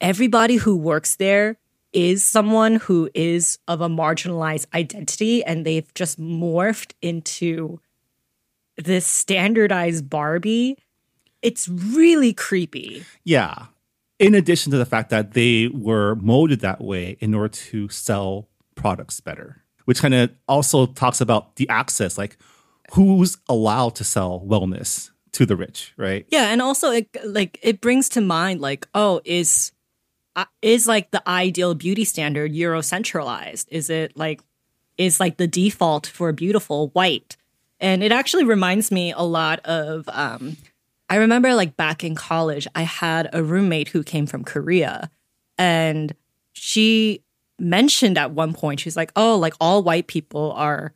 everybody 0.00 0.56
who 0.56 0.76
works 0.76 1.16
there 1.16 1.56
is 1.92 2.24
someone 2.24 2.76
who 2.76 3.10
is 3.14 3.58
of 3.68 3.80
a 3.80 3.88
marginalized 3.88 4.66
identity 4.74 5.44
and 5.44 5.64
they've 5.64 5.92
just 5.94 6.20
morphed 6.20 6.92
into 7.02 7.80
this 8.76 9.06
standardized 9.06 10.08
Barbie, 10.08 10.76
it's 11.42 11.68
really 11.68 12.32
creepy. 12.32 13.04
Yeah. 13.24 13.66
In 14.18 14.34
addition 14.34 14.70
to 14.72 14.78
the 14.78 14.86
fact 14.86 15.10
that 15.10 15.32
they 15.32 15.68
were 15.68 16.14
molded 16.16 16.60
that 16.60 16.80
way 16.80 17.16
in 17.20 17.34
order 17.34 17.48
to 17.48 17.88
sell 17.88 18.48
products 18.74 19.20
better, 19.20 19.62
which 19.84 20.00
kind 20.00 20.14
of 20.14 20.30
also 20.48 20.86
talks 20.86 21.20
about 21.20 21.56
the 21.56 21.68
access, 21.68 22.16
like 22.16 22.36
who's 22.92 23.36
allowed 23.48 23.96
to 23.96 24.04
sell 24.04 24.40
wellness 24.46 25.10
to 25.32 25.44
the 25.44 25.56
rich, 25.56 25.92
right? 25.96 26.26
Yeah, 26.30 26.50
and 26.50 26.62
also 26.62 26.90
it 26.90 27.08
like 27.24 27.58
it 27.62 27.80
brings 27.80 28.08
to 28.10 28.20
mind 28.20 28.60
like, 28.60 28.86
oh, 28.94 29.20
is 29.24 29.72
is 30.60 30.86
like 30.86 31.10
the 31.10 31.26
ideal 31.28 31.74
beauty 31.74 32.04
standard 32.04 32.52
Eurocentralized? 32.52 33.66
Is 33.68 33.90
it 33.90 34.16
like 34.16 34.40
is 34.98 35.20
like 35.20 35.36
the 35.36 35.46
default 35.46 36.06
for 36.06 36.32
beautiful 36.32 36.88
white? 36.88 37.36
And 37.80 38.02
it 38.02 38.12
actually 38.12 38.44
reminds 38.44 38.90
me 38.90 39.12
a 39.12 39.22
lot 39.22 39.60
of 39.60 40.08
um 40.08 40.56
I 41.08 41.16
remember 41.16 41.54
like 41.54 41.76
back 41.76 42.04
in 42.04 42.14
college, 42.14 42.66
I 42.74 42.82
had 42.82 43.28
a 43.32 43.42
roommate 43.42 43.88
who 43.88 44.02
came 44.02 44.26
from 44.26 44.44
Korea 44.44 45.10
and 45.58 46.14
she 46.52 47.22
mentioned 47.58 48.18
at 48.18 48.32
one 48.32 48.54
point, 48.54 48.80
she's 48.80 48.96
like, 48.96 49.12
oh, 49.16 49.36
like 49.36 49.54
all 49.60 49.82
white 49.82 50.06
people 50.06 50.52
are, 50.52 50.92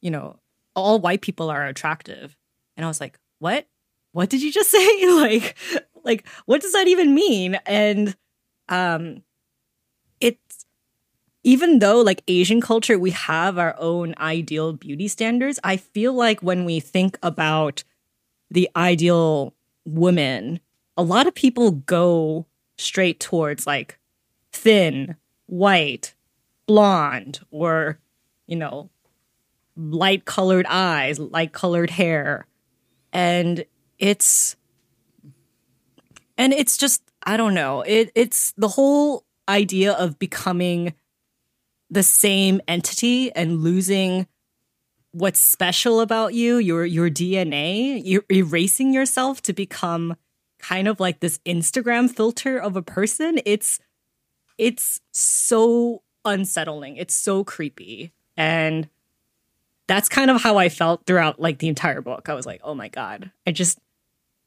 you 0.00 0.10
know, 0.10 0.36
all 0.76 0.98
white 0.98 1.20
people 1.20 1.50
are 1.50 1.66
attractive. 1.66 2.36
And 2.76 2.84
I 2.84 2.88
was 2.88 3.00
like, 3.00 3.18
what? 3.38 3.66
What 4.12 4.28
did 4.28 4.42
you 4.42 4.52
just 4.52 4.70
say? 4.72 5.10
like, 5.12 5.56
like, 6.04 6.26
what 6.46 6.60
does 6.60 6.72
that 6.72 6.88
even 6.88 7.14
mean? 7.14 7.58
And 7.66 8.16
um 8.70 9.22
it's 10.20 10.66
even 11.42 11.78
though 11.78 12.00
like 12.00 12.22
Asian 12.28 12.60
culture, 12.60 12.98
we 12.98 13.10
have 13.12 13.58
our 13.58 13.74
own 13.78 14.14
ideal 14.18 14.74
beauty 14.74 15.08
standards, 15.08 15.58
I 15.64 15.76
feel 15.78 16.12
like 16.12 16.42
when 16.42 16.64
we 16.64 16.80
think 16.80 17.18
about 17.22 17.82
the 18.50 18.68
ideal 18.76 19.54
woman, 19.86 20.60
a 20.96 21.02
lot 21.02 21.26
of 21.26 21.34
people 21.34 21.70
go 21.70 22.46
straight 22.76 23.20
towards 23.20 23.66
like 23.66 23.98
thin, 24.52 25.16
white, 25.46 26.14
blonde, 26.66 27.40
or, 27.50 27.98
you 28.46 28.56
know, 28.56 28.90
light 29.76 30.26
colored 30.26 30.66
eyes, 30.68 31.18
light 31.18 31.52
colored 31.52 31.90
hair. 31.90 32.46
And 33.12 33.64
it's, 33.98 34.56
and 36.40 36.54
it's 36.54 36.78
just, 36.78 37.02
I 37.22 37.36
don't 37.36 37.52
know. 37.52 37.82
It, 37.82 38.12
it's 38.14 38.52
the 38.56 38.68
whole 38.68 39.26
idea 39.46 39.92
of 39.92 40.18
becoming 40.18 40.94
the 41.90 42.02
same 42.02 42.62
entity 42.66 43.30
and 43.32 43.60
losing 43.60 44.26
what's 45.12 45.38
special 45.38 46.00
about 46.00 46.32
you, 46.32 46.56
your 46.56 46.86
your 46.86 47.10
DNA, 47.10 48.00
you're 48.02 48.24
erasing 48.32 48.94
yourself 48.94 49.42
to 49.42 49.52
become 49.52 50.16
kind 50.58 50.88
of 50.88 50.98
like 50.98 51.20
this 51.20 51.40
Instagram 51.44 52.10
filter 52.10 52.56
of 52.56 52.74
a 52.74 52.82
person. 52.82 53.38
It's 53.44 53.78
it's 54.56 54.98
so 55.10 56.02
unsettling. 56.24 56.96
It's 56.96 57.14
so 57.14 57.44
creepy. 57.44 58.14
And 58.38 58.88
that's 59.88 60.08
kind 60.08 60.30
of 60.30 60.40
how 60.40 60.56
I 60.56 60.70
felt 60.70 61.04
throughout 61.06 61.38
like 61.38 61.58
the 61.58 61.68
entire 61.68 62.00
book. 62.00 62.30
I 62.30 62.34
was 62.34 62.46
like, 62.46 62.62
"Oh 62.64 62.74
my 62.74 62.88
god. 62.88 63.30
I 63.46 63.52
just 63.52 63.78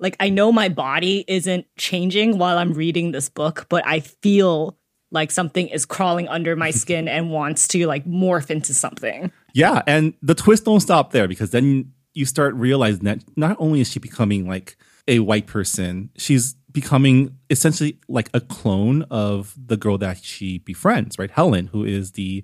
like 0.04 0.16
I 0.20 0.30
know 0.30 0.52
my 0.52 0.70
body 0.70 1.26
isn't 1.28 1.66
changing 1.78 2.38
while 2.38 2.60
I'm 2.60 2.74
reading 2.74 3.12
this 3.12 3.30
book, 3.30 3.66
but 3.70 3.86
I 3.88 4.02
feel 4.02 4.78
like 5.10 5.32
something 5.32 5.68
is 5.68 5.86
crawling 5.86 6.28
under 6.28 6.56
my 6.56 6.70
skin 6.82 7.08
and 7.08 7.32
wants 7.32 7.68
to 7.70 7.88
like 7.88 8.06
morph 8.06 8.52
into 8.52 8.74
something." 8.74 9.32
Yeah, 9.54 9.82
and 9.88 10.14
the 10.22 10.36
twist 10.36 10.66
don't 10.66 10.82
stop 10.82 11.12
there 11.12 11.28
because 11.28 11.50
then 11.50 11.94
you 12.14 12.26
start 12.26 12.54
realizing 12.54 13.06
that 13.06 13.24
not 13.36 13.58
only 13.60 13.82
is 13.82 13.90
she 13.90 14.00
becoming 14.00 14.48
like 14.48 14.78
a 15.08 15.20
white 15.20 15.48
person, 15.48 16.12
she's 16.16 16.54
becoming 16.72 17.38
essentially 17.50 18.00
like 18.08 18.30
a 18.34 18.42
clone 18.42 19.04
of 19.04 19.56
the 19.58 19.78
girl 19.78 19.98
that 20.00 20.24
she 20.24 20.60
befriends, 20.60 21.18
right? 21.18 21.32
Helen, 21.32 21.68
who 21.68 21.84
is 21.84 22.12
the 22.12 22.44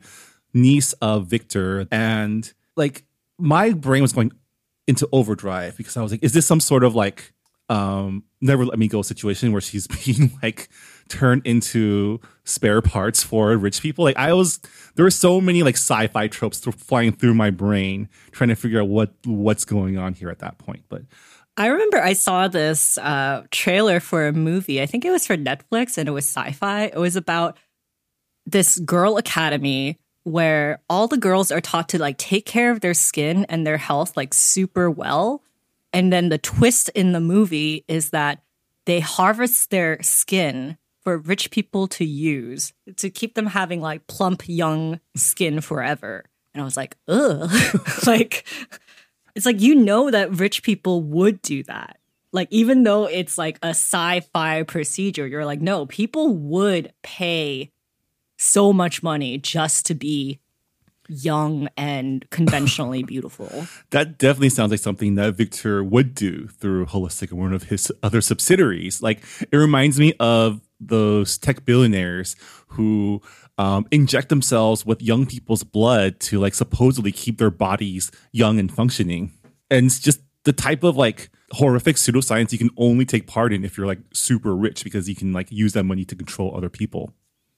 niece 0.53 0.93
of 0.93 1.27
Victor. 1.27 1.87
And 1.91 2.51
like 2.75 3.03
my 3.37 3.71
brain 3.71 4.01
was 4.01 4.13
going 4.13 4.31
into 4.87 5.07
overdrive 5.11 5.77
because 5.77 5.97
I 5.97 6.01
was 6.01 6.11
like, 6.11 6.23
is 6.23 6.33
this 6.33 6.45
some 6.45 6.59
sort 6.59 6.83
of 6.83 6.95
like 6.95 7.33
um 7.69 8.23
never 8.41 8.65
let 8.65 8.79
me 8.79 8.87
go 8.87 9.01
situation 9.01 9.51
where 9.51 9.61
she's 9.61 9.87
being 10.05 10.31
like 10.41 10.69
turned 11.07 11.45
into 11.45 12.19
spare 12.43 12.81
parts 12.81 13.23
for 13.23 13.55
rich 13.57 13.81
people 13.81 14.03
like 14.03 14.17
i 14.17 14.33
was 14.33 14.59
there 14.95 15.05
were 15.05 15.11
so 15.11 15.39
many 15.41 15.63
like 15.63 15.75
sci-fi 15.75 16.27
tropes 16.27 16.59
th- 16.59 16.75
flying 16.75 17.11
through 17.11 17.33
my 17.33 17.49
brain 17.49 18.07
trying 18.31 18.49
to 18.49 18.55
figure 18.55 18.81
out 18.81 18.87
what 18.87 19.13
what's 19.25 19.65
going 19.65 19.97
on 19.97 20.13
here 20.13 20.29
at 20.29 20.39
that 20.39 20.57
point 20.57 20.83
but 20.89 21.03
I 21.57 21.67
remember 21.67 22.01
I 22.01 22.13
saw 22.13 22.47
this 22.47 22.97
uh, 22.97 23.43
trailer 23.51 23.99
for 23.99 24.27
a 24.27 24.31
movie. 24.31 24.81
I 24.81 24.85
think 24.85 25.03
it 25.03 25.11
was 25.11 25.27
for 25.27 25.35
Netflix 25.35 25.97
and 25.97 26.07
it 26.07 26.13
was 26.13 26.23
sci 26.23 26.53
fi. 26.53 26.83
It 26.83 26.95
was 26.95 27.17
about 27.17 27.57
this 28.45 28.79
girl 28.79 29.17
academy 29.17 29.97
where 30.23 30.81
all 30.89 31.07
the 31.09 31.17
girls 31.17 31.51
are 31.51 31.59
taught 31.59 31.89
to 31.89 31.99
like 31.99 32.17
take 32.17 32.45
care 32.45 32.71
of 32.71 32.79
their 32.79 32.93
skin 32.93 33.45
and 33.49 33.67
their 33.67 33.77
health 33.77 34.15
like 34.15 34.33
super 34.33 34.89
well. 34.89 35.43
And 35.93 36.13
then 36.13 36.29
the 36.29 36.37
twist 36.37 36.89
in 36.89 37.13
the 37.13 37.19
movie 37.19 37.83
is 37.87 38.11
that 38.11 38.43
they 38.85 38.99
harvest 38.99 39.69
their 39.69 40.01
skin 40.01 40.77
for 41.03 41.17
rich 41.17 41.51
people 41.51 41.87
to 41.87 42.05
use 42.05 42.73
to 42.97 43.09
keep 43.09 43.35
them 43.35 43.47
having 43.47 43.81
like 43.81 44.07
plump 44.07 44.43
young 44.47 44.99
skin 45.15 45.61
forever. 45.61 46.25
And 46.53 46.61
I 46.61 46.65
was 46.65 46.77
like, 46.77 46.95
ugh. 47.07 47.49
like, 48.07 48.45
it's 49.35 49.45
like 49.45 49.61
you 49.61 49.75
know 49.75 50.11
that 50.11 50.37
rich 50.37 50.63
people 50.63 51.01
would 51.01 51.41
do 51.41 51.63
that. 51.63 51.97
Like, 52.31 52.47
even 52.51 52.83
though 52.83 53.05
it's 53.05 53.37
like 53.37 53.57
a 53.63 53.69
sci 53.69 54.19
fi 54.33 54.63
procedure, 54.63 55.25
you're 55.25 55.45
like, 55.45 55.61
no, 55.61 55.85
people 55.85 56.35
would 56.35 56.93
pay 57.01 57.71
so 58.37 58.71
much 58.71 59.01
money 59.01 59.37
just 59.37 59.85
to 59.87 59.95
be 59.95 60.39
young 61.09 61.67
and 61.75 62.29
conventionally 62.29 63.03
beautiful. 63.03 63.67
that 63.89 64.17
definitely 64.17 64.49
sounds 64.49 64.71
like 64.71 64.79
something 64.79 65.15
that 65.15 65.35
Victor 65.35 65.83
would 65.83 66.13
do 66.15 66.47
through 66.47 66.85
Holistik 66.85 67.31
and 67.31 67.39
one 67.39 67.53
of 67.53 67.63
his 67.63 67.91
other 68.03 68.21
subsidiaries. 68.21 69.01
Like 69.01 69.23
it 69.51 69.57
reminds 69.57 69.99
me 69.99 70.13
of 70.19 70.61
those 70.79 71.37
tech 71.37 71.65
billionaires 71.65 72.35
who 72.69 73.21
um, 73.57 73.85
inject 73.91 74.29
themselves 74.29 74.85
with 74.85 75.01
young 75.01 75.25
people's 75.25 75.63
blood 75.63 76.19
to 76.21 76.39
like 76.39 76.53
supposedly 76.53 77.11
keep 77.11 77.37
their 77.37 77.51
bodies 77.51 78.11
young 78.31 78.59
and 78.59 78.71
functioning. 78.71 79.33
and 79.69 79.87
it's 79.87 79.99
just 79.99 80.21
the 80.45 80.53
type 80.53 80.83
of 80.83 80.95
like 80.95 81.29
horrific 81.51 81.95
pseudoscience 81.95 82.51
you 82.51 82.57
can 82.57 82.69
only 82.77 83.05
take 83.05 83.27
part 83.27 83.51
in 83.51 83.65
if 83.65 83.77
you're 83.77 83.87
like 83.87 83.99
super 84.13 84.55
rich 84.55 84.83
because 84.83 85.09
you 85.09 85.15
can 85.15 85.33
like 85.33 85.51
use 85.51 85.73
that 85.73 85.83
money 85.83 86.05
to 86.05 86.15
control 86.15 86.55
other 86.55 86.69
people. 86.69 87.13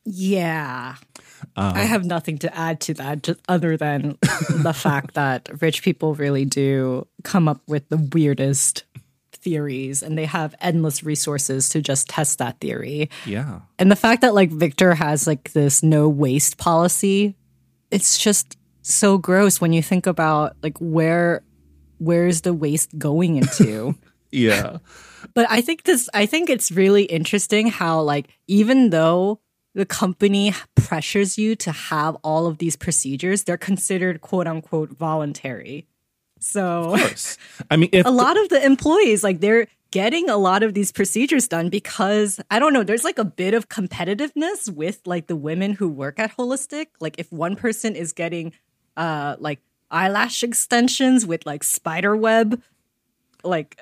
Yeah. 0.06 0.96
Um, 1.56 1.74
I 1.76 1.82
have 1.84 2.06
nothing 2.06 2.38
to 2.40 2.56
add 2.56 2.80
to 2.82 2.94
that 2.96 3.24
just 3.24 3.40
other 3.48 3.78
than 3.78 4.18
the 4.50 4.74
fact 4.76 5.16
that 5.16 5.62
rich 5.62 5.84
people 5.84 6.16
really 6.16 6.46
do 6.46 7.08
come 7.24 7.48
up 7.48 7.62
with 7.68 7.88
the 7.90 7.98
weirdest 7.98 8.84
theories 9.34 10.04
and 10.04 10.18
they 10.18 10.26
have 10.26 10.56
endless 10.62 11.04
resources 11.04 11.70
to 11.70 11.82
just 11.82 12.10
test 12.10 12.38
that 12.40 12.60
theory. 12.60 13.10
Yeah. 13.26 13.62
And 13.80 13.92
the 13.92 13.96
fact 13.96 14.22
that 14.22 14.34
like 14.34 14.52
Victor 14.52 14.94
has 14.94 15.28
like 15.28 15.52
this 15.54 15.84
no 15.84 16.08
waste 16.08 16.58
policy, 16.58 17.36
it's 17.90 18.18
just 18.18 18.58
so 18.82 19.18
gross 19.18 19.62
when 19.62 19.74
you 19.74 19.84
think 19.84 20.08
about 20.08 20.56
like 20.64 20.78
where 20.80 21.44
where's 21.98 22.42
the 22.42 22.54
waste 22.54 22.98
going 22.98 23.38
into? 23.38 23.96
Yeah. 24.34 24.78
But 25.34 25.48
I 25.50 25.60
think 25.60 25.84
this 25.84 26.10
I 26.14 26.26
think 26.26 26.50
it's 26.50 26.72
really 26.72 27.04
interesting 27.04 27.68
how 27.68 28.00
like 28.02 28.30
even 28.48 28.90
though 28.90 29.42
the 29.74 29.86
company 29.86 30.54
pressures 30.76 31.38
you 31.38 31.56
to 31.56 31.72
have 31.72 32.16
all 32.24 32.48
of 32.48 32.58
these 32.58 32.76
procedures, 32.76 33.44
they're 33.44 33.58
considered 33.58 34.22
quote 34.22 34.48
unquote 34.48 34.92
voluntary. 34.92 35.88
So 36.40 36.98
I 37.70 37.78
mean, 37.78 37.90
if 37.92 38.06
a 38.08 38.12
lot 38.12 38.38
of 38.38 38.50
the 38.50 38.64
employees 38.64 39.24
like 39.24 39.40
they're 39.40 39.68
getting 39.92 40.30
a 40.30 40.38
lot 40.38 40.64
of 40.64 40.74
these 40.74 40.92
procedures 40.92 41.48
done 41.48 41.70
because 41.70 42.40
I 42.50 42.60
don't 42.60 42.74
know, 42.74 42.84
there's 42.84 43.04
like 43.04 43.20
a 43.20 43.26
bit 43.26 43.54
of 43.54 43.70
competitiveness 43.70 44.70
with 44.70 45.02
like 45.06 45.28
the 45.28 45.36
women 45.36 45.74
who 45.74 45.90
work 45.90 46.20
at 46.20 46.36
Holistik. 46.38 46.88
Like 47.00 47.16
if 47.18 47.32
one 47.32 47.56
person 47.56 47.96
is 47.96 48.12
getting 48.14 48.54
uh 48.98 49.36
like 49.40 49.60
eyelash 49.90 50.44
extensions 50.44 51.26
with 51.26 51.46
like 51.46 51.64
spider 51.64 52.16
web 52.16 52.62
like 53.44 53.80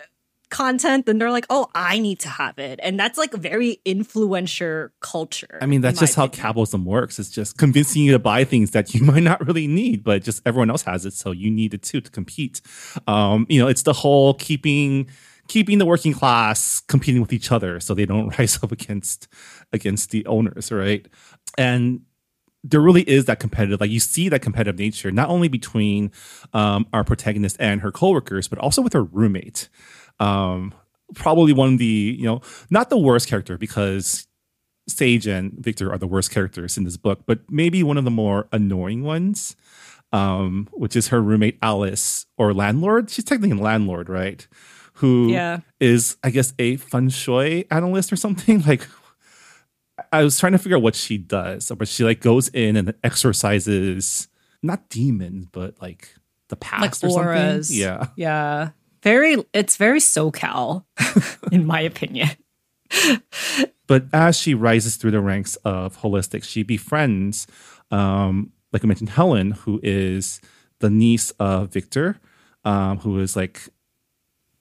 content, 0.50 1.06
then 1.06 1.18
they're 1.18 1.32
like, 1.32 1.46
"Oh, 1.50 1.68
I 1.76 2.00
need 2.00 2.20
to 2.22 2.30
have 2.30 2.60
it." 2.60 2.80
And 2.82 3.00
that's 3.00 3.18
like 3.18 3.34
very 3.34 3.82
influencer 3.86 4.90
culture. 5.00 5.60
I 5.62 5.66
mean, 5.66 5.82
that's 5.82 6.00
just 6.00 6.16
how 6.16 6.28
capitalism 6.28 6.86
works. 6.86 7.20
It's 7.20 7.30
just 7.30 7.58
convincing 7.58 8.04
you 8.04 8.12
to 8.14 8.20
buy 8.20 8.44
things 8.44 8.72
that 8.72 8.94
you 8.94 9.04
might 9.06 9.24
not 9.24 9.46
really 9.46 9.68
need, 9.68 10.04
but 10.04 10.24
just 10.24 10.42
everyone 10.46 10.70
else 10.70 10.84
has 10.84 11.06
it, 11.06 11.14
so 11.14 11.32
you 11.32 11.50
need 11.52 11.74
it 11.74 11.84
too 11.84 12.02
to 12.02 12.12
compete. 12.12 12.62
Um, 13.08 13.46
you 13.50 13.60
know, 13.60 13.68
it's 13.68 13.84
the 13.84 13.94
whole 13.94 14.34
keeping 14.36 15.08
keeping 15.48 15.80
the 15.80 15.86
working 15.86 16.14
class 16.14 16.80
competing 16.82 17.22
with 17.22 17.34
each 17.34 17.52
other 17.52 17.80
so 17.80 17.94
they 17.94 18.06
don't 18.06 18.28
rise 18.40 18.64
up 18.64 18.72
against 18.72 19.28
against 19.74 20.12
the 20.12 20.26
owners, 20.26 20.72
right? 20.72 21.08
And 21.58 22.02
there 22.64 22.82
really 22.82 23.04
is 23.04 23.26
that 23.26 23.40
competitive 23.40 23.80
like 23.80 23.90
you 23.90 24.00
see 24.00 24.28
that 24.30 24.42
competitive 24.42 24.78
nature 24.78 25.12
not 25.12 25.30
only 25.30 25.48
between 25.48 26.12
um, 26.54 26.86
our 26.92 27.04
protagonist 27.04 27.56
and 27.60 27.82
her 27.82 27.92
coworkers 27.92 28.48
but 28.48 28.60
also 28.60 28.82
with 28.82 28.94
her 28.94 29.04
roommate 29.04 29.70
um, 30.20 30.74
probably 31.16 31.54
one 31.54 31.74
of 31.74 31.80
the 31.80 32.16
you 32.20 32.26
know 32.26 32.42
not 32.70 32.90
the 32.90 32.98
worst 32.98 33.28
character 33.28 33.58
because 33.58 34.28
sage 34.88 35.28
and 35.28 35.54
victor 35.60 35.92
are 35.92 35.98
the 35.98 36.08
worst 36.08 36.32
characters 36.32 36.78
in 36.78 36.84
this 36.84 36.98
book 36.98 37.22
but 37.26 37.40
maybe 37.50 37.84
one 37.84 37.98
of 37.98 38.04
the 38.06 38.12
more 38.12 38.48
annoying 38.52 39.04
ones 39.04 39.56
um, 40.12 40.68
which 40.74 40.96
is 40.96 41.10
her 41.10 41.22
roommate 41.22 41.58
alice 41.62 42.26
or 42.38 42.54
landlord 42.54 43.10
she's 43.10 43.24
technically 43.26 43.58
a 43.60 43.62
landlord 43.64 44.10
right 44.10 44.48
Who 44.94 45.30
Yeah. 45.32 45.60
is, 45.80 46.18
i 46.24 46.30
guess 46.32 46.54
a 46.60 46.78
feng 46.78 47.10
shui 47.10 47.66
analyst 47.72 48.12
or 48.12 48.16
something 48.16 48.62
like 48.68 48.88
I 50.14 50.24
was 50.24 50.40
trying 50.40 50.54
to 50.54 50.58
figure 50.58 50.78
out 50.78 50.82
what 50.82 50.96
she 50.96 51.18
does, 51.18 51.70
but 51.78 51.88
she 51.90 52.06
like 52.06 52.22
goes 52.22 52.48
in 52.50 52.78
and 52.78 52.94
exorcises 53.04 54.30
not 54.64 54.88
demons, 54.90 55.46
but 55.52 55.76
like 55.82 56.16
the 56.48 56.56
past 56.56 57.04
like 57.04 57.12
or 57.12 57.20
auras. 57.26 57.68
something. 57.68 57.82
Yeah, 57.82 58.08
Yeah. 58.16 58.70
Very 59.02 59.38
it's 59.54 59.78
very 59.78 60.00
SoCal, 60.00 60.86
in 61.52 61.66
my 61.66 61.82
opinion. 61.82 62.30
but 63.88 64.06
as 64.14 64.38
she 64.38 64.54
rises 64.54 64.96
through 64.96 65.12
the 65.12 65.22
ranks 65.22 65.56
of 65.58 65.98
Holistik, 66.00 66.44
she 66.44 66.64
befriends, 66.64 67.48
um, 67.92 68.52
like 68.74 68.84
I 68.84 68.88
mentioned, 68.88 69.10
Helen, 69.10 69.52
who 69.52 69.80
is 69.84 70.42
the 70.80 70.90
niece 70.90 71.32
of 71.32 71.72
Victor, 71.72 72.20
um, 72.66 73.00
who 73.00 73.20
is 73.20 73.36
like 73.36 73.62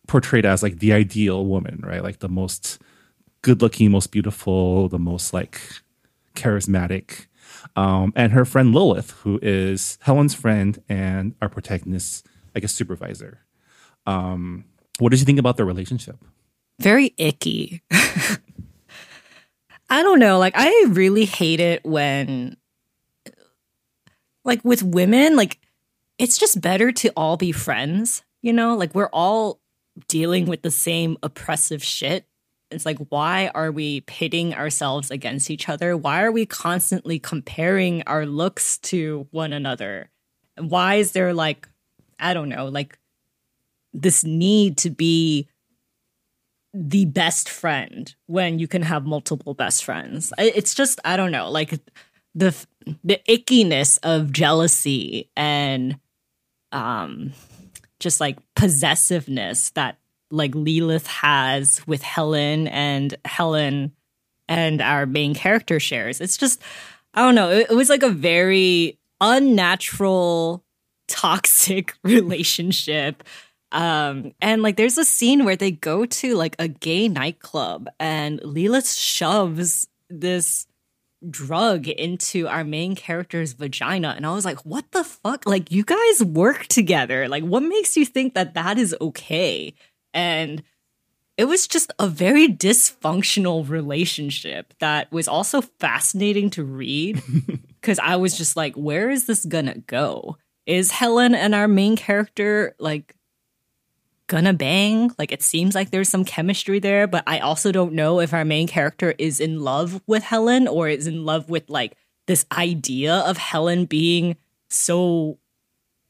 portrayed 0.07 0.47
as 0.47 0.63
like 0.63 0.79
the 0.79 0.93
ideal 0.93 1.47
woman, 1.47 1.81
right? 1.85 2.03
Like 2.03 2.19
the 2.19 2.29
most 2.29 2.81
good-looking, 3.43 3.91
most 3.91 4.11
beautiful, 4.11 4.89
the 4.89 4.99
most 4.99 5.33
like 5.33 5.61
charismatic. 6.35 7.27
Um, 7.77 8.13
and 8.17 8.33
her 8.33 8.45
friend 8.45 8.75
Lilith, 8.75 9.13
who 9.23 9.39
is 9.43 9.99
Helen's 10.03 10.35
friend 10.35 10.83
and 10.89 11.35
our 11.41 11.49
protagonist's, 11.49 12.23
I 12.55 12.61
guess, 12.61 12.73
supervisor. 12.73 13.41
Um, 14.09 14.65
what 14.99 15.11
did 15.11 15.21
you 15.21 15.27
think 15.27 15.39
about 15.39 15.59
their 15.59 15.67
relationship? 15.67 16.17
Very 16.81 17.13
icky. 17.19 17.83
I 19.91 20.03
don't 20.03 20.19
know. 20.19 20.39
Like 20.39 20.55
I 20.57 20.87
really 20.89 21.27
hate 21.27 21.61
it 21.61 21.85
when 21.85 22.57
like 24.45 24.65
with 24.65 24.83
women, 24.83 25.37
like 25.37 25.59
it's 26.17 26.39
just 26.39 26.61
better 26.63 26.91
to 26.91 27.11
all 27.11 27.37
be 27.37 27.53
friends, 27.53 28.23
you 28.41 28.53
know? 28.53 28.75
Like 28.75 28.95
we're 28.95 29.11
all 29.13 29.61
dealing 30.09 30.47
with 30.47 30.63
the 30.63 30.71
same 30.71 31.19
oppressive 31.23 31.85
shit. 31.85 32.25
It's 32.71 32.87
like 32.87 32.99
why 33.11 33.51
are 33.55 33.71
we 33.71 34.01
pitting 34.03 34.55
ourselves 34.55 35.11
against 35.11 35.51
each 35.51 35.69
other? 35.69 35.99
Why 35.99 36.23
are 36.23 36.33
we 36.33 36.47
constantly 36.47 37.19
comparing 37.19 38.03
our 38.05 38.25
looks 38.25 38.79
to 38.79 39.27
one 39.33 39.53
another? 39.53 40.09
Why 40.57 40.95
is 40.95 41.13
there 41.13 41.35
like 41.35 41.69
I 42.19 42.33
don't 42.33 42.49
know, 42.49 42.69
like 42.69 42.99
this 44.03 44.25
need 44.25 44.77
to 44.79 44.91
be 44.91 45.49
the 46.75 47.07
best 47.07 47.49
friend 47.49 48.15
when 48.27 48.59
you 48.59 48.69
can 48.69 48.83
have 48.83 49.07
multiple 49.07 49.55
best 49.55 49.85
friends. 49.85 50.33
It's 50.39 50.75
just 50.75 51.01
I 51.05 51.17
don't 51.17 51.33
know, 51.33 51.51
like 51.51 51.79
the 52.35 52.55
the 53.05 53.21
ickiness 53.29 53.99
of 54.03 54.33
jealousy 54.33 55.31
and 55.37 55.99
um 56.73 57.33
just 58.01 58.21
like 58.21 58.39
possessiveness 58.55 59.71
that 59.71 59.99
like 60.31 60.55
Lilith 60.55 61.07
has 61.07 61.85
with 61.87 62.03
Helen 62.03 62.69
and 62.69 63.17
Helen 63.25 63.93
and 64.47 64.81
our 64.81 65.07
main 65.07 65.35
character 65.35 65.81
shares. 65.81 66.21
It's 66.21 66.37
just 66.37 66.63
I 67.15 67.23
don't 67.23 67.35
know, 67.35 67.51
it, 67.51 67.71
it 67.71 67.75
was 67.75 67.89
like 67.89 68.03
a 68.03 68.11
very 68.11 68.99
unnatural 69.21 70.65
toxic 71.09 71.95
relationship 72.05 73.25
um, 73.73 74.33
and 74.41 74.63
like 74.63 74.77
there's 74.77 74.99
a 74.99 75.05
scene 75.05 75.45
where 75.45 75.57
they 75.57 75.71
go 75.71 76.07
to 76.07 76.35
like 76.35 76.57
a 76.59 76.69
gay 76.69 77.09
nightclub 77.09 77.89
and 78.01 78.41
Lilith 78.43 78.91
shoves 78.91 79.89
this 80.09 80.67
drug 81.29 81.89
into 81.89 82.47
our 82.47 82.65
main 82.65 82.95
character's 82.95 83.53
vagina. 83.53 84.15
And 84.17 84.25
I 84.27 84.33
was 84.33 84.45
like, 84.45 84.65
what 84.65 84.91
the 84.93 85.05
fuck? 85.05 85.47
Like, 85.47 85.71
you 85.73 85.85
guys 85.85 86.23
work 86.23 86.67
together. 86.67 87.29
Like, 87.29 87.43
what 87.43 87.63
makes 87.63 87.97
you 87.97 88.07
think 88.07 88.35
that 88.35 88.55
that 88.55 88.79
is 88.79 88.95
okay? 89.01 89.75
And 90.15 90.63
it 91.37 91.47
was 91.47 91.69
just 91.69 91.93
a 91.99 92.09
very 92.09 92.49
dysfunctional 92.49 93.69
relationship 93.69 94.75
that 94.81 95.11
was 95.13 95.29
also 95.29 95.61
fascinating 95.61 96.51
to 96.51 96.65
read 96.65 97.23
because 97.81 97.99
I 97.99 98.17
was 98.17 98.37
just 98.37 98.57
like, 98.57 98.75
where 98.75 99.11
is 99.11 99.27
this 99.27 99.45
gonna 99.45 99.79
go? 99.79 100.37
Is 100.67 100.91
Helen 100.91 101.35
and 101.35 101.55
our 101.55 101.69
main 101.69 101.97
character 101.97 102.75
like 102.79 103.15
gonna 104.29 104.53
bang? 104.53 105.11
Like 105.19 105.33
it 105.33 105.43
seems 105.43 105.75
like 105.75 105.91
there's 105.91 106.09
some 106.09 106.25
chemistry 106.25 106.79
there, 106.79 107.07
but 107.09 107.25
I 107.27 107.41
also 107.41 107.73
don't 107.73 107.95
know 107.95 108.21
if 108.21 108.33
our 108.33 108.45
main 108.45 108.69
character 108.69 109.15
is 109.19 109.41
in 109.41 109.61
love 109.61 110.01
with 110.07 110.23
Helen 110.23 110.69
or 110.69 110.89
is 110.89 111.07
in 111.09 111.25
love 111.25 111.51
with 111.51 111.69
like 111.69 111.97
this 112.27 112.47
idea 112.53 113.15
of 113.17 113.37
Helen 113.39 113.87
being 113.87 114.37
so 114.71 115.39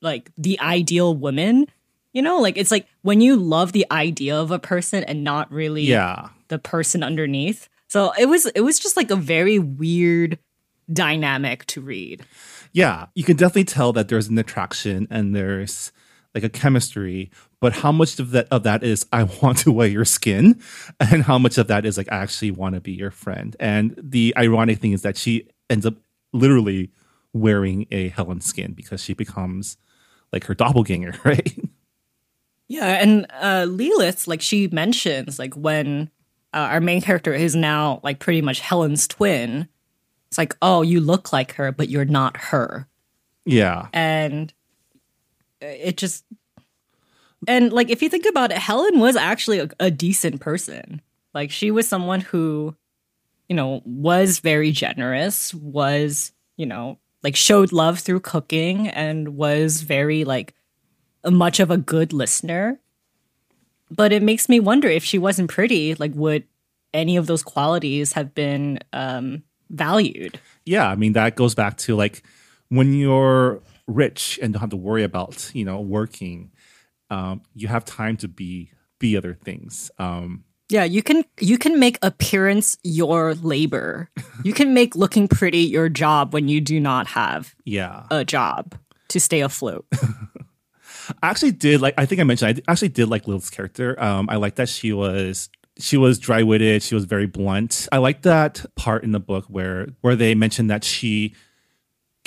like 0.03 0.31
the 0.37 0.61
ideal 0.61 1.14
woman. 1.14 1.66
You 2.12 2.23
know, 2.23 2.39
like 2.41 2.57
it's 2.57 2.71
like 2.71 2.87
when 3.03 3.21
you 3.21 3.37
love 3.37 3.73
the 3.73 3.87
idea 3.91 4.37
of 4.37 4.51
a 4.51 4.59
person 4.59 5.05
and 5.05 5.23
not 5.25 5.51
really 5.53 5.83
Yeah. 5.83 6.29
the 6.49 6.59
person 6.59 7.03
underneath. 7.03 7.69
So 7.89 8.12
it 8.19 8.27
was 8.27 8.47
it 8.47 8.61
was 8.62 8.79
just 8.79 8.97
like 8.97 9.11
a 9.11 9.16
very 9.16 9.59
weird 9.59 10.39
dynamic 10.93 11.64
to 11.66 11.81
read. 11.81 12.25
Yeah, 12.73 13.07
you 13.14 13.25
can 13.25 13.37
definitely 13.37 13.64
tell 13.64 13.93
that 13.93 14.09
there's 14.09 14.29
an 14.29 14.39
attraction 14.39 15.07
and 15.11 15.35
there's 15.35 15.93
like 16.35 16.45
a 16.45 16.49
chemistry, 16.49 17.31
but 17.61 17.72
how 17.72 17.91
much 17.91 18.18
of 18.18 18.31
that 18.33 18.49
of 18.51 18.62
that 18.64 18.83
is 18.83 19.07
I 19.12 19.24
want 19.43 19.59
to 19.59 19.72
wear 19.72 19.89
your 19.89 20.05
skin 20.05 20.61
and 21.01 21.22
how 21.22 21.39
much 21.39 21.59
of 21.59 21.68
that 21.68 21.87
is 21.87 21.97
like 21.97 22.11
I 22.12 22.16
actually 22.16 22.51
want 22.51 22.74
to 22.74 22.81
be 22.81 22.93
your 22.93 23.11
friend. 23.11 23.57
And 23.59 23.95
the 23.97 24.35
ironic 24.37 24.79
thing 24.79 24.93
is 24.93 25.03
that 25.03 25.16
she 25.16 25.49
ends 25.70 25.87
up 25.87 25.95
literally 26.33 26.91
wearing 27.33 27.87
a 27.91 28.09
Helen 28.09 28.41
skin 28.41 28.72
because 28.72 29.03
she 29.03 29.14
becomes 29.14 29.76
like 30.33 30.45
her 30.45 30.55
doppelganger, 30.55 31.14
right? 31.24 31.59
Yeah, 32.68 33.01
and 33.01 33.26
uh 33.41 33.66
Lilith, 33.68 34.29
like 34.29 34.43
she 34.43 34.68
mentions, 34.68 35.39
like 35.39 35.55
when 35.55 36.11
uh, 36.55 36.68
our 36.72 36.81
main 36.81 37.01
character 37.01 37.33
is 37.33 37.55
now 37.55 38.01
like 38.03 38.18
pretty 38.18 38.43
much 38.43 38.61
Helen's 38.61 39.07
twin, 39.09 39.68
it's 40.29 40.39
like, 40.39 40.55
oh, 40.61 40.83
you 40.83 41.01
look 41.01 41.33
like 41.33 41.53
her, 41.53 41.72
but 41.72 41.89
you're 41.89 42.05
not 42.05 42.37
her. 42.37 42.87
yeah. 43.47 43.89
And 43.93 44.53
it 45.61 45.97
just 45.97 46.25
and 47.47 47.73
like 47.73 47.91
if 47.91 48.03
you 48.03 48.09
think 48.09 48.27
about 48.27 48.51
it, 48.51 48.59
Helen 48.59 48.99
was 48.99 49.15
actually 49.15 49.61
a, 49.61 49.69
a 49.79 49.91
decent 49.91 50.41
person. 50.41 51.01
Like 51.35 51.51
she 51.51 51.71
was 51.71 51.87
someone 51.87 52.21
who, 52.21 52.75
you 53.49 53.55
know, 53.55 53.83
was 53.85 54.41
very 54.41 54.73
generous, 54.73 55.55
was, 55.55 56.33
you 56.57 56.67
know, 56.67 56.99
like 57.23 57.37
showed 57.37 57.73
love 57.73 58.01
through 58.01 58.21
cooking 58.21 58.89
and 58.89 59.37
was 59.37 59.83
very 59.83 60.25
like 60.25 60.55
much 61.25 61.61
of 61.61 61.71
a 61.71 61.77
good 61.77 62.13
listener. 62.13 62.81
But 63.91 64.13
it 64.13 64.23
makes 64.23 64.49
me 64.49 64.61
wonder 64.61 64.89
if 64.89 65.05
she 65.05 65.19
wasn't 65.19 65.51
pretty, 65.51 65.95
like 65.95 66.13
would 66.15 66.45
any 66.93 67.17
of 67.17 67.27
those 67.27 67.43
qualities 67.43 68.15
have 68.15 68.35
been 68.35 68.81
um 68.93 69.43
valued? 69.71 70.41
Yeah, 70.65 70.89
I 70.89 70.97
mean 70.97 71.13
that 71.13 71.37
goes 71.37 71.55
back 71.55 71.77
to 71.79 71.95
like 71.95 72.23
when 72.69 72.95
you're 72.95 73.61
rich 73.89 74.39
and 74.41 74.53
don't 74.53 74.61
have 74.61 74.70
to 74.70 74.76
worry 74.76 75.03
about 75.03 75.51
you 75.55 75.64
know 75.64 75.80
working, 75.80 76.53
um, 77.11 77.43
you 77.55 77.66
have 77.66 77.84
time 77.84 78.16
to 78.18 78.28
be 78.28 78.70
be 79.01 79.16
other 79.16 79.34
things. 79.34 79.91
Um, 79.99 80.45
Yeah, 80.68 80.84
you 80.84 81.03
can 81.03 81.24
you 81.41 81.59
can 81.59 81.80
make 81.80 81.99
appearance 82.03 82.76
your 82.84 83.34
labor. 83.34 84.11
You 84.45 84.53
can 84.53 84.74
make 84.74 84.95
looking 84.95 85.26
pretty 85.26 85.61
your 85.61 85.89
job 85.89 86.32
when 86.32 86.49
you 86.49 86.61
do 86.61 86.78
not 86.78 87.09
have 87.09 87.55
yeah, 87.64 88.05
a 88.11 88.24
job 88.24 88.76
to 89.09 89.18
stay 89.18 89.41
afloat. 89.41 89.86
I 91.22 91.30
actually 91.30 91.53
did 91.53 91.80
like. 91.80 91.95
I 91.97 92.07
think 92.07 92.20
I 92.20 92.24
mentioned 92.24 92.62
I 92.68 92.70
actually 92.70 92.91
did 92.91 93.09
like 93.09 93.26
Lilith's 93.26 93.51
character. 93.51 94.01
Um, 94.03 94.28
I 94.30 94.36
like 94.36 94.57
that 94.57 94.68
she 94.68 94.93
was 94.93 95.49
she 95.78 95.97
was 95.97 96.18
dry 96.18 96.43
witted. 96.43 96.82
She 96.82 96.95
was 96.95 97.05
very 97.05 97.26
blunt. 97.26 97.89
I 97.91 97.99
like 97.99 98.22
that 98.22 98.64
part 98.76 99.05
in 99.05 99.12
the 99.12 99.20
book 99.20 99.47
where 99.49 99.89
where 100.03 100.16
they 100.16 100.34
mentioned 100.34 100.70
that 100.70 100.84
she 100.84 101.34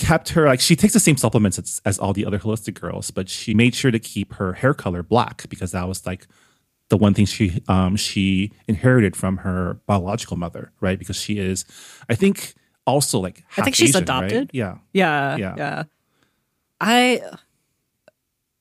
kept 0.02 0.30
her 0.30 0.45
like 0.47 0.60
she 0.60 0.76
takes 0.76 0.93
the 0.93 0.99
same 0.99 1.18
supplements 1.18 1.58
as, 1.60 1.82
as 1.86 1.99
all 1.99 2.14
the 2.14 2.26
other 2.26 2.39
Holistik 2.39 2.80
girls, 2.80 3.12
but 3.12 3.30
she 3.30 3.54
made 3.54 3.74
sure 3.76 3.91
to 3.91 3.99
keep 3.99 4.34
her 4.34 4.54
hair 4.54 4.74
color 4.74 5.04
black 5.04 5.47
because 5.49 5.72
that 5.72 5.88
was 5.88 6.06
like 6.06 6.28
the 6.89 6.97
one 6.97 7.14
thing 7.14 7.26
she 7.26 7.62
um 7.68 7.95
she 7.95 8.52
inherited 8.68 9.16
from 9.16 9.38
her 9.38 9.80
biological 9.86 10.38
mother, 10.38 10.72
right? 10.82 10.99
Because 10.99 11.16
she 11.16 11.38
is, 11.39 11.66
I 12.10 12.16
think, 12.16 12.54
also 12.86 13.20
like 13.20 13.43
I 13.58 13.62
think 13.64 13.68
half 13.68 13.76
she's 13.76 13.95
Asian, 13.95 14.06
right? 14.08 14.32
adopted. 14.32 14.49
Yeah, 14.54 14.78
Yeah, 14.93 15.38
Yeah. 15.38 15.54
yeah. 15.58 15.84
I 16.82 17.22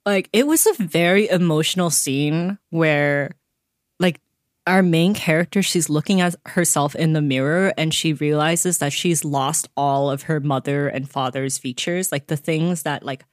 like 0.07 0.29
it 0.33 0.47
was 0.47 0.67
a 0.67 0.75
very 0.75 1.29
emotional 1.29 1.91
scene 1.91 2.59
where 2.71 3.33
our 4.67 4.83
main 4.83 5.15
character 5.15 5.63
she's 5.63 5.89
looking 5.89 6.21
at 6.21 6.37
herself 6.47 6.95
in 6.95 7.13
the 7.13 7.23
mirror 7.23 7.73
and 7.79 7.95
she 7.95 8.13
realizes 8.13 8.79
that 8.79 8.93
she's 8.93 9.25
lost 9.25 9.69
all 9.77 10.11
of 10.11 10.25
her 10.25 10.39
mother 10.39 10.87
and 10.87 11.11
father's 11.11 11.59
features 11.59 12.13
like 12.13 12.27
the 12.27 12.37
things 12.37 12.83
that 12.83 13.03
like 13.03 13.25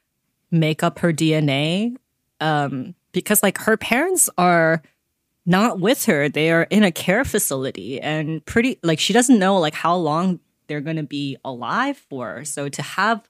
make 0.51 0.83
up 0.83 0.99
her 0.99 1.11
DNA 1.11 1.95
um 2.39 2.95
because 3.11 3.43
like 3.43 3.57
her 3.57 3.77
parents 3.77 4.29
are 4.37 4.81
not 5.47 5.79
with 5.79 6.05
her. 6.05 6.27
They 6.27 6.51
are 6.51 6.63
in 6.63 6.83
a 6.83 6.91
care 6.91 7.23
facility 7.23 7.99
and 8.01 8.45
pretty 8.45 8.77
like 8.83 8.99
she 8.99 9.13
doesn't 9.13 9.39
know 9.39 9.57
like 9.57 9.73
how 9.73 9.95
long 9.95 10.41
they're 10.67 10.81
going 10.81 10.97
to 10.97 11.03
be 11.03 11.37
alive 11.43 11.97
for. 11.97 12.43
So 12.43 12.67
to 12.67 12.81
have 12.81 13.27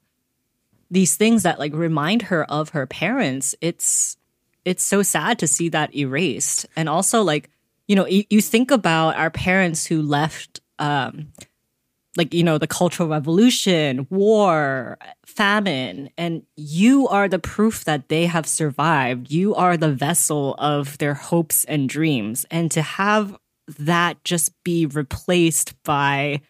these 0.90 1.16
things 1.16 1.44
that 1.44 1.60
like 1.60 1.72
remind 1.72 2.22
her 2.22 2.44
of 2.50 2.70
her 2.70 2.86
parents 2.86 3.54
it's 3.60 4.16
it's 4.64 4.82
so 4.82 5.02
sad 5.02 5.38
to 5.38 5.46
see 5.46 5.68
that 5.70 5.94
erased. 5.94 6.66
And 6.76 6.88
also 6.88 7.22
like 7.22 7.48
you 7.88 7.96
know 7.96 8.06
you, 8.06 8.24
you 8.30 8.40
think 8.40 8.70
about 8.70 9.16
our 9.16 9.30
parents 9.30 9.86
who 9.86 10.00
left 10.02 10.60
um 10.78 11.32
like 12.16 12.34
you 12.34 12.42
know 12.42 12.58
the 12.58 12.66
cultural 12.66 13.08
revolution 13.08 14.06
war 14.10 14.98
famine 15.24 16.10
and 16.18 16.42
you 16.56 17.06
are 17.08 17.28
the 17.28 17.38
proof 17.38 17.84
that 17.84 18.08
they 18.08 18.26
have 18.26 18.46
survived. 18.46 19.30
You 19.30 19.54
are 19.54 19.76
the 19.76 19.92
vessel 19.92 20.54
of 20.58 20.98
their 20.98 21.14
hopes 21.14 21.64
and 21.66 21.88
dreams. 21.88 22.44
And 22.50 22.70
to 22.72 22.82
have 22.82 23.36
that 23.78 24.24
just 24.24 24.52
be 24.64 24.86
replaced 24.86 25.80
by 25.84 26.40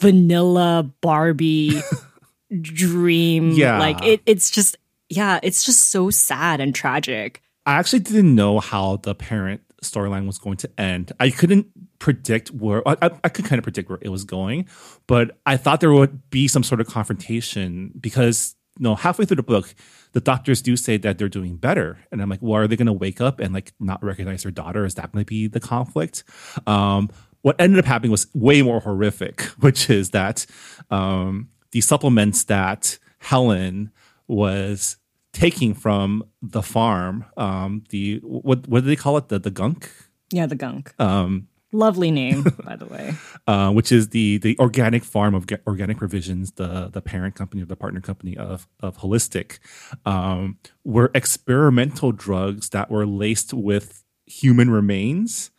vanilla 0.00 0.90
barbie 1.00 1.80
dream 2.60 3.52
Yeah. 3.52 3.78
like 3.78 4.02
it, 4.04 4.20
it's 4.26 4.50
just 4.50 4.76
yeah 5.08 5.38
it's 5.42 5.64
just 5.64 5.90
so 5.90 6.10
sad 6.10 6.60
and 6.60 6.74
tragic. 6.74 7.40
I 7.66 7.74
actually 7.74 8.00
didn't 8.00 8.34
know 8.34 8.58
how 8.60 8.96
the 8.96 9.14
parent 9.14 9.60
storyline 9.82 10.26
was 10.26 10.38
going 10.38 10.56
to 10.58 10.70
end. 10.78 11.12
I 11.20 11.30
couldn't 11.30 11.66
predict 11.98 12.50
where 12.50 12.86
I, 12.86 12.96
I- 13.24 13.28
could 13.28 13.44
kind 13.44 13.58
of 13.58 13.62
predict 13.64 13.88
where 13.88 13.98
it 14.00 14.08
was 14.08 14.24
going, 14.24 14.66
but 15.06 15.38
I 15.46 15.56
thought 15.56 15.80
there 15.80 15.92
would 15.92 16.30
be 16.30 16.48
some 16.48 16.62
sort 16.62 16.80
of 16.80 16.86
confrontation 16.86 17.92
because 18.00 18.56
you 18.78 18.84
know 18.84 18.94
halfway 18.94 19.24
through 19.24 19.36
the 19.36 19.42
book, 19.42 19.74
the 20.12 20.20
doctors 20.20 20.62
do 20.62 20.76
say 20.76 20.96
that 20.98 21.18
they're 21.18 21.28
doing 21.28 21.56
better, 21.56 21.98
and 22.10 22.20
I'm 22.22 22.28
like, 22.28 22.40
well, 22.42 22.62
are 22.62 22.66
they 22.68 22.76
going 22.76 22.86
to 22.86 22.92
wake 22.92 23.20
up 23.20 23.40
and 23.40 23.52
like 23.54 23.72
not 23.80 24.02
recognize 24.02 24.42
their 24.42 24.52
daughter? 24.52 24.84
Is 24.84 24.94
that 24.94 25.12
going 25.12 25.24
to 25.24 25.28
be 25.28 25.46
the 25.46 25.60
conflict? 25.60 26.24
Um, 26.66 27.10
what 27.42 27.56
ended 27.60 27.78
up 27.78 27.84
happening 27.84 28.10
was 28.10 28.26
way 28.34 28.62
more 28.62 28.80
horrific, 28.80 29.42
which 29.60 29.90
is 29.90 30.10
that 30.10 30.46
um, 30.90 31.48
the 31.72 31.80
supplements 31.80 32.44
that 32.44 32.98
Helen 33.18 33.90
was 34.26 34.96
taking 35.38 35.74
from 35.74 36.24
the 36.42 36.62
farm, 36.62 37.24
um, 37.36 37.84
the 37.90 38.20
what 38.22 38.66
what 38.68 38.82
do 38.82 38.86
they 38.88 38.96
call 38.96 39.16
it? 39.16 39.28
The 39.28 39.38
the 39.38 39.50
gunk, 39.50 39.90
yeah 40.32 40.46
the 40.46 40.56
gunk 40.56 40.94
um, 40.98 41.48
lovely 41.72 42.10
name 42.10 42.42
by 42.64 42.76
the 42.76 42.86
way 42.86 43.14
uh, 43.48 43.70
which 43.72 43.90
is 43.90 44.10
the 44.10 44.38
the 44.38 44.58
organic 44.58 45.02
farm 45.02 45.34
of 45.34 45.46
Ge- 45.46 45.62
organic 45.66 45.96
provisions, 45.96 46.52
the 46.52 46.90
the 46.92 47.00
parent 47.00 47.34
company 47.34 47.62
or 47.62 47.66
the 47.66 47.76
partner 47.76 48.00
company 48.00 48.36
of 48.36 48.68
of 48.80 48.98
Holistik, 48.98 49.58
um, 50.04 50.58
were 50.84 51.10
experimental 51.14 52.12
drugs 52.12 52.68
that 52.70 52.90
were 52.90 53.06
laced 53.06 53.54
with 53.54 54.04
human 54.26 54.70
remains. 54.70 55.50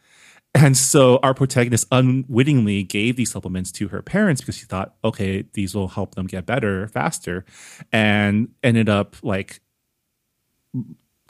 And 0.56 0.76
so 0.76 1.20
our 1.22 1.34
protagonist 1.36 1.88
unwittingly 1.92 2.84
gave 2.84 3.16
these 3.16 3.32
supplements 3.32 3.72
to 3.74 3.88
her 3.90 4.02
parents 4.02 4.42
because 4.42 4.58
she 4.58 4.66
thought, 4.66 4.96
okay, 5.04 5.44
these 5.54 5.76
will 5.76 5.90
help 5.90 6.16
them 6.16 6.26
get 6.26 6.46
better 6.46 6.88
faster, 6.88 7.46
and 7.92 8.50
ended 8.64 8.88
up 8.88 9.16
like 9.24 9.62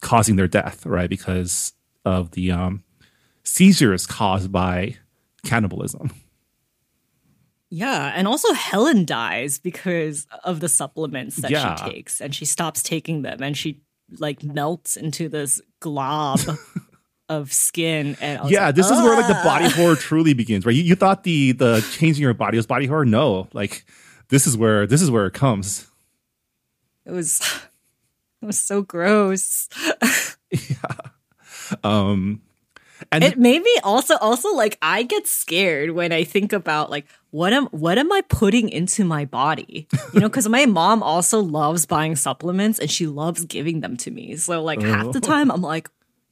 causing 0.02 0.36
their 0.36 0.48
death, 0.48 0.86
right? 0.86 1.10
Because 1.10 1.74
of 2.06 2.32
the 2.32 2.52
um, 2.52 2.84
seizures 3.44 4.06
caused 4.06 4.52
by 4.52 4.96
cannibalism. 5.46 6.12
yeah 7.70 8.12
and 8.16 8.28
also 8.28 8.52
helen 8.54 9.06
dies 9.06 9.58
because 9.60 10.28
of 10.44 10.60
the 10.60 10.68
supplements 10.70 11.38
that 11.38 11.52
Yeah. 11.52 11.76
she 11.76 11.92
takes 11.92 12.20
and 12.20 12.34
she 12.34 12.44
stops 12.46 12.82
taking 12.84 13.22
them 13.22 13.42
and 13.44 13.56
she 13.58 13.80
like 14.18 14.44
melts 14.44 14.98
into 14.98 15.30
this 15.30 15.62
glob 15.80 16.40
of 17.30 17.54
skin 17.54 18.18
and 18.20 18.50
yeah, 18.50 18.66
like, 18.68 18.76
this 18.76 18.88
is 18.90 19.02
where 19.04 19.16
like 19.16 19.28
the 19.28 19.42
body 19.46 19.70
horror 19.70 19.96
truly 20.08 20.34
begins, 20.34 20.66
right? 20.66 20.76
You, 20.76 20.82
you 20.82 20.96
thought 20.96 21.24
the 21.24 21.52
the 21.52 21.88
changing 21.94 22.24
your 22.24 22.34
body 22.34 22.58
was 22.58 22.66
body 22.66 22.88
horror? 22.88 23.06
No, 23.06 23.48
like 23.54 23.86
this 24.30 24.48
is 24.48 24.58
where 24.58 24.88
this 24.88 25.02
is 25.04 25.12
where 25.12 25.28
it 25.28 25.34
comes. 25.34 25.86
it 27.06 27.12
was 27.12 27.40
it 28.42 28.46
was 28.46 28.60
so 28.60 28.82
gross 28.82 29.68
yeah. 30.52 30.96
Um, 31.84 32.42
and 33.12 33.24
it 33.24 33.38
made 33.38 33.62
me 33.62 33.76
also 33.84 34.18
also 34.18 34.54
like 34.56 34.78
I 34.82 35.04
get 35.04 35.28
scared 35.28 35.92
when 35.92 36.12
I 36.12 36.24
think 36.24 36.52
about 36.54 36.90
like 36.90 37.06
what 37.32 37.54
am 37.54 37.68
what 37.68 37.98
am 37.98 38.12
I 38.12 38.22
putting 38.28 38.70
into 38.70 39.06
my 39.06 39.26
body? 39.26 39.88
You 40.14 40.20
know, 40.22 40.30
because 40.30 40.50
my 40.50 40.66
mom 40.66 41.04
also 41.04 41.40
loves 41.40 41.86
buying 41.86 42.16
supplements 42.16 42.80
and 42.80 42.90
she 42.90 43.08
loves 43.08 43.46
giving 43.46 43.82
them 43.82 43.96
to 43.98 44.12
me. 44.12 44.36
So 44.36 44.62
like 44.64 44.82
half 44.82 45.12
the 45.14 45.22
time 45.22 45.52
I'm 45.52 45.62
like, 45.62 45.90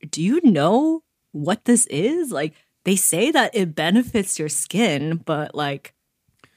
do 0.09 0.21
you 0.21 0.41
know 0.43 1.03
what 1.31 1.65
this 1.65 1.85
is? 1.87 2.31
Like 2.31 2.53
they 2.83 2.95
say 2.95 3.31
that 3.31 3.55
it 3.55 3.75
benefits 3.75 4.39
your 4.39 4.49
skin, 4.49 5.17
but 5.23 5.55
like 5.55 5.93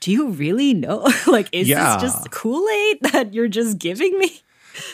do 0.01 0.11
you 0.11 0.31
really 0.31 0.73
know? 0.75 1.07
like 1.27 1.49
is 1.53 1.69
Yeah. 1.69 1.97
this 1.99 2.03
just 2.03 2.31
Kool-Aid 2.31 2.99
that 3.13 3.35
you're 3.35 3.49
just 3.49 3.79
giving 3.79 4.19
me? 4.19 4.41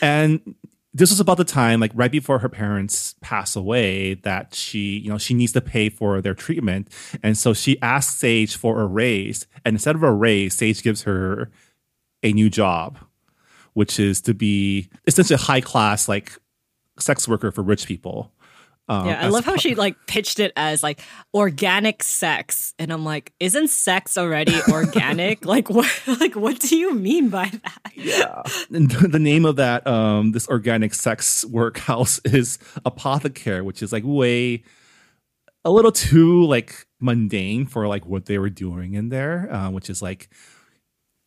And 0.03 0.55
this 0.95 1.11
was 1.11 1.20
about 1.20 1.37
the 1.37 1.45
time 1.45 1.79
like 1.79 1.93
right 1.95 2.11
before 2.11 2.39
her 2.39 2.49
parents 2.49 3.14
pass 3.20 3.55
away 3.55 4.14
that 4.14 4.55
she 4.55 4.99
you 4.99 5.11
know 5.11 5.18
she 5.18 5.35
needs 5.35 5.53
to 5.53 5.61
pay 5.61 5.89
for 5.89 6.20
their 6.20 6.35
treatment. 6.35 6.89
And 7.22 7.37
so 7.37 7.53
she 7.53 7.81
asks 7.83 8.16
sage 8.16 8.57
for 8.57 8.81
a 8.81 8.87
raise. 8.87 9.47
And 9.64 9.74
instead 9.74 9.95
of 9.95 10.03
a 10.03 10.12
raise 10.12 10.55
sage 10.55 10.83
gives 10.83 11.03
her 11.03 11.51
a 12.22 12.33
new 12.33 12.49
job 12.49 12.99
which 13.77 14.01
is 14.01 14.22
to 14.22 14.33
be 14.33 14.89
essentially 15.07 15.35
a 15.35 15.39
high 15.39 15.61
class 15.61 16.09
like 16.09 16.39
sex 16.99 17.29
worker 17.29 17.53
for 17.53 17.61
rich 17.61 17.87
people 17.87 18.33
um, 18.89 19.07
Yeah, 19.07 19.24
I 19.24 19.28
love 19.28 19.45
how 19.45 19.57
she 19.57 19.74
like 19.74 19.97
pitched 20.07 20.39
it 20.39 20.53
as 20.57 20.82
like 20.82 21.01
organic 21.34 22.03
sex, 22.03 22.74
and 22.78 22.93
I'm 22.93 23.05
like, 23.05 23.32
isn't 23.41 23.68
sex 23.68 24.16
already 24.16 24.55
organic? 24.70 25.45
like 25.45 25.70
what? 25.70 25.87
Like 26.20 26.34
what 26.34 26.61
do 26.61 26.76
you 26.76 26.95
mean 26.95 27.28
by 27.28 27.51
that? 27.51 27.93
Yeah. 27.95 28.43
And 28.70 28.91
the 28.91 29.18
name 29.18 29.45
of 29.45 29.57
that 29.57 29.87
um 29.87 30.32
this 30.32 30.49
organic 30.49 30.95
sex 30.95 31.45
workhouse 31.45 32.20
is 32.24 32.59
Apothecare, 32.84 33.64
which 33.64 33.82
is 33.82 33.93
like 33.93 34.05
way 34.05 34.62
a 35.64 35.70
little 35.70 35.93
too 35.93 36.45
like 36.47 36.87
mundane 37.01 37.66
for 37.66 37.87
like 37.89 38.07
what 38.07 38.26
they 38.26 38.39
were 38.39 38.51
doing 38.51 38.95
in 38.95 39.09
there, 39.09 39.53
uh, 39.53 39.70
which 39.70 39.91
is 39.91 40.01
like 40.01 40.28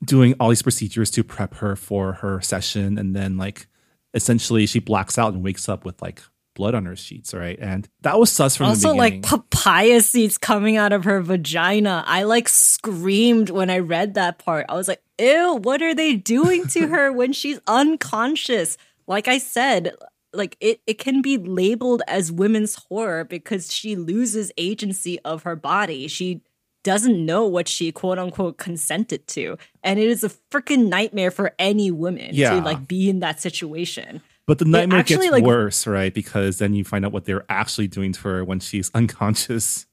doing 0.03 0.33
all 0.39 0.49
these 0.49 0.61
procedures 0.61 1.11
to 1.11 1.23
prep 1.23 1.55
her 1.55 1.75
for 1.75 2.13
her 2.13 2.39
session 2.41 2.97
and 2.97 3.15
then 3.15 3.37
like 3.37 3.67
essentially 4.13 4.65
she 4.65 4.79
blacks 4.79 5.17
out 5.17 5.33
and 5.33 5.43
wakes 5.43 5.67
up 5.67 5.85
with 5.85 6.01
like 6.01 6.21
blood 6.59 6.75
on 6.75 6.85
her 6.85 6.95
sheets, 6.95 7.33
right? 7.33 7.57
And 7.59 7.87
that 8.01 8.19
was 8.19 8.31
sus 8.31 8.55
from 8.57 8.67
also 8.67 8.89
the 8.89 8.93
beginning. 8.95 9.21
like 9.21 9.29
papaya 9.29 10.01
seeds 10.01 10.37
coming 10.37 10.75
out 10.75 10.91
of 10.91 11.05
her 11.05 11.21
vagina. 11.21 12.03
I 12.05 12.23
like 12.23 12.49
screamed 12.49 13.49
when 13.49 13.69
I 13.69 13.79
read 13.79 14.13
that 14.15 14.39
part. 14.39 14.65
I 14.67 14.75
was 14.75 14.87
like, 14.89 15.01
ew, 15.17 15.55
what 15.63 15.81
are 15.81 15.95
they 15.95 16.15
doing 16.15 16.67
to 16.67 16.87
her 16.87 17.11
when 17.19 17.31
she's 17.33 17.59
unconscious? 17.65 18.77
Like 19.07 19.27
I 19.27 19.37
said, 19.37 19.93
like 20.33 20.57
it, 20.59 20.81
it 20.85 20.97
can 20.99 21.21
be 21.21 21.37
labeled 21.37 22.01
as 22.07 22.31
women's 22.31 22.75
horror 22.75 23.23
because 23.23 23.73
she 23.73 23.95
loses 23.95 24.51
agency 24.57 25.17
of 25.21 25.43
her 25.43 25.55
body. 25.55 26.07
She 26.07 26.41
doesn't 26.83 27.25
know 27.25 27.45
what 27.45 27.67
she 27.67 27.91
quote 27.91 28.19
unquote 28.19 28.57
consented 28.57 29.27
to. 29.27 29.57
And 29.83 29.99
it 29.99 30.07
is 30.07 30.23
a 30.23 30.29
freaking 30.51 30.87
nightmare 30.87 31.31
for 31.31 31.53
any 31.59 31.89
woman 31.91 32.29
Yeah. 32.33 32.51
to 32.51 32.61
like 32.61 32.87
be 32.87 33.09
in 33.09 33.19
that 33.19 33.39
situation. 33.41 34.21
But 34.49 34.57
the 34.57 34.65
nightmare 34.65 34.99
actually, 34.99 35.27
gets 35.27 35.31
like- 35.33 35.43
worse, 35.43 35.85
right? 35.85 36.11
Because 36.11 36.57
then 36.57 36.73
you 36.73 36.83
find 36.83 37.05
out 37.05 37.11
what 37.11 37.25
they're 37.25 37.45
actually 37.49 37.87
doing 37.87 38.13
to 38.13 38.21
her 38.21 38.43
when 38.43 38.59
she's 38.59 38.89
unconscious. 38.95 39.85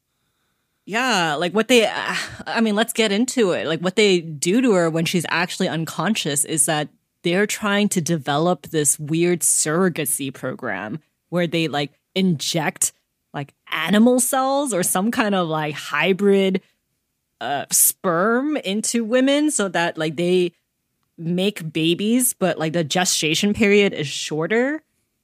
Yeah, 0.86 1.34
like 1.34 1.52
what 1.52 1.68
they, 1.68 1.86
I 1.86 2.60
mean, 2.62 2.74
let's 2.74 2.94
get 2.94 3.12
into 3.12 3.50
it. 3.50 3.66
Like 3.66 3.80
what 3.80 3.96
they 3.96 4.20
do 4.20 4.62
to 4.62 4.72
her 4.72 4.88
when 4.88 5.04
she's 5.04 5.26
actually 5.28 5.68
unconscious 5.68 6.46
is 6.46 6.64
that 6.66 6.88
they're 7.22 7.46
trying 7.46 7.90
to 7.90 8.00
develop 8.00 8.68
this 8.68 8.98
weird 8.98 9.40
surrogacy 9.40 10.32
program 10.32 11.00
where 11.28 11.46
they 11.46 11.68
like 11.68 11.92
inject 12.14 12.94
like 13.34 13.52
animal 13.70 14.20
cells 14.20 14.72
or 14.72 14.82
some 14.82 15.10
kind 15.10 15.34
of 15.34 15.48
like 15.48 15.74
hybrid 15.74 16.62
uh, 17.42 17.66
sperm 17.70 18.56
into 18.56 19.04
women 19.04 19.50
so 19.50 19.68
that 19.68 19.98
like 19.98 20.16
they 20.16 20.52
make 21.18 21.72
babies, 21.72 22.34
but 22.34 22.58
like 22.58 22.72
the 22.72 22.84
gestation 22.84 23.54
period 23.54 23.92
is 23.92 24.06
shorter. 24.06 24.82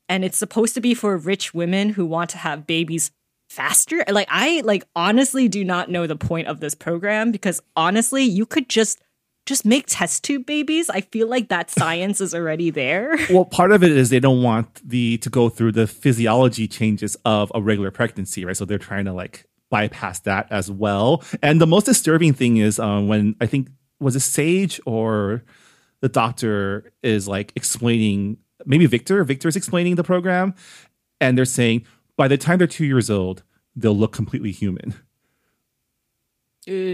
And 0.09 0.25
it's 0.25 0.39
supposed 0.39 0.75
to 0.75 0.81
be 0.81 0.95
for 0.95 1.17
rich 1.17 1.55
women 1.55 1.91
who 1.91 2.05
want 2.05 2.31
to 2.31 2.39
have 2.39 2.67
babies 2.67 3.11
faster. 3.49 4.05
Like 4.09 4.29
I 4.31 4.63
like 4.65 4.85
honestly 4.97 5.49
do 5.49 5.65
not 5.65 5.91
know 5.91 6.07
the 6.07 6.17
point 6.17 6.49
of 6.49 6.61
this 6.61 6.75
program 6.75 7.33
because 7.33 7.61
honestly, 7.77 8.23
you 8.23 8.47
could 8.47 8.69
just 8.69 9.01
just 9.45 9.65
make 9.65 9.85
test 9.89 10.23
tube 10.23 10.47
babies. 10.47 10.89
I 10.89 11.01
feel 11.01 11.29
like 11.29 11.49
that 11.49 11.71
science 11.79 12.21
is 12.21 12.35
already 12.35 12.71
there. 12.71 13.17
Well, 13.31 13.45
part 13.45 13.73
of 13.73 13.83
it 13.83 13.91
is 13.91 14.11
they 14.11 14.21
don't 14.21 14.43
want 14.43 14.89
the 14.89 15.19
to 15.19 15.31
go 15.31 15.49
through 15.49 15.73
the 15.73 15.87
physiology 15.87 16.69
changes 16.69 17.17
of 17.25 17.53
a 17.55 17.61
regular 17.61 17.91
pregnancy, 17.91 18.45
right? 18.45 18.57
So 18.57 18.65
they're 18.65 18.79
trying 18.79 19.05
to 19.07 19.13
like 19.13 19.45
bypass 19.71 20.21
that 20.21 20.47
as 20.51 20.71
well. 20.71 21.23
And 21.43 21.61
the 21.61 21.67
most 21.67 21.85
disturbing 21.85 22.35
thing 22.35 22.59
is 22.59 22.79
um, 22.79 23.09
when 23.09 23.37
I 23.41 23.47
think 23.47 23.69
was 24.01 24.17
it 24.17 24.21
Sage 24.21 24.81
or 24.87 25.45
the 26.03 26.09
doctor 26.09 26.93
is 27.03 27.27
like 27.27 27.53
explaining 27.57 28.37
maybe 28.67 28.85
Victor. 28.87 29.25
Victor 29.25 29.49
is 29.49 29.57
explaining 29.57 29.95
the 29.95 30.05
program, 30.05 30.55
and 31.21 31.39
they're 31.39 31.45
saying 31.47 31.87
by 32.17 32.29
the 32.29 32.37
time 32.37 32.59
they're 32.59 32.67
two 32.67 32.85
years 32.85 33.09
old, 33.09 33.43
they'll 33.75 33.97
look 33.97 34.13
completely 34.13 34.53
human. 34.53 34.95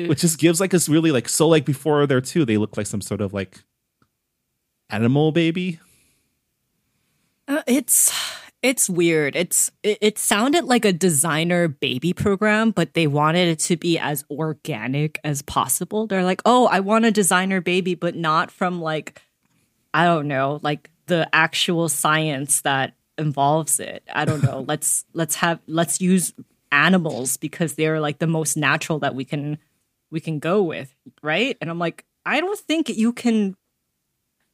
Which 0.08 0.20
just 0.20 0.38
gives 0.38 0.60
like 0.60 0.70
this 0.70 0.88
really 0.88 1.10
like 1.10 1.28
so 1.28 1.48
like 1.48 1.64
before 1.64 2.06
they're 2.06 2.20
two, 2.20 2.44
they 2.44 2.56
look 2.56 2.76
like 2.76 2.86
some 2.86 3.00
sort 3.00 3.20
of 3.20 3.32
like 3.32 3.64
animal 4.90 5.32
baby. 5.32 5.80
Uh, 7.46 7.62
it's 7.66 8.12
it's 8.62 8.90
weird. 8.90 9.36
It's 9.36 9.70
it, 9.82 9.98
it 10.00 10.18
sounded 10.18 10.64
like 10.64 10.84
a 10.84 10.92
designer 10.92 11.68
baby 11.68 12.12
program, 12.12 12.70
but 12.72 12.94
they 12.94 13.06
wanted 13.06 13.48
it 13.48 13.58
to 13.60 13.76
be 13.76 13.98
as 13.98 14.24
organic 14.30 15.20
as 15.22 15.42
possible. 15.42 16.06
They're 16.06 16.24
like, 16.24 16.42
"Oh, 16.44 16.66
I 16.66 16.80
want 16.80 17.04
a 17.04 17.10
designer 17.10 17.60
baby, 17.60 17.94
but 17.94 18.16
not 18.16 18.50
from 18.50 18.80
like 18.80 19.22
I 19.94 20.04
don't 20.04 20.28
know, 20.28 20.60
like 20.62 20.90
the 21.06 21.28
actual 21.32 21.88
science 21.88 22.62
that 22.62 22.94
involves 23.16 23.80
it. 23.80 24.02
I 24.12 24.24
don't 24.24 24.42
know. 24.42 24.64
let's 24.68 25.04
let's 25.12 25.36
have 25.36 25.60
let's 25.66 26.00
use 26.00 26.32
animals 26.72 27.36
because 27.36 27.74
they're 27.74 28.00
like 28.00 28.18
the 28.18 28.26
most 28.26 28.56
natural 28.56 28.98
that 29.00 29.14
we 29.14 29.24
can 29.24 29.58
we 30.10 30.20
can 30.20 30.40
go 30.40 30.62
with, 30.62 30.94
right?" 31.22 31.56
And 31.60 31.70
I'm 31.70 31.78
like, 31.78 32.04
"I 32.26 32.40
don't 32.40 32.58
think 32.58 32.88
you 32.88 33.12
can 33.12 33.56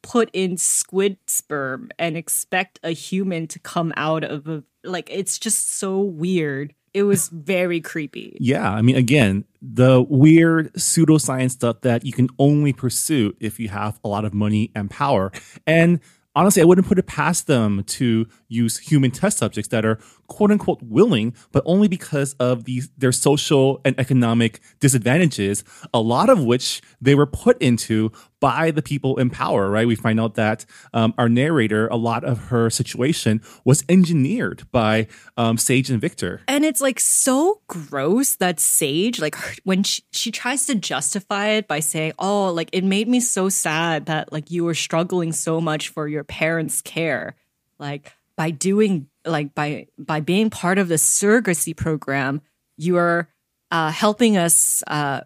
put 0.05 0.31
in 0.33 0.57
squid 0.57 1.17
sperm 1.27 1.89
and 1.99 2.17
expect 2.17 2.79
a 2.85 2.91
human 2.91 3.47
to 3.49 3.59
come 3.59 3.93
out 3.97 4.23
of 4.23 4.47
a 4.47 4.63
like 4.85 5.09
it's 5.11 5.39
just 5.39 5.75
so 5.79 5.99
weird. 5.99 6.75
It 6.93 7.03
was 7.05 7.29
very 7.29 7.81
creepy. 7.81 8.37
Yeah, 8.39 8.71
I 8.71 8.83
mean, 8.83 8.95
again, 8.95 9.47
the 9.61 10.01
weird 10.03 10.73
pseudoscience 10.75 11.53
stuff 11.53 11.81
that 11.81 12.05
you 12.05 12.13
can 12.13 12.29
only 12.39 12.73
pursue 12.73 13.35
if 13.41 13.59
you 13.59 13.69
have 13.69 13.99
a 14.05 14.09
lot 14.09 14.25
of 14.25 14.33
money 14.33 14.71
and 14.77 14.89
power. 14.89 15.33
And 15.67 15.99
honestly, 16.37 16.63
I 16.63 16.67
wouldn't 16.67 16.87
put 16.87 16.99
it 16.99 17.07
past 17.07 17.49
them 17.49 17.83
to 17.85 18.29
use 18.47 18.79
human 18.79 19.11
test 19.11 19.39
subjects 19.39 19.69
that 19.71 19.85
are 19.85 19.99
quote 20.27 20.51
unquote 20.51 20.83
willing, 20.83 21.35
but 21.53 21.63
only 21.67 21.89
because 21.89 22.35
of 22.35 22.65
these 22.65 22.91
their 22.97 23.13
social 23.13 23.81
and 23.85 23.99
economic 23.99 24.61
disadvantages, 24.81 25.65
a 25.93 26.01
lot 26.01 26.31
of 26.31 26.43
which 26.45 26.83
they 27.01 27.15
were 27.15 27.27
put 27.27 27.61
into 27.61 28.13
by 28.45 28.71
the 28.71 28.83
people 28.83 29.19
in 29.19 29.31
power, 29.31 29.71
right? 29.71 29.87
We 29.87 29.95
find 29.95 30.21
out 30.21 30.35
that 30.35 30.67
um, 30.93 31.15
our 31.17 31.31
narrator, 31.31 31.87
a 31.89 31.97
lot 31.97 32.25
of 32.25 32.49
her 32.49 32.69
situation 32.69 33.41
was 33.65 33.83
engineered 33.89 34.71
by 34.71 35.07
um, 35.39 35.57
Sage 35.57 35.89
and 35.89 35.99
Victor. 35.99 36.43
And 36.47 36.63
it's 36.63 36.83
like 36.83 37.01
so 37.01 37.63
gross 37.69 38.37
that 38.37 38.61
Sage, 38.61 39.19
like 39.19 39.35
when 39.65 39.83
she, 39.83 40.03
she 40.11 40.31
tries 40.31 40.67
to 40.67 40.75
justify 40.75 41.53
it 41.53 41.67
by 41.67 41.81
saying, 41.81 42.13
Oh, 42.19 42.53
like 42.53 42.69
it 42.73 42.85
made 42.85 43.09
me 43.09 43.19
so 43.21 43.49
sad 43.49 44.05
that 44.07 44.31
like 44.31 44.51
you 44.51 44.65
were 44.65 44.75
struggling 44.75 45.33
so 45.33 45.59
much 45.59 45.89
for 45.89 46.07
your 46.07 46.23
parents' 46.23 46.83
care. 46.83 47.37
Like 47.79 48.13
by 48.37 48.51
doing, 48.51 49.09
like 49.25 49.55
by, 49.55 49.87
by 49.99 50.21
being 50.21 50.51
part 50.51 50.79
of 50.79 50.89
the 50.89 50.97
surrogacy 50.97 51.77
program, 51.77 52.41
you 52.77 52.97
are 52.97 53.29
uh, 53.71 53.91
helping 53.91 54.37
us 54.37 54.83
uh, 54.87 55.23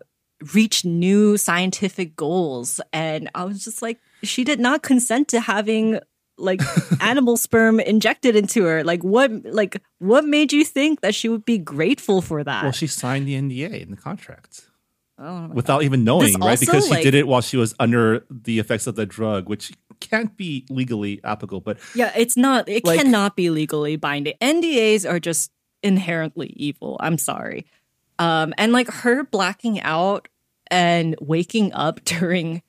reach 0.55 0.85
new 0.85 1.37
scientific 1.37 2.17
goals. 2.17 2.81
And 2.93 3.31
I 3.35 3.45
was 3.45 3.65
just 3.65 3.83
like, 3.83 3.99
she 4.23 4.45
did 4.45 4.61
not 4.61 4.83
consent 4.83 5.29
to 5.29 5.41
having 5.41 6.01
like 6.37 6.61
animal 7.01 7.37
sperm 7.37 7.81
injected 7.81 8.37
into 8.37 8.65
her. 8.65 8.85
Like 8.85 9.03
what 9.03 9.31
like 9.45 9.83
what 9.99 10.25
made 10.25 10.53
you 10.53 10.65
think 10.65 11.01
that 11.01 11.15
she 11.15 11.29
would 11.29 11.45
be 11.45 11.59
grateful 11.59 12.23
for 12.23 12.45
that? 12.45 12.63
Well, 12.63 12.73
she 12.73 12.87
signed 12.87 13.27
the 13.27 13.35
NDA 13.35 13.83
in 13.83 13.91
the 13.91 13.97
contract 13.97 14.68
oh, 15.19 15.49
without 15.49 15.83
even 15.83 16.05
knowing, 16.05 16.27
This 16.27 16.37
right? 16.39 16.51
also, 16.51 16.67
Because 16.67 16.85
she 16.87 16.91
like- 16.91 17.03
did 17.03 17.15
it 17.15 17.27
while 17.27 17.41
she 17.41 17.57
was 17.57 17.75
under 17.79 18.25
the 18.31 18.59
effects 18.59 18.87
of 18.87 18.95
the 18.97 19.07
drug, 19.07 19.49
which 19.49 19.73
can't 20.01 20.37
be 20.37 20.65
legally 20.71 21.21
applicable. 21.25 21.61
But 21.61 21.79
Yeah, 21.95 22.13
it's 22.17 22.37
not. 22.37 22.69
It 22.69 22.85
Like- 22.85 22.99
cannot 23.01 23.37
be 23.37 23.51
legally 23.51 23.97
binding. 23.97 24.35
NDAs 24.41 25.05
are 25.09 25.19
just 25.21 25.51
inherently 25.83 26.53
evil. 26.57 26.97
I'm 27.01 27.19
sorry. 27.19 27.67
Um, 28.19 28.53
and 28.59 28.73
like 28.73 28.89
her 28.91 29.25
blacking 29.25 29.81
out 29.81 30.29
and 30.71 31.15
waking 31.21 31.73
up 31.73 32.01
during 32.05 32.63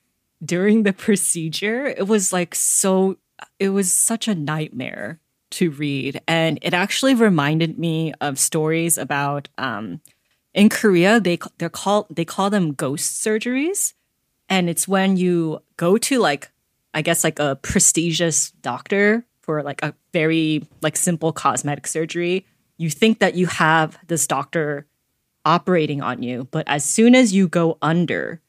during 0.44 0.84
the 0.84 0.92
procedure, 0.92 1.86
it 1.86 2.06
was 2.08 2.32
like 2.32 2.54
so. 2.54 3.16
It 3.58 3.70
was 3.70 3.92
such 3.92 4.26
a 4.28 4.34
nightmare 4.34 5.18
to 5.52 5.70
read, 5.70 6.20
and 6.28 6.58
it 6.62 6.72
actually 6.72 7.14
reminded 7.14 7.78
me 7.78 8.12
of 8.20 8.38
stories 8.38 8.96
about 8.96 9.48
um, 9.58 10.00
in 10.54 10.68
Korea. 10.68 11.20
They 11.20 11.38
they're 11.58 11.68
called 11.68 12.06
they 12.10 12.24
call 12.24 12.50
them 12.50 12.72
ghost 12.72 13.22
surgeries, 13.24 13.94
and 14.48 14.68
it's 14.68 14.88
when 14.88 15.16
you 15.16 15.62
go 15.76 15.98
to 15.98 16.18
like 16.18 16.50
I 16.94 17.02
guess 17.02 17.24
like 17.24 17.38
a 17.38 17.56
prestigious 17.56 18.50
doctor 18.62 19.24
for 19.40 19.62
like 19.62 19.82
a 19.82 19.94
very 20.12 20.66
like 20.82 20.96
simple 20.96 21.32
cosmetic 21.32 21.86
surgery. 21.86 22.46
You 22.78 22.90
think 22.90 23.18
that 23.18 23.34
you 23.34 23.46
have 23.46 23.98
this 24.06 24.26
doctor 24.26 24.86
operating 25.44 26.02
on 26.02 26.22
you, 26.22 26.48
but 26.50 26.66
as 26.68 26.84
soon 26.84 27.14
as 27.14 27.32
you 27.32 27.48
go 27.48 27.78
under, 27.82 28.40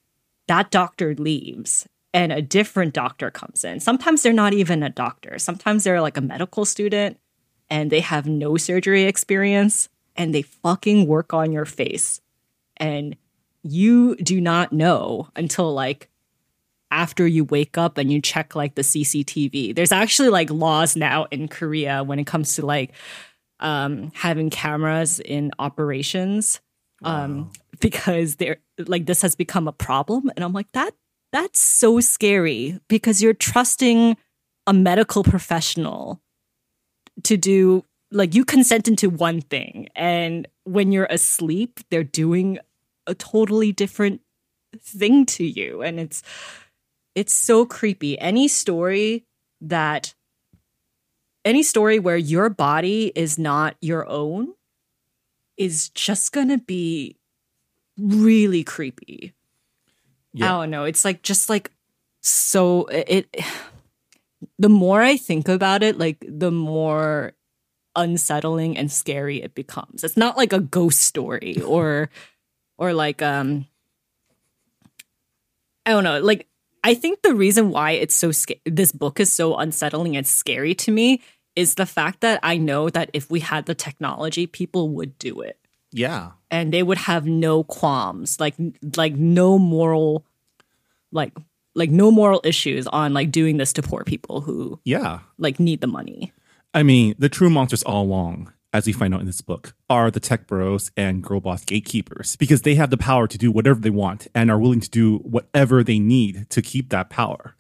that 0.47 0.72
doctor 0.72 1.16
leaves 1.16 1.88
and 2.14 2.32
a 2.32 2.41
different 2.41 2.93
doctor 2.93 3.32
comes 3.32 3.64
in. 3.64 3.80
Sometimes 3.80 4.22
they're 4.22 4.34
not 4.34 4.54
even 4.54 4.84
a 4.84 4.89
doctor. 4.89 5.39
Sometimes 5.39 5.84
they're 5.84 6.02
like 6.02 6.18
a 6.18 6.22
medical 6.22 6.66
student 6.66 7.18
and 7.70 7.89
they 7.89 8.02
have 8.02 8.28
no 8.28 8.58
surgery 8.58 9.04
experience 9.04 9.89
and 10.16 10.34
they 10.34 10.41
fucking 10.41 11.07
work 11.07 11.34
on 11.34 11.51
your 11.51 11.66
face. 11.66 12.22
And 12.78 13.16
you 13.64 14.16
do 14.16 14.41
not 14.41 14.74
know 14.74 15.30
until 15.36 15.74
like 15.74 16.09
after 16.89 17.26
you 17.26 17.45
wake 17.45 17.78
up 17.78 17.97
and 17.97 18.12
you 18.12 18.22
check 18.22 18.55
like 18.55 18.76
the 18.76 18.82
CCTV. 18.82 19.76
There's 19.76 19.91
actually 19.91 20.30
like 20.30 20.49
laws 20.49 20.95
now 20.95 21.26
in 21.32 21.47
Korea 21.47 22.03
when 22.03 22.20
it 22.20 22.28
comes 22.28 22.55
to 22.55 22.66
like 22.66 22.91
um, 23.59 24.12
having 24.14 24.49
cameras 24.49 25.20
in 25.20 25.51
operations 25.59 26.59
um, 27.03 27.51
because 27.80 28.36
they're 28.36 28.57
like 28.78 29.05
this 29.05 29.22
has 29.22 29.36
become 29.36 29.68
a 29.68 29.72
problem, 29.72 30.32
and 30.36 30.43
I'm 30.43 30.53
like 30.53 30.72
that 30.74 30.91
that's 31.32 31.59
so 31.59 31.99
scary 31.99 32.80
because 32.88 33.22
you're 33.22 33.34
trusting 33.34 34.18
a 34.68 34.74
medical 34.74 35.24
professional 35.24 36.22
to 37.24 37.38
do 37.38 37.86
like 38.12 38.36
you 38.36 38.45
consented 38.45 38.97
to 38.97 39.07
one 39.07 39.41
thing 39.41 39.88
and 39.95 40.47
when 40.64 40.91
you're 40.91 41.07
asleep 41.09 41.80
they're 41.89 42.03
doing 42.03 42.59
a 43.07 43.16
totally 43.16 43.72
different 43.72 44.22
thing 44.80 45.26
to 45.26 45.43
you 45.43 45.82
and 45.82 45.99
it's 45.99 46.24
it's 47.16 47.34
so 47.34 47.66
creepy 47.66 48.20
any 48.20 48.47
story 48.47 49.26
that 49.59 50.14
any 51.43 51.64
story 51.64 51.99
where 51.99 52.18
your 52.18 52.49
body 52.49 53.12
is 53.16 53.38
not 53.39 53.76
your 53.82 54.07
own 54.07 54.53
is 55.57 55.89
just 55.89 56.32
gonna 56.32 56.57
be 56.57 57.18
really 57.97 58.64
creepy. 58.64 59.34
I 60.39 60.47
don't 60.47 60.72
know. 60.72 60.86
It's 60.86 61.05
like 61.05 61.22
just 61.22 61.49
like 61.49 61.72
so 62.22 62.86
it 62.86 63.28
the 64.59 64.70
more 64.70 65.01
I 65.01 65.18
think 65.18 65.47
about 65.47 65.84
it, 65.84 65.97
like 65.97 66.26
the 66.28 66.51
more 66.51 67.34
unsettling 67.96 68.78
and 68.78 68.92
scary 68.92 69.42
it 69.42 69.54
becomes. 69.56 70.04
It's 70.04 70.18
not 70.18 70.38
like 70.38 70.54
a 70.54 70.60
ghost 70.60 71.02
story 71.02 71.62
or 71.66 72.10
or 72.78 72.94
like 72.94 73.22
um 73.22 73.66
I 75.86 75.92
don't 75.92 76.04
know, 76.04 76.20
like 76.20 76.48
I 76.84 76.94
think 76.94 77.22
the 77.22 77.36
reason 77.36 77.70
why 77.72 77.92
it's 77.92 78.16
so 78.16 78.32
sca- 78.32 78.56
this 78.66 78.92
book 78.92 79.20
is 79.20 79.32
so 79.32 79.56
unsettling 79.58 80.16
and 80.18 80.26
scary 80.26 80.74
to 80.76 80.92
me 80.92 81.22
is 81.56 81.76
the 81.76 81.86
fact 81.86 82.22
that 82.22 82.39
I 82.44 82.58
know 82.58 82.89
that 82.89 83.10
if 83.14 83.30
we 83.30 83.39
had 83.39 83.66
the 83.66 83.76
technology, 83.76 84.48
people 84.48 84.89
would 84.89 85.18
do 85.18 85.42
it 85.42 85.58
Yeah. 85.92 86.32
and 86.50 86.74
they 86.74 86.82
would 86.84 86.98
have 86.98 87.26
no 87.26 87.64
qualms, 87.64 88.39
like 88.39 88.56
like 88.96 89.14
no 89.16 89.58
moral 89.60 90.26
like 91.12 91.34
like 91.76 91.89
no 91.89 92.12
moral 92.12 92.42
issues 92.44 92.86
on 92.88 93.14
like 93.14 93.32
doing 93.32 93.58
this 93.58 93.74
to 93.74 93.82
poor 93.82 94.04
people 94.04 94.42
who 94.42 94.80
Yeah. 94.86 95.20
like 95.38 95.60
need 95.60 95.82
the 95.82 95.88
money. 95.88 96.32
I 96.74 96.84
mean, 96.84 97.16
the 97.18 97.30
true 97.30 97.50
monsters 97.50 97.84
all 97.84 98.04
along, 98.04 98.54
as 98.74 98.88
we 98.88 98.94
find 98.94 99.14
out 99.14 99.20
in 99.20 99.26
this 99.26 99.42
book, 99.42 99.76
are 99.90 100.10
the 100.10 100.20
tech 100.20 100.48
bros 100.48 100.90
and 100.96 101.22
girl 101.22 101.42
boss 101.42 101.66
gatekeepers 101.66 102.38
because 102.38 102.62
they 102.62 102.76
have 102.76 102.90
the 102.90 102.98
power 102.98 103.28
to 103.28 103.38
do 103.38 103.52
whatever 103.52 103.80
they 103.80 103.90
want 103.90 104.28
and 104.34 104.50
are 104.50 104.60
willing 104.60 104.80
to 104.80 104.90
do 104.90 105.18
whatever 105.18 105.84
they 105.84 106.00
need 106.00 106.50
to 106.50 106.62
keep 106.62 106.90
that 106.90 107.10
power. 107.10 107.56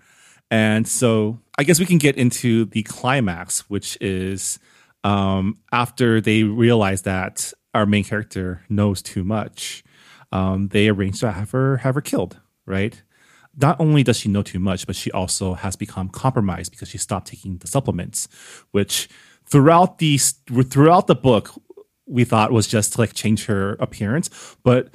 And 0.49 0.87
so 0.87 1.39
I 1.57 1.63
guess 1.63 1.79
we 1.79 1.85
can 1.85 1.97
get 1.97 2.17
into 2.17 2.65
the 2.65 2.83
climax, 2.83 3.69
which 3.69 3.97
is 3.99 4.59
um, 5.03 5.57
after 5.71 6.21
they 6.21 6.43
realize 6.43 7.01
that 7.03 7.53
our 7.73 7.85
main 7.85 8.03
character 8.03 8.61
knows 8.69 9.01
too 9.01 9.23
much, 9.23 9.83
um, 10.31 10.69
they 10.69 10.87
arrange 10.87 11.19
to 11.21 11.31
have 11.31 11.51
her 11.51 11.77
have 11.77 11.95
her 11.95 12.01
killed, 12.01 12.39
right? 12.65 13.01
Not 13.57 13.79
only 13.79 14.03
does 14.03 14.17
she 14.17 14.29
know 14.29 14.41
too 14.41 14.59
much, 14.59 14.87
but 14.87 14.95
she 14.95 15.11
also 15.11 15.53
has 15.53 15.75
become 15.75 16.09
compromised 16.09 16.71
because 16.71 16.89
she 16.89 16.97
stopped 16.97 17.27
taking 17.27 17.57
the 17.57 17.67
supplements, 17.67 18.27
which 18.71 19.09
throughout 19.45 19.97
the 19.97 20.17
throughout 20.17 21.07
the 21.07 21.15
book 21.15 21.51
we 22.05 22.23
thought 22.23 22.51
was 22.51 22.67
just 22.67 22.93
to 22.93 23.01
like 23.01 23.13
change 23.13 23.45
her 23.45 23.73
appearance, 23.79 24.29
but 24.63 24.89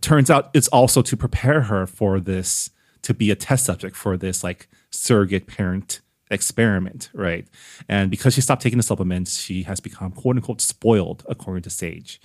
turns 0.00 0.30
out 0.30 0.50
it's 0.54 0.68
also 0.68 1.02
to 1.02 1.16
prepare 1.16 1.62
her 1.62 1.86
for 1.86 2.20
this 2.20 2.70
to 3.02 3.14
be 3.14 3.30
a 3.30 3.36
test 3.36 3.64
subject 3.64 3.96
for 3.96 4.16
this 4.16 4.42
like 4.42 4.68
surrogate 4.90 5.46
parent 5.46 6.00
experiment, 6.30 7.08
right? 7.14 7.46
And 7.88 8.10
because 8.10 8.34
she 8.34 8.40
stopped 8.40 8.62
taking 8.62 8.78
the 8.78 8.82
supplements, 8.82 9.38
she 9.38 9.62
has 9.62 9.80
become 9.80 10.12
quote 10.12 10.36
unquote 10.36 10.60
spoiled, 10.60 11.24
according 11.28 11.62
to 11.62 11.70
Sage. 11.70 12.20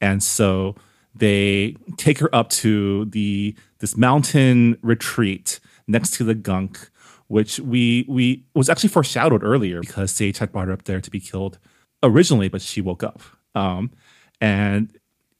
And 0.00 0.22
so 0.22 0.74
they 1.14 1.76
take 1.96 2.18
her 2.18 2.34
up 2.34 2.50
to 2.50 3.04
the 3.06 3.54
this 3.78 3.96
mountain 3.96 4.78
retreat 4.82 5.60
next 5.86 6.12
to 6.14 6.24
the 6.24 6.34
gunk, 6.34 6.90
which 7.28 7.60
we 7.60 8.04
we 8.08 8.44
was 8.54 8.68
actually 8.68 8.88
foreshadowed 8.88 9.44
earlier 9.44 9.80
because 9.80 10.10
Sage 10.10 10.38
had 10.38 10.52
brought 10.52 10.68
her 10.68 10.72
up 10.72 10.84
there 10.84 11.00
to 11.00 11.10
be 11.10 11.20
killed 11.20 11.58
originally, 12.02 12.48
but 12.48 12.62
she 12.62 12.80
woke 12.80 13.02
up. 13.02 13.22
Um, 13.54 13.92
and 14.40 14.96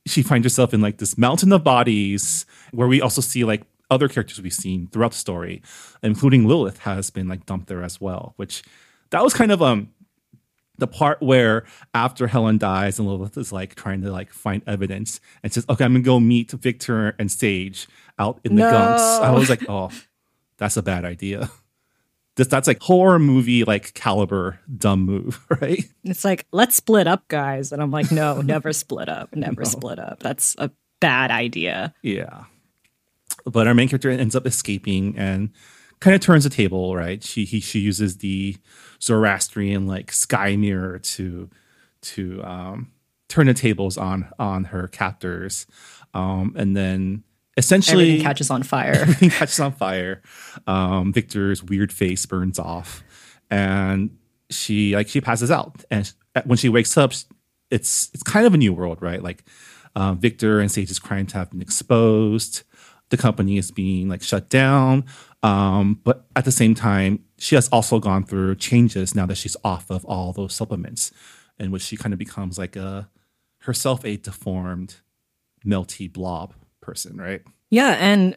she 0.06 0.22
finds 0.22 0.44
herself 0.44 0.72
in 0.74 0.80
like 0.80 0.98
this 0.98 1.18
mountain 1.18 1.52
of 1.52 1.64
bodies 1.64 2.46
where 2.72 2.88
we 2.88 3.00
also 3.00 3.20
see 3.20 3.44
like 3.44 3.62
other 3.90 4.08
characters 4.08 4.40
we've 4.40 4.52
seen 4.52 4.88
throughout 4.88 5.12
the 5.12 5.18
story, 5.18 5.62
including 6.02 6.46
Lilith 6.46 6.78
has 6.80 7.10
been 7.10 7.28
like 7.28 7.46
dumped 7.46 7.68
there 7.68 7.82
as 7.82 8.00
well, 8.00 8.34
which 8.36 8.62
that 9.10 9.22
was 9.22 9.34
kind 9.34 9.52
of 9.52 9.62
um 9.62 9.90
the 10.78 10.86
part 10.86 11.22
where 11.22 11.64
after 11.94 12.26
Helen 12.26 12.58
dies 12.58 12.98
and 12.98 13.06
Lilith 13.08 13.36
is 13.36 13.52
like 13.52 13.74
trying 13.74 14.02
to 14.02 14.10
like 14.10 14.32
find 14.32 14.62
evidence 14.66 15.20
and 15.42 15.52
says, 15.52 15.64
"Okay, 15.68 15.84
I'm 15.84 15.92
gonna 15.92 16.02
go 16.04 16.18
meet 16.20 16.50
Victor 16.50 17.14
and 17.18 17.30
Sage 17.30 17.86
out 18.18 18.40
in 18.44 18.56
the 18.56 18.62
No. 18.62 18.72
gunks." 18.72 19.20
I 19.22 19.30
was 19.30 19.48
like, 19.48 19.68
"Oh, 19.68 19.90
that's 20.58 20.76
a 20.76 20.82
bad 20.82 21.04
idea." 21.04 21.50
This 22.36 22.48
that's 22.48 22.66
like 22.66 22.82
horror 22.82 23.20
movie 23.20 23.62
like 23.62 23.94
caliber 23.94 24.58
dumb 24.76 25.02
move, 25.04 25.40
right? 25.60 25.84
It's 26.02 26.24
like, 26.24 26.46
let's 26.50 26.74
split 26.74 27.06
up, 27.06 27.28
guys. 27.28 27.70
And 27.70 27.80
I'm 27.80 27.92
like, 27.92 28.10
no, 28.10 28.40
never 28.42 28.72
split 28.72 29.08
up. 29.08 29.36
Never 29.36 29.64
split 29.64 30.00
up. 30.00 30.18
That's 30.18 30.56
a 30.58 30.72
bad 31.00 31.30
idea. 31.30 31.94
Yeah. 32.02 32.44
But 33.44 33.68
our 33.68 33.74
main 33.74 33.88
character 33.88 34.10
ends 34.10 34.34
up 34.34 34.46
escaping 34.46 35.16
and 35.16 35.50
kind 36.00 36.14
of 36.16 36.20
turns 36.20 36.42
the 36.42 36.50
table, 36.50 36.96
right? 36.96 37.22
She 37.22 37.44
he 37.44 37.60
she 37.60 37.78
uses 37.78 38.16
the 38.18 38.56
Zoroastrian 39.04 39.86
like 39.86 40.12
sky 40.12 40.56
mirror 40.56 40.98
to 40.98 41.50
to 42.02 42.42
um 42.44 42.92
turn 43.28 43.46
the 43.46 43.54
tables 43.54 43.98
on 43.98 44.28
on 44.38 44.64
her 44.64 44.88
captors. 44.88 45.66
Um 46.14 46.54
and 46.56 46.76
then 46.76 47.24
essentially 47.56 48.04
Everything 48.04 48.24
catches 48.24 48.50
on 48.50 48.62
fire. 48.62 48.92
everything 49.00 49.30
catches 49.30 49.60
on 49.60 49.72
fire. 49.72 50.22
Um, 50.66 51.12
Victor's 51.12 51.62
weird 51.62 51.92
face 51.92 52.24
burns 52.26 52.58
off, 52.58 53.02
and 53.50 54.16
she 54.50 54.94
like 54.94 55.08
she 55.08 55.20
passes 55.20 55.50
out. 55.50 55.84
And 55.90 56.12
when 56.44 56.58
she 56.58 56.68
wakes 56.68 56.96
up, 56.96 57.12
it's 57.70 58.10
it's 58.12 58.22
kind 58.22 58.46
of 58.46 58.54
a 58.54 58.56
new 58.56 58.72
world, 58.72 59.00
right? 59.00 59.22
Like 59.22 59.44
um, 59.96 60.18
Victor 60.18 60.60
and 60.60 60.70
Sage's 60.70 60.98
crimes 60.98 61.32
have 61.32 61.50
been 61.50 61.62
exposed. 61.62 62.62
The 63.10 63.16
company 63.16 63.58
is 63.58 63.70
being 63.70 64.08
like 64.08 64.22
shut 64.22 64.48
down, 64.48 65.04
um, 65.42 66.00
but 66.02 66.26
at 66.34 66.44
the 66.44 66.52
same 66.52 66.74
time, 66.74 67.22
she 67.44 67.56
has 67.56 67.68
also 67.68 68.00
gone 68.00 68.24
through 68.24 68.54
changes 68.54 69.14
now 69.14 69.26
that 69.26 69.34
she's 69.34 69.54
off 69.62 69.90
of 69.90 70.02
all 70.06 70.32
those 70.32 70.54
supplements, 70.54 71.12
in 71.58 71.70
which 71.70 71.82
she 71.82 71.94
kind 71.94 72.14
of 72.14 72.18
becomes 72.18 72.56
like 72.56 72.74
a 72.74 73.10
herself 73.58 74.02
a 74.02 74.16
deformed, 74.16 74.96
melty 75.64 76.10
blob 76.10 76.54
person, 76.80 77.18
right? 77.18 77.42
Yeah, 77.68 77.98
and 78.00 78.34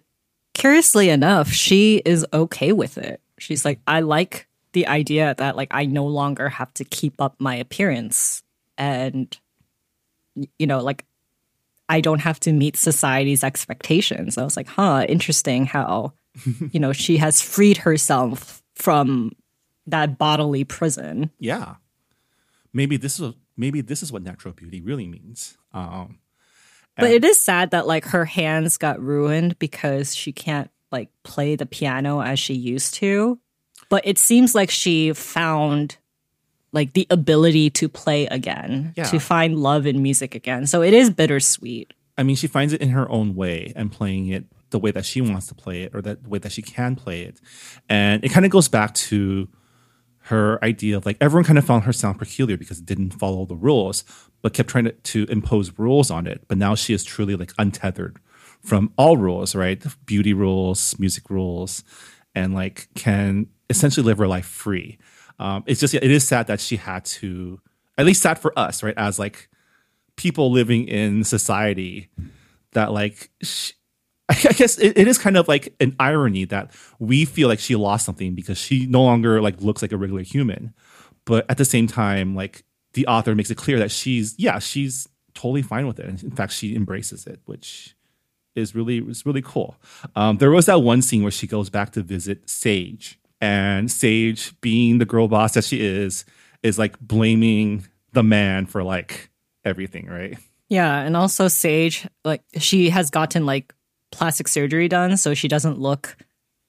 curiously 0.54 1.08
enough, 1.08 1.50
she 1.50 2.02
is 2.04 2.26
okay 2.34 2.74
with 2.74 2.98
it. 2.98 3.22
She's 3.40 3.64
like, 3.64 3.80
I 3.88 4.02
like 4.02 4.46
the 4.74 4.88
idea 4.88 5.36
that 5.38 5.56
like 5.56 5.70
I 5.72 5.86
no 5.86 6.06
longer 6.06 6.50
have 6.50 6.74
to 6.74 6.84
keep 6.84 7.22
up 7.22 7.38
my 7.40 7.56
appearance 7.56 8.44
and 8.78 9.34
you 10.60 10.68
know, 10.68 10.84
like 10.84 11.06
I 11.88 12.02
don't 12.02 12.20
have 12.20 12.42
to 12.42 12.52
meet 12.52 12.76
society's 12.76 13.46
expectations. 13.46 14.38
I 14.38 14.44
was 14.44 14.58
like, 14.58 14.68
huh, 14.68 15.06
interesting 15.08 15.66
how 15.66 16.12
you 16.72 16.82
know, 16.82 16.92
she 16.92 17.16
has 17.18 17.40
freed 17.40 17.78
herself 17.78 18.62
from 18.78 19.32
that 19.86 20.18
bodily 20.18 20.64
prison. 20.64 21.30
yeah 21.40 21.76
maybe 22.74 22.98
this 22.98 23.20
is 23.20 23.34
maybe 23.56 23.82
this 23.82 24.04
is 24.04 24.12
what 24.12 24.22
natural 24.24 24.54
beauty 24.54 24.82
really 24.82 25.08
means 25.08 25.58
um 25.74 26.20
But 26.98 27.12
it 27.12 27.24
is 27.24 27.40
sad 27.40 27.72
that 27.72 27.88
like 27.88 28.06
her 28.06 28.26
hands 28.26 28.78
got 28.78 29.00
ruined 29.00 29.58
because 29.60 30.16
she 30.16 30.32
can't 30.32 30.70
like 30.92 31.10
play 31.24 31.56
the 31.56 31.66
piano 31.66 32.22
as 32.22 32.40
she 32.40 32.54
used 32.54 32.94
to. 32.96 33.40
But 33.90 34.02
it 34.06 34.18
seems 34.18 34.56
like 34.56 34.72
she 34.72 35.14
found 35.14 35.98
like 36.74 36.94
the 36.94 37.06
ability 37.10 37.70
to 37.72 37.88
play 37.88 38.26
again, 38.28 38.94
Yeah. 38.98 39.06
to 39.06 39.20
find 39.20 39.58
love 39.58 39.86
in 39.86 40.02
music 40.02 40.34
again. 40.36 40.66
So 40.68 40.82
it 40.82 40.94
is 40.94 41.10
bittersweet. 41.10 41.94
i 42.18 42.24
mean 42.24 42.36
she 42.36 42.48
finds 42.48 42.74
it 42.74 42.82
in 42.82 42.90
her 42.90 43.08
own 43.12 43.36
way 43.36 43.72
and 43.76 43.92
playing 43.92 44.28
it 44.28 44.46
the 44.70 44.80
way 44.80 44.92
that 44.92 45.06
she 45.06 45.22
wants 45.22 45.48
to 45.48 45.56
play 45.56 45.84
it 45.84 45.96
or 45.96 46.02
that 46.02 46.24
the 46.24 46.30
way 46.30 46.40
that 46.40 46.52
she 46.52 46.62
can 46.62 46.96
play 46.96 47.22
it. 47.22 47.40
And 47.90 48.24
it 48.24 48.30
kind 48.30 48.46
of 48.46 48.52
goes 48.52 48.68
back 48.68 48.94
to 48.96 49.48
her 50.28 50.64
idea 50.64 50.98
of 50.98 51.06
like 51.06 51.18
everyone 51.22 51.46
kind 51.46 51.58
of 51.58 51.66
found 51.66 51.86
her 51.86 51.94
sound 51.94 52.20
peculiar 52.20 52.58
because 52.58 52.80
it 52.80 52.86
didn't 52.86 53.12
follow 53.12 53.46
the 53.46 53.56
rules 53.56 54.04
but 54.42 54.54
kept 54.54 54.70
trying 54.70 54.84
to, 54.84 54.92
to 54.92 55.26
impose 55.30 55.72
rules 55.78 56.12
on 56.12 56.28
it. 56.28 56.44
But 56.50 56.58
now 56.58 56.76
she 56.76 56.94
is 56.94 57.04
truly 57.06 57.36
like 57.36 57.54
untethered 57.58 58.20
from 58.62 58.92
all 58.98 59.16
rules 59.18 59.56
right? 59.56 59.82
Beauty 60.06 60.34
rules 60.34 61.00
music 61.00 61.30
rules 61.30 61.84
and 62.36 62.54
like 62.54 62.90
can 62.94 63.48
essentially 63.70 64.06
live 64.06 64.18
her 64.18 64.28
life 64.28 64.46
free. 64.46 64.98
Um, 65.40 65.64
it's 65.66 65.80
just 65.80 65.94
it 65.94 66.04
is 66.04 66.28
sad 66.28 66.48
that 66.48 66.60
she 66.60 66.76
had 66.76 67.06
to 67.06 67.62
at 67.98 68.06
least 68.06 68.22
sad 68.22 68.38
for 68.38 68.58
us 68.60 68.84
right? 68.84 68.96
As 68.98 69.18
like 69.18 69.48
people 70.18 70.52
living 70.52 70.88
in 70.88 71.24
society 71.24 72.10
that 72.74 72.92
like 72.92 73.30
sh 73.42 73.72
I 74.30 74.36
guess 74.54 74.78
it, 74.78 74.98
it 74.98 75.08
is 75.08 75.18
kind 75.18 75.38
of 75.38 75.48
like 75.48 75.74
an 75.80 75.96
irony 76.00 76.46
that 76.46 76.72
we 77.00 77.26
feel 77.26 77.48
like 77.48 77.60
she 77.60 77.76
lost 77.76 78.06
something 78.06 78.36
because 78.36 78.58
she 78.58 78.86
no 78.86 79.02
longer 79.04 79.42
like 79.42 79.62
looks 79.62 79.82
like 79.82 79.92
a 79.92 79.98
regular 79.98 80.22
human, 80.22 80.74
but 81.26 81.46
at 81.50 81.58
the 81.58 81.66
same 81.66 81.88
time, 81.88 82.36
like 82.36 82.64
the 82.94 83.08
author 83.08 83.36
makes 83.36 83.52
it 83.52 83.58
clear 83.58 83.80
that 83.80 83.92
she's 83.92 84.36
yeah 84.38 84.60
she's 84.60 85.08
totally 85.34 85.62
fine 85.62 85.88
with 85.88 86.00
it. 86.00 86.24
In 86.24 86.32
fact, 86.32 86.52
she 86.52 86.76
embraces 86.76 87.26
it, 87.26 87.40
which 87.46 87.96
is 88.56 88.76
really 88.76 88.98
is 88.98 89.26
really 89.26 89.42
cool. 89.42 89.78
Um, 90.16 90.38
there 90.38 90.52
was 90.52 90.66
that 90.66 90.82
one 90.82 91.02
scene 91.02 91.22
where 91.22 91.32
she 91.32 91.48
goes 91.48 91.70
back 91.70 91.92
to 91.92 92.02
visit 92.02 92.50
Sage, 92.50 93.20
and 93.40 93.90
Sage, 93.90 94.60
being 94.62 94.98
the 94.98 95.06
girl 95.06 95.28
boss 95.28 95.54
that 95.54 95.64
she 95.64 95.80
is, 95.80 96.26
is 96.64 96.78
like 96.78 97.00
blaming 97.00 97.88
the 98.14 98.24
man 98.24 98.66
for 98.66 98.84
like 98.84 99.30
everything, 99.64 100.08
right? 100.08 100.38
Yeah, 100.70 101.00
and 101.00 101.16
also 101.16 101.48
Sage, 101.48 102.08
like 102.26 102.42
she 102.58 102.90
has 102.90 103.10
gotten 103.10 103.46
like 103.46 103.74
plastic 104.12 104.48
surgery 104.48 104.88
done, 104.88 105.18
so 105.18 105.34
she 105.34 105.48
doesn't 105.48 105.80
look 105.80 106.18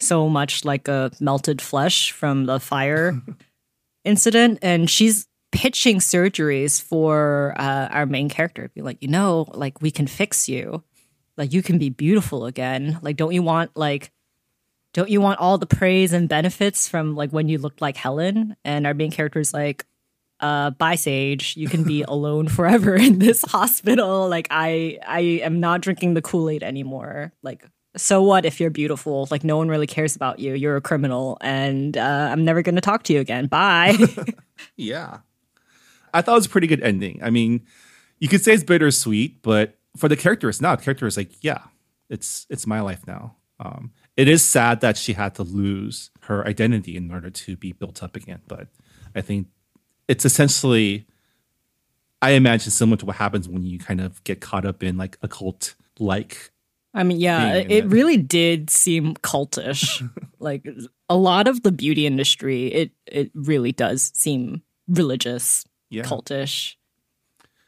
so 0.01 0.28
much 0.28 0.64
like 0.64 0.89
a 0.89 1.11
melted 1.20 1.61
flesh 1.61 2.12
from 2.12 2.47
the 2.47 2.61
fire. 2.61 3.20
incident, 4.09 4.59
and 4.62 4.89
she's 4.89 5.28
pitching 5.53 5.99
surgeries 5.99 6.80
for 6.80 7.55
uh, 7.59 7.89
our 7.91 8.07
main 8.07 8.28
character. 8.28 8.70
Be 8.74 8.82
like, 8.82 8.99
you 9.01 9.09
know, 9.09 9.47
like 9.55 9.80
we 9.80 9.91
can 9.91 10.07
fix 10.07 10.49
you, 10.49 10.82
like 11.36 11.53
you 11.53 11.62
can 11.62 11.78
be 11.78 11.91
beautiful 11.91 12.47
again. 12.47 12.99
Like, 13.03 13.16
don't 13.16 13.34
you 13.34 13.43
want 13.43 13.76
like, 13.76 14.11
don't 14.95 15.11
you 15.11 15.20
want 15.20 15.41
all 15.41 15.59
the 15.59 15.66
praise 15.66 16.12
and 16.12 16.28
benefits 16.28 16.89
from 16.89 17.14
like 17.14 17.30
when 17.30 17.49
you 17.49 17.59
looked 17.59 17.80
like 17.80 17.97
Helen? 17.97 18.57
And 18.64 18.86
our 18.86 18.95
main 18.95 19.11
character 19.11 19.41
is 19.41 19.53
like, 19.55 19.84
uh, 20.41 20.70
bye 20.70 20.95
Sage, 20.95 21.57
you 21.57 21.68
can 21.68 21.84
be 21.84 22.03
alone 22.09 22.49
forever 22.49 22.95
in 22.95 23.18
this 23.18 23.43
hospital. 23.43 24.28
Like, 24.28 24.49
I 24.51 24.99
I 25.07 25.20
am 25.43 25.61
not 25.61 25.80
drinking 25.80 26.14
the 26.14 26.22
Kool 26.22 26.51
Aid 26.51 26.62
anymore. 26.62 27.32
Like. 27.43 27.64
So 27.97 28.22
what 28.22 28.45
if 28.45 28.61
you're 28.61 28.70
beautiful? 28.70 29.26
Like 29.30 29.43
no 29.43 29.57
one 29.57 29.68
really 29.68 29.86
cares 29.86 30.14
about 30.14 30.39
you. 30.39 30.53
You're 30.55 30.76
a 30.76 30.80
criminal, 30.80 31.36
and 31.41 31.97
uh, 31.97 32.28
I'm 32.30 32.45
never 32.45 32.62
going 32.62 32.76
to 32.76 32.80
talk 32.80 33.03
to 33.05 33.12
you 33.12 33.18
again. 33.18 33.47
Bye. 33.47 33.97
Yeah. 34.76 35.18
I 36.12 36.22
thought 36.22 36.32
it 36.32 36.34
was 36.36 36.47
a 36.47 36.51
pretty 36.51 36.66
good 36.66 36.82
ending. 36.82 37.20
I 37.22 37.30
mean, 37.30 37.66
you 38.18 38.28
could 38.28 38.43
say 38.43 38.53
it's 38.53 38.64
bittersweet, 38.64 39.43
but 39.43 39.78
for 39.97 40.09
the 40.09 40.16
character, 40.16 40.49
it's 40.49 40.61
not. 40.61 40.78
The 40.78 40.84
character 40.84 41.07
is 41.07 41.16
like, 41.16 41.32
yeah, 41.43 41.62
it's 42.09 42.47
it's 42.51 42.66
my 42.66 42.80
life 42.80 43.07
now. 43.07 43.36
Um, 43.61 43.93
it 44.16 44.28
is 44.28 44.45
sad 44.45 44.80
that 44.80 44.97
she 44.97 45.14
had 45.14 45.34
to 45.36 45.43
lose 45.43 46.11
her 46.22 46.47
identity 46.47 46.97
in 46.97 47.11
order 47.11 47.30
to 47.30 47.57
be 47.57 47.72
built 47.72 48.03
up 48.03 48.16
again, 48.16 48.41
but 48.47 48.68
I 49.14 49.20
think 49.20 49.49
it's 50.09 50.25
essentially, 50.25 51.07
I 52.23 52.31
imagine, 52.31 52.71
similar 52.71 52.97
to 52.99 53.07
what 53.07 53.17
happens 53.17 53.49
when 53.49 53.63
you 53.63 53.79
kind 53.79 54.01
of 54.01 54.23
get 54.25 54.41
caught 54.41 54.65
up 54.65 54.83
in 54.83 54.97
like 54.97 55.19
a 55.23 55.29
cult 55.29 55.75
like. 55.99 56.51
I 56.95 57.05
mean, 57.05 57.21
yeah, 57.21 57.55
it 57.55 57.71
it. 57.71 57.85
really 57.87 58.17
did 58.17 58.71
seem 58.71 59.15
cultish. 59.17 60.09
like 60.39 60.67
a 61.09 61.17
lot 61.17 61.47
of 61.47 61.63
the 61.63 61.71
beauty 61.73 62.07
industry, 62.07 62.67
it 62.73 62.93
it 63.07 63.31
really 63.35 63.73
does 63.73 64.11
seem 64.15 64.63
religious, 64.89 65.65
Yeah. 65.91 66.03
cultish. 66.05 66.75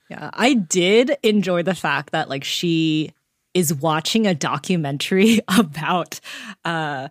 Yeah, 0.09 0.31
I 0.33 0.55
did 0.55 1.17
enjoy 1.23 1.63
the 1.63 1.75
fact 1.75 2.11
that 2.13 2.29
like 2.29 2.43
she 2.43 3.13
is 3.55 3.73
watching 3.75 4.27
a 4.27 4.35
documentary 4.35 5.41
about 5.49 6.19
uh 6.65 7.09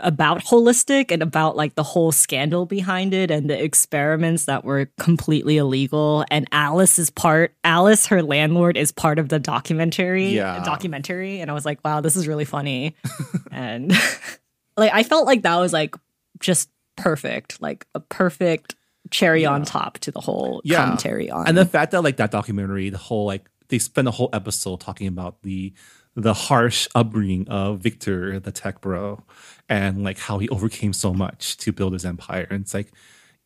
about 0.00 0.44
Holistik 0.44 1.10
and 1.10 1.22
about 1.22 1.56
like 1.56 1.74
the 1.74 1.82
whole 1.82 2.12
scandal 2.12 2.66
behind 2.66 3.12
it 3.14 3.30
and 3.30 3.48
the 3.50 3.62
experiments 3.62 4.44
that 4.44 4.64
were 4.64 4.86
completely 4.98 5.56
illegal. 5.56 6.24
And 6.30 6.46
Alice 6.52 6.98
is 6.98 7.10
part 7.10 7.54
Alice 7.64 8.06
her 8.06 8.22
landlord 8.22 8.76
is 8.76 8.92
part 8.92 9.18
of 9.18 9.28
the 9.28 9.38
documentary 9.38 10.28
Yeah. 10.34 10.62
documentary. 10.62 11.40
And 11.40 11.50
I 11.50 11.54
was 11.54 11.64
like 11.64 11.82
wow 11.84 12.00
this 12.00 12.16
is 12.16 12.28
really 12.28 12.44
funny. 12.44 12.94
And 13.50 13.90
like 14.76 14.92
I 14.92 15.02
felt 15.02 15.26
like 15.26 15.42
that 15.42 15.56
was 15.56 15.72
like 15.72 15.94
just 16.38 16.70
perfect 16.96 17.60
like 17.60 17.86
a 17.94 18.00
perfect 18.00 18.74
cherry 19.10 19.46
on 19.46 19.64
top 19.64 19.98
to 20.00 20.10
the 20.10 20.20
whole 20.20 20.60
Yeah. 20.64 20.84
commentary 20.84 21.30
on 21.30 21.46
and 21.48 21.56
the 21.56 21.64
fact 21.64 21.92
that 21.92 22.02
like 22.02 22.18
that 22.18 22.30
documentary 22.30 22.90
the 22.90 22.98
whole 22.98 23.24
like 23.26 23.48
they 23.68 23.78
spent 23.78 24.06
a 24.06 24.10
whole 24.10 24.28
episode 24.32 24.80
talking 24.80 25.06
about 25.06 25.42
the 25.42 25.72
the 26.16 26.34
harsh 26.34 26.88
upbringing 26.94 27.48
of 27.48 27.78
victor 27.80 28.40
the 28.40 28.50
tech 28.52 28.80
bro 28.80 29.22
and 29.68 30.04
like 30.04 30.18
how 30.18 30.38
he 30.38 30.48
overcame 30.48 30.92
so 30.92 31.12
much 31.12 31.56
to 31.58 31.72
build 31.72 31.92
his 31.92 32.04
empire 32.04 32.46
and 32.50 32.62
it's 32.62 32.74
like 32.74 32.92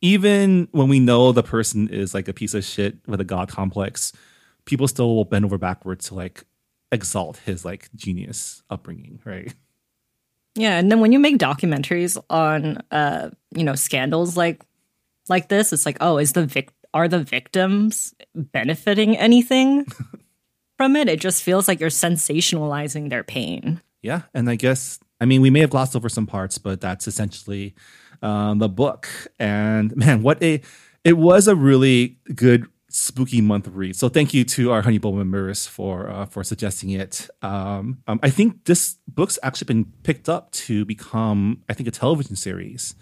even 0.01 0.67
when 0.71 0.89
we 0.89 0.99
know 0.99 1.31
the 1.31 1.43
person 1.43 1.87
is 1.89 2.13
like 2.13 2.27
a 2.27 2.33
piece 2.33 2.53
of 2.53 2.63
shit 2.63 2.97
with 3.07 3.21
a 3.21 3.25
god 3.25 3.49
complex 3.49 4.13
people 4.65 4.87
still 4.87 5.15
will 5.15 5.25
bend 5.25 5.45
over 5.45 5.57
backwards 5.57 6.07
to 6.07 6.15
like 6.15 6.43
exalt 6.91 7.37
his 7.37 7.65
like 7.65 7.89
genius 7.95 8.61
upbringing 8.69 9.19
right 9.25 9.53
Yeah, 10.55 10.77
and 10.77 10.91
then 10.91 10.99
when 10.99 11.11
you 11.11 11.17
make 11.17 11.39
documentaries 11.39 12.15
on 12.29 12.77
uh, 12.91 13.31
you 13.55 13.63
know, 13.63 13.73
scandals 13.73 14.37
like 14.37 14.63
like 15.27 15.49
this, 15.49 15.73
it's 15.73 15.85
like, 15.85 15.97
oh, 15.99 16.19
is 16.19 16.33
the 16.33 16.45
vic 16.45 16.69
are 16.93 17.07
the 17.07 17.23
victims 17.23 18.13
benefiting 18.35 19.17
anything 19.17 19.85
from 20.77 20.95
it? 20.95 21.09
It 21.09 21.19
just 21.19 21.41
feels 21.41 21.67
like 21.67 21.79
you're 21.79 21.89
sensationalizing 21.89 23.09
their 23.09 23.23
pain. 23.23 23.81
Yeah, 24.03 24.23
and 24.35 24.47
I 24.47 24.55
guess 24.55 24.99
I 25.23 25.25
mean 25.25 25.41
we 25.41 25.49
may 25.49 25.61
have 25.61 25.69
glossed 25.69 25.95
over 25.95 26.09
some 26.09 26.27
parts, 26.27 26.57
but 26.57 26.81
that's 26.81 27.07
essentially 27.07 27.73
um, 28.21 28.59
the 28.59 28.67
book. 28.67 29.07
And 29.39 29.95
man, 30.03 30.21
what 30.21 30.43
a 30.43 30.61
it 31.05 31.13
was 31.13 31.47
a 31.47 31.55
really 31.55 32.19
good 32.35 32.67
spooky 32.89 33.41
month 33.41 33.67
read. 33.69 33.95
So 33.95 34.09
thank 34.09 34.33
you 34.33 34.43
to 34.43 34.71
our 34.71 34.81
Honey 34.81 34.97
Bowl 34.97 35.13
members 35.13 35.65
for 35.65 36.09
uh, 36.09 36.25
for 36.25 36.43
suggesting 36.43 36.89
it. 36.89 37.29
Um, 37.41 37.99
um, 38.05 38.19
I 38.21 38.29
think 38.29 38.65
this 38.65 38.97
book's 39.07 39.39
actually 39.41 39.65
been 39.65 39.85
picked 40.03 40.27
up 40.27 40.51
to 40.51 40.83
become 40.83 41.63
I 41.69 41.73
think 41.73 41.87
a 41.87 41.91
television 41.91 42.35
series. 42.35 42.95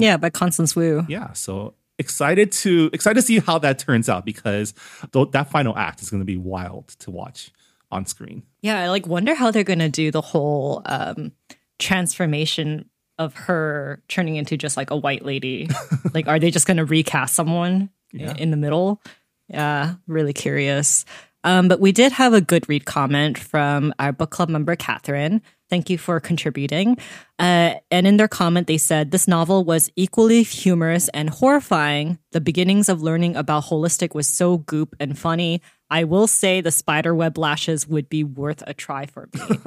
yeah, 0.00 0.16
by 0.16 0.30
Constance 0.30 0.74
Wu. 0.74 1.06
Yeah, 1.08 1.32
so 1.32 1.74
excited 1.98 2.50
to 2.50 2.90
excited 2.92 3.20
to 3.20 3.26
see 3.26 3.38
how 3.38 3.58
that 3.58 3.78
turns 3.78 4.08
out 4.08 4.26
because 4.26 4.74
th- 5.12 5.30
that 5.30 5.48
final 5.48 5.78
act 5.78 6.02
is 6.02 6.10
going 6.10 6.20
to 6.20 6.26
be 6.26 6.36
wild 6.36 6.88
to 6.88 7.12
watch 7.12 7.52
on 7.92 8.06
screen. 8.06 8.42
Yeah, 8.62 8.80
I 8.80 8.88
like 8.88 9.06
wonder 9.06 9.34
how 9.34 9.50
they're 9.52 9.62
gonna 9.64 9.88
do 9.88 10.10
the 10.10 10.20
whole 10.20 10.82
um 10.86 11.32
transformation 11.78 12.88
of 13.18 13.34
her 13.34 14.02
turning 14.08 14.36
into 14.36 14.56
just 14.56 14.76
like 14.76 14.90
a 14.90 14.96
white 14.96 15.24
lady. 15.24 15.68
like, 16.14 16.26
are 16.26 16.38
they 16.38 16.50
just 16.50 16.66
gonna 16.66 16.84
recast 16.84 17.34
someone 17.34 17.90
Yeah. 18.12 18.34
in 18.36 18.50
the 18.50 18.56
middle? 18.56 19.00
Yeah, 19.48 19.94
really 20.06 20.32
curious. 20.32 21.04
Um, 21.44 21.68
but 21.68 21.80
we 21.80 21.92
did 21.92 22.12
have 22.12 22.34
a 22.34 22.40
good 22.40 22.68
read 22.68 22.84
comment 22.84 23.38
from 23.38 23.92
our 23.98 24.12
book 24.12 24.30
club 24.30 24.48
member 24.48 24.76
Catherine. 24.76 25.42
Thank 25.68 25.88
you 25.88 25.98
for 25.98 26.20
contributing. 26.20 26.98
Uh, 27.38 27.74
and 27.90 28.06
in 28.06 28.18
their 28.18 28.28
comment, 28.28 28.66
they 28.66 28.78
said 28.78 29.10
this 29.10 29.26
novel 29.26 29.64
was 29.64 29.90
equally 29.96 30.42
humorous 30.42 31.08
and 31.08 31.30
horrifying. 31.30 32.18
The 32.32 32.40
beginnings 32.40 32.88
of 32.88 33.02
learning 33.02 33.36
about 33.36 33.64
Holistik 33.64 34.14
was 34.14 34.28
so 34.28 34.58
goop 34.58 34.94
and 35.00 35.18
funny. 35.18 35.62
I 35.90 36.04
will 36.04 36.26
say 36.26 36.60
the 36.60 36.70
spider 36.70 37.14
web 37.14 37.38
lashes 37.38 37.88
would 37.88 38.08
be 38.08 38.22
worth 38.22 38.62
a 38.66 38.74
try 38.74 39.06
for 39.06 39.28
me. 39.32 39.58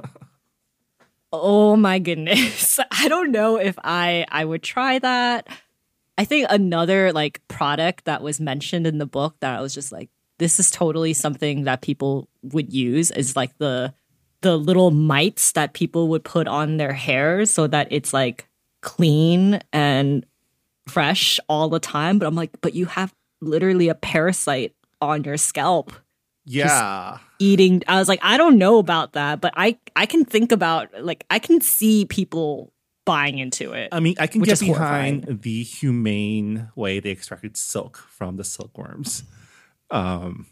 oh 1.34 1.76
my 1.76 2.00
goodness. 2.00 2.80
I 2.92 3.08
don't 3.08 3.32
know 3.32 3.58
if 3.58 3.78
I 3.84 4.26
I 4.30 4.46
would 4.46 4.64
try 4.64 5.00
that. 5.00 5.48
I 6.18 6.26
think 6.26 6.48
another 6.50 7.12
like 7.12 7.46
product 7.48 8.06
that 8.06 8.22
was 8.22 8.40
mentioned 8.40 8.88
in 8.88 9.00
the 9.00 9.06
book 9.06 9.36
that 9.42 9.58
I 9.58 9.62
was 9.62 9.74
just 9.74 9.92
like 9.92 10.10
this 10.38 10.60
is 10.60 10.70
totally 10.72 11.14
something 11.14 11.64
that 11.64 11.82
people 11.82 12.28
would 12.44 12.74
use 12.74 13.12
is 13.12 13.36
like 13.36 13.58
the 13.58 13.94
the 14.42 14.58
little 14.58 14.92
mites 14.92 15.54
that 15.54 15.74
people 15.74 16.08
would 16.10 16.24
put 16.24 16.48
on 16.48 16.78
their 16.78 16.94
hair 16.94 17.46
so 17.46 17.66
that 17.68 17.88
it's 17.92 18.14
like 18.14 18.48
clean 18.82 19.60
and 19.74 20.26
fresh 20.88 21.40
all 21.50 21.70
the 21.70 21.80
time 21.80 22.20
but 22.20 22.28
I'm 22.28 22.36
like 22.36 22.52
but 22.62 22.76
you 22.76 22.86
have 22.86 23.14
literally 23.42 23.90
a 23.90 23.96
parasite 23.96 24.74
on 25.02 25.24
your 25.24 25.38
scalp 25.38 25.92
Yeah. 26.46 27.18
eating 27.40 27.82
i 27.88 27.98
was 28.00 28.08
like 28.08 28.20
i 28.24 28.38
don't 28.38 28.58
know 28.58 28.78
about 28.78 29.14
that 29.14 29.42
but 29.42 29.54
i 29.58 29.78
i 29.96 30.06
can 30.06 30.24
think 30.26 30.52
about 30.52 30.90
like 31.04 31.26
i 31.30 31.38
can 31.40 31.60
see 31.62 32.06
people 32.06 32.72
buying 33.06 33.40
into 33.40 33.74
it 33.74 33.90
I 33.92 34.00
mean, 34.00 34.16
I 34.20 34.28
can 34.28 34.42
get 34.42 34.60
behind 34.60 35.26
horrifying. 35.26 35.40
the 35.42 35.64
humane 35.64 36.70
way 36.76 37.00
they 37.00 37.12
extracted 37.12 37.56
silk 37.58 37.98
from 37.98 38.38
the 38.38 38.44
silkworms. 38.44 39.24
Um, 39.92 40.48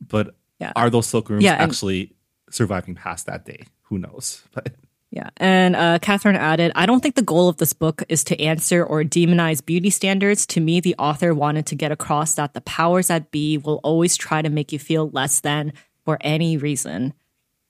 but 0.00 0.34
Yeah. 0.60 0.72
are 0.76 0.90
those 0.90 1.06
silkworms 1.06 1.44
Yeah, 1.44 1.54
and- 1.54 1.62
actually 1.70 2.14
surviving 2.50 2.94
past 2.94 3.26
that 3.26 3.44
day? 3.44 3.64
Who 3.84 3.98
knows? 3.98 4.42
But 4.52 4.74
yeah 5.12 5.30
and 5.36 5.76
uh, 5.76 6.00
catherine 6.02 6.34
added 6.34 6.72
i 6.74 6.84
don't 6.84 7.00
think 7.00 7.14
the 7.14 7.22
goal 7.22 7.48
of 7.48 7.58
this 7.58 7.72
book 7.72 8.02
is 8.08 8.24
to 8.24 8.34
answer 8.42 8.84
or 8.84 9.04
demonize 9.04 9.64
beauty 9.64 9.88
standards 9.88 10.44
to 10.46 10.60
me 10.60 10.80
the 10.80 10.96
author 10.98 11.32
wanted 11.32 11.64
to 11.64 11.76
get 11.76 11.92
across 11.92 12.34
that 12.34 12.54
the 12.54 12.60
powers 12.62 13.06
that 13.06 13.30
be 13.30 13.56
will 13.56 13.78
always 13.84 14.16
try 14.16 14.42
to 14.42 14.50
make 14.50 14.72
you 14.72 14.80
feel 14.80 15.08
less 15.10 15.38
than 15.40 15.72
for 16.04 16.18
any 16.22 16.56
reason 16.56 17.14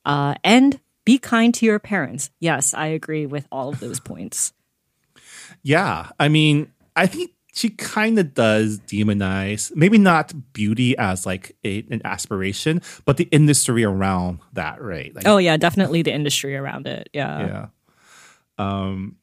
uh, 0.06 0.34
and 0.42 0.80
be 1.04 1.18
kind 1.18 1.52
to 1.52 1.66
your 1.66 1.78
parents 1.78 2.30
yes 2.40 2.72
i 2.72 2.86
agree 2.86 3.26
with 3.26 3.46
all 3.52 3.68
of 3.68 3.80
those 3.80 4.00
points 4.00 4.54
yeah, 5.62 6.08
I 6.18 6.28
mean, 6.28 6.72
I 6.96 7.06
think 7.06 7.32
she 7.57 7.70
kind 7.70 8.18
of 8.18 8.34
does 8.34 8.80
demonize, 8.80 9.74
maybe 9.74 9.96
not 9.96 10.52
beauty 10.52 10.96
as 10.98 11.24
like 11.24 11.57
a, 11.64 11.78
an 11.90 12.02
aspiration, 12.04 12.82
but 13.07 13.16
the 13.16 13.24
industry 13.32 13.82
around 13.82 14.40
that, 14.52 14.82
right? 14.82 15.14
Like, 15.14 15.26
oh 15.26 15.38
yeah 15.38 15.57
definitely 15.57 16.02
the 16.02 16.12
industry 16.12 16.54
around 16.54 16.86
it 16.86 17.09
yeah 17.14 17.46
yeah. 17.46 17.66
Um, 18.59 19.16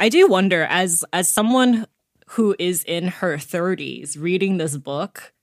I 0.00 0.08
do 0.08 0.26
wonder 0.26 0.64
as 0.64 1.04
as 1.12 1.28
someone 1.28 1.86
who 2.28 2.56
is 2.58 2.82
in 2.84 3.08
her 3.08 3.36
30s 3.36 4.18
reading 4.18 4.56
this 4.56 4.76
book, 4.78 5.34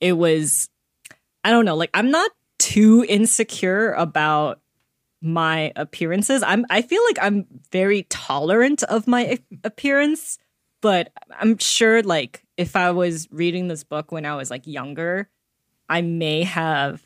it 0.00 0.12
was 0.12 0.68
I 1.42 1.50
don't 1.50 1.64
know, 1.64 1.76
like 1.76 1.90
I'm 1.94 2.12
not 2.12 2.30
too 2.60 3.04
insecure 3.08 3.92
about 3.92 4.60
my 5.20 5.72
appearances. 5.74 6.44
I'm 6.44 6.64
I 6.70 6.82
feel 6.82 7.02
like 7.08 7.18
I'm 7.20 7.46
very 7.72 8.04
tolerant 8.04 8.84
of 8.84 9.08
my 9.08 9.40
appearance, 9.64 10.38
but 10.80 11.12
I'm 11.38 11.58
sure 11.58 12.02
like 12.02 12.44
if 12.56 12.76
I 12.76 12.90
was 12.90 13.28
reading 13.30 13.68
this 13.68 13.84
book 13.84 14.12
when 14.12 14.26
I 14.26 14.36
was 14.36 14.50
like 14.50 14.66
younger, 14.66 15.28
I 15.88 16.02
may 16.02 16.42
have 16.44 17.02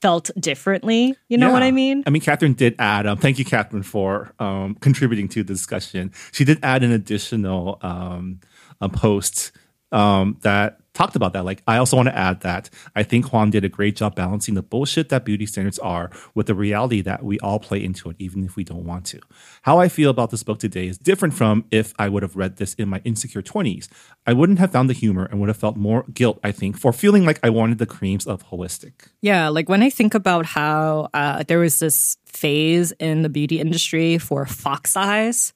felt 0.00 0.30
differently. 0.38 1.16
You 1.28 1.38
know 1.38 1.50
what 1.50 1.62
I 1.62 1.70
mean? 1.70 2.04
I 2.06 2.10
mean, 2.10 2.22
Catherine 2.22 2.52
did 2.52 2.76
add. 2.78 3.06
Um, 3.06 3.18
thank 3.18 3.38
you, 3.38 3.44
Catherine, 3.44 3.82
for 3.82 4.32
um, 4.38 4.76
contributing 4.76 5.28
to 5.30 5.42
the 5.42 5.52
discussion. 5.52 6.12
She 6.32 6.44
did 6.44 6.58
add 6.62 6.82
an 6.82 6.92
additional 6.92 7.78
um, 7.82 8.40
a 8.80 8.88
post 8.88 9.52
um, 9.90 10.36
that 10.42 10.78
talked 10.98 11.16
about 11.16 11.32
that. 11.32 11.44
Like, 11.44 11.62
I 11.66 11.76
also 11.76 11.96
want 11.96 12.08
to 12.08 12.16
add 12.16 12.40
that 12.40 12.68
I 12.96 13.04
think 13.04 13.26
Huang 13.26 13.50
did 13.50 13.64
a 13.64 13.68
great 13.68 13.94
job 13.94 14.16
balancing 14.16 14.54
the 14.54 14.62
bullshit 14.62 15.08
that 15.10 15.24
beauty 15.24 15.46
standards 15.46 15.78
are 15.78 16.10
with 16.34 16.48
the 16.48 16.54
reality 16.54 17.00
that 17.02 17.22
we 17.22 17.38
all 17.38 17.60
play 17.60 17.82
into 17.82 18.10
it, 18.10 18.16
even 18.18 18.44
if 18.44 18.56
we 18.56 18.64
don't 18.64 18.84
want 18.84 19.06
to. 19.06 19.20
How 19.62 19.78
I 19.78 19.88
feel 19.88 20.10
about 20.10 20.30
this 20.30 20.42
book 20.42 20.58
today 20.58 20.88
is 20.88 20.98
different 20.98 21.34
from 21.34 21.64
if 21.70 21.94
I 21.98 22.08
would 22.08 22.24
have 22.24 22.34
read 22.34 22.56
this 22.56 22.74
in 22.74 22.88
my 22.88 23.00
insecure 23.04 23.42
20s. 23.42 23.88
I 24.26 24.32
wouldn't 24.32 24.58
have 24.58 24.72
found 24.72 24.90
the 24.90 24.94
humor 24.94 25.24
and 25.26 25.38
would 25.40 25.48
have 25.48 25.56
felt 25.56 25.76
more 25.76 26.04
guilt, 26.12 26.40
I 26.42 26.50
think, 26.50 26.76
for 26.76 26.92
feeling 26.92 27.24
like 27.24 27.38
I 27.44 27.50
wanted 27.50 27.78
the 27.78 27.86
creams 27.86 28.26
of 28.26 28.48
Holistik. 28.48 29.08
Yeah, 29.22 29.48
like 29.48 29.68
when 29.68 29.82
I 29.82 29.90
think 29.90 30.14
about 30.14 30.46
how 30.46 31.08
uh, 31.14 31.44
there 31.46 31.60
was 31.60 31.78
this 31.78 32.16
phase 32.26 32.92
in 32.92 33.22
the 33.22 33.28
beauty 33.28 33.60
industry 33.60 34.18
for 34.18 34.46
fox 34.46 34.96
eyes, 34.96 35.52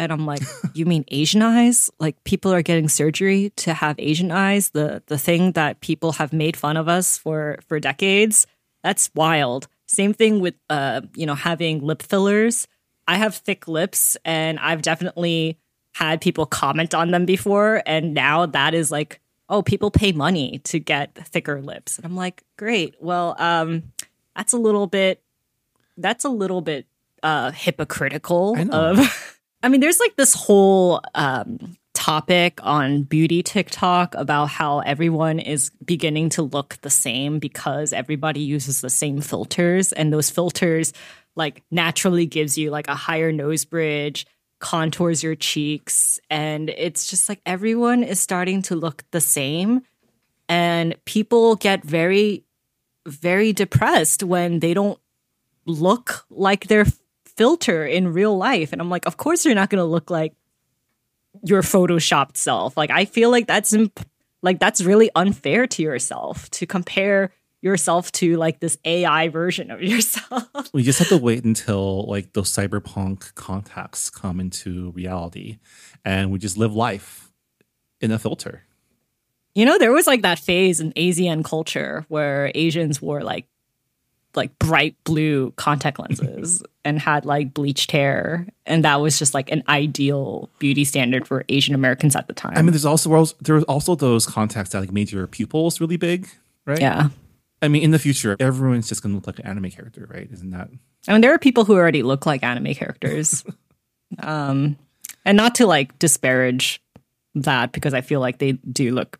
and 0.00 0.12
I'm 0.12 0.26
like, 0.26 0.42
you 0.74 0.86
mean 0.86 1.04
Asian 1.08 1.42
eyes? 1.42 1.90
Like 1.98 2.22
people 2.24 2.52
are 2.52 2.62
getting 2.62 2.88
surgery 2.88 3.52
to 3.56 3.74
have 3.74 3.96
Asian 3.98 4.30
eyes, 4.30 4.70
the 4.70 5.02
the 5.06 5.18
thing 5.18 5.52
that 5.52 5.80
people 5.80 6.12
have 6.12 6.32
made 6.32 6.56
fun 6.56 6.76
of 6.76 6.88
us 6.88 7.18
for 7.18 7.58
for 7.66 7.78
decades. 7.78 8.46
That's 8.82 9.10
wild. 9.14 9.68
Same 9.86 10.14
thing 10.14 10.40
with 10.40 10.54
uh, 10.68 11.02
you 11.14 11.26
know, 11.26 11.34
having 11.34 11.80
lip 11.80 12.02
fillers. 12.02 12.66
I 13.06 13.16
have 13.16 13.34
thick 13.34 13.66
lips 13.66 14.16
and 14.24 14.58
I've 14.60 14.82
definitely 14.82 15.58
had 15.94 16.20
people 16.20 16.46
comment 16.46 16.94
on 16.94 17.10
them 17.10 17.26
before 17.26 17.82
and 17.86 18.14
now 18.14 18.46
that 18.46 18.74
is 18.74 18.90
like 18.90 19.20
oh 19.48 19.62
people 19.62 19.90
pay 19.90 20.12
money 20.12 20.60
to 20.64 20.78
get 20.78 21.14
thicker 21.28 21.60
lips 21.60 21.96
and 21.96 22.06
i'm 22.06 22.16
like 22.16 22.42
great 22.56 22.94
well 23.00 23.34
um 23.38 23.82
that's 24.36 24.52
a 24.52 24.56
little 24.58 24.86
bit 24.86 25.22
that's 25.96 26.24
a 26.24 26.28
little 26.28 26.60
bit 26.60 26.86
uh 27.22 27.50
hypocritical 27.50 28.56
of 28.72 29.36
i 29.62 29.68
mean 29.68 29.80
there's 29.80 30.00
like 30.00 30.16
this 30.16 30.34
whole 30.34 31.00
um 31.14 31.76
topic 31.92 32.60
on 32.62 33.02
beauty 33.02 33.42
tiktok 33.42 34.14
about 34.14 34.46
how 34.46 34.78
everyone 34.80 35.38
is 35.38 35.70
beginning 35.84 36.28
to 36.30 36.42
look 36.42 36.78
the 36.82 36.90
same 36.90 37.38
because 37.38 37.92
everybody 37.92 38.40
uses 38.40 38.80
the 38.80 38.88
same 38.88 39.20
filters 39.20 39.92
and 39.92 40.12
those 40.12 40.30
filters 40.30 40.92
like 41.36 41.62
naturally 41.70 42.26
gives 42.26 42.56
you 42.56 42.70
like 42.70 42.88
a 42.88 42.94
higher 42.94 43.32
nose 43.32 43.64
bridge 43.64 44.26
contours 44.60 45.22
your 45.22 45.34
cheeks 45.34 46.20
and 46.30 46.70
it's 46.70 47.06
just 47.06 47.28
like 47.28 47.40
everyone 47.44 48.02
is 48.02 48.20
starting 48.20 48.62
to 48.62 48.74
look 48.76 49.04
the 49.10 49.20
same 49.20 49.82
and 50.48 50.94
people 51.04 51.56
get 51.56 51.82
very 51.82 52.44
very 53.06 53.52
depressed 53.52 54.22
when 54.22 54.60
they 54.60 54.74
don't 54.74 54.98
look 55.66 56.24
like 56.30 56.66
their 56.66 56.84
filter 57.40 57.86
in 57.86 58.12
real 58.12 58.36
life. 58.36 58.70
And 58.70 58.82
i'm 58.82 58.90
like 58.90 59.06
of 59.06 59.16
course 59.16 59.46
you're 59.46 59.54
not 59.54 59.70
going 59.70 59.80
to 59.80 59.84
look 59.96 60.10
like 60.10 60.34
your 61.42 61.62
photoshopped 61.62 62.36
self. 62.36 62.76
Like 62.76 62.90
i 62.90 63.06
feel 63.06 63.30
like 63.30 63.46
that's 63.46 63.72
imp- 63.72 64.06
like 64.42 64.60
that's 64.60 64.82
really 64.82 65.10
unfair 65.16 65.66
to 65.66 65.82
yourself 65.82 66.50
to 66.50 66.66
compare 66.66 67.32
yourself 67.62 68.12
to 68.12 68.36
like 68.36 68.60
this 68.60 68.76
ai 68.84 69.28
version 69.28 69.70
of 69.70 69.82
yourself. 69.92 70.44
We 70.74 70.82
just 70.82 70.98
have 70.98 71.08
to 71.08 71.16
wait 71.16 71.42
until 71.44 72.04
like 72.04 72.34
those 72.34 72.50
cyberpunk 72.50 73.34
contacts 73.36 74.10
come 74.10 74.38
into 74.38 74.90
reality 74.90 75.60
and 76.04 76.30
we 76.30 76.38
just 76.38 76.58
live 76.58 76.74
life 76.74 77.32
in 78.02 78.10
a 78.10 78.18
filter. 78.18 78.64
You 79.54 79.64
know, 79.64 79.78
there 79.78 79.92
was 79.92 80.06
like 80.06 80.20
that 80.22 80.38
phase 80.38 80.78
in 80.78 80.92
Asian 80.94 81.42
culture 81.42 82.04
where 82.08 82.52
Asians 82.54 83.00
wore 83.00 83.22
like 83.22 83.46
like 84.34 84.56
bright 84.58 84.96
blue 85.04 85.52
contact 85.52 85.98
lenses 85.98 86.62
and 86.84 86.98
had 86.98 87.24
like 87.24 87.52
bleached 87.54 87.90
hair, 87.90 88.46
and 88.66 88.84
that 88.84 89.00
was 89.00 89.18
just 89.18 89.34
like 89.34 89.50
an 89.50 89.62
ideal 89.68 90.48
beauty 90.58 90.84
standard 90.84 91.26
for 91.26 91.44
Asian 91.48 91.74
Americans 91.74 92.16
at 92.16 92.26
the 92.26 92.32
time. 92.32 92.52
I 92.56 92.62
mean, 92.62 92.72
there's 92.72 92.84
also 92.84 93.24
there 93.40 93.54
was 93.54 93.64
also 93.64 93.94
those 93.94 94.26
contacts 94.26 94.70
that 94.70 94.80
like 94.80 94.92
made 94.92 95.10
your 95.12 95.26
pupils 95.26 95.80
really 95.80 95.96
big, 95.96 96.28
right? 96.66 96.80
yeah. 96.80 97.08
I 97.62 97.68
mean, 97.68 97.82
in 97.82 97.90
the 97.90 97.98
future, 97.98 98.36
everyone's 98.40 98.88
just 98.88 99.02
gonna 99.02 99.14
look 99.14 99.26
like 99.26 99.38
an 99.38 99.46
anime 99.46 99.70
character, 99.70 100.06
right? 100.10 100.28
Isn't 100.32 100.50
that? 100.50 100.70
I 101.08 101.12
mean, 101.12 101.20
there 101.20 101.34
are 101.34 101.38
people 101.38 101.64
who 101.64 101.74
already 101.74 102.02
look 102.02 102.26
like 102.26 102.42
anime 102.42 102.74
characters. 102.74 103.44
um, 104.22 104.76
and 105.24 105.36
not 105.36 105.54
to 105.56 105.66
like 105.66 105.98
disparage 105.98 106.82
that 107.34 107.72
because 107.72 107.94
I 107.94 108.00
feel 108.00 108.20
like 108.20 108.38
they 108.38 108.52
do 108.52 108.92
look 108.92 109.18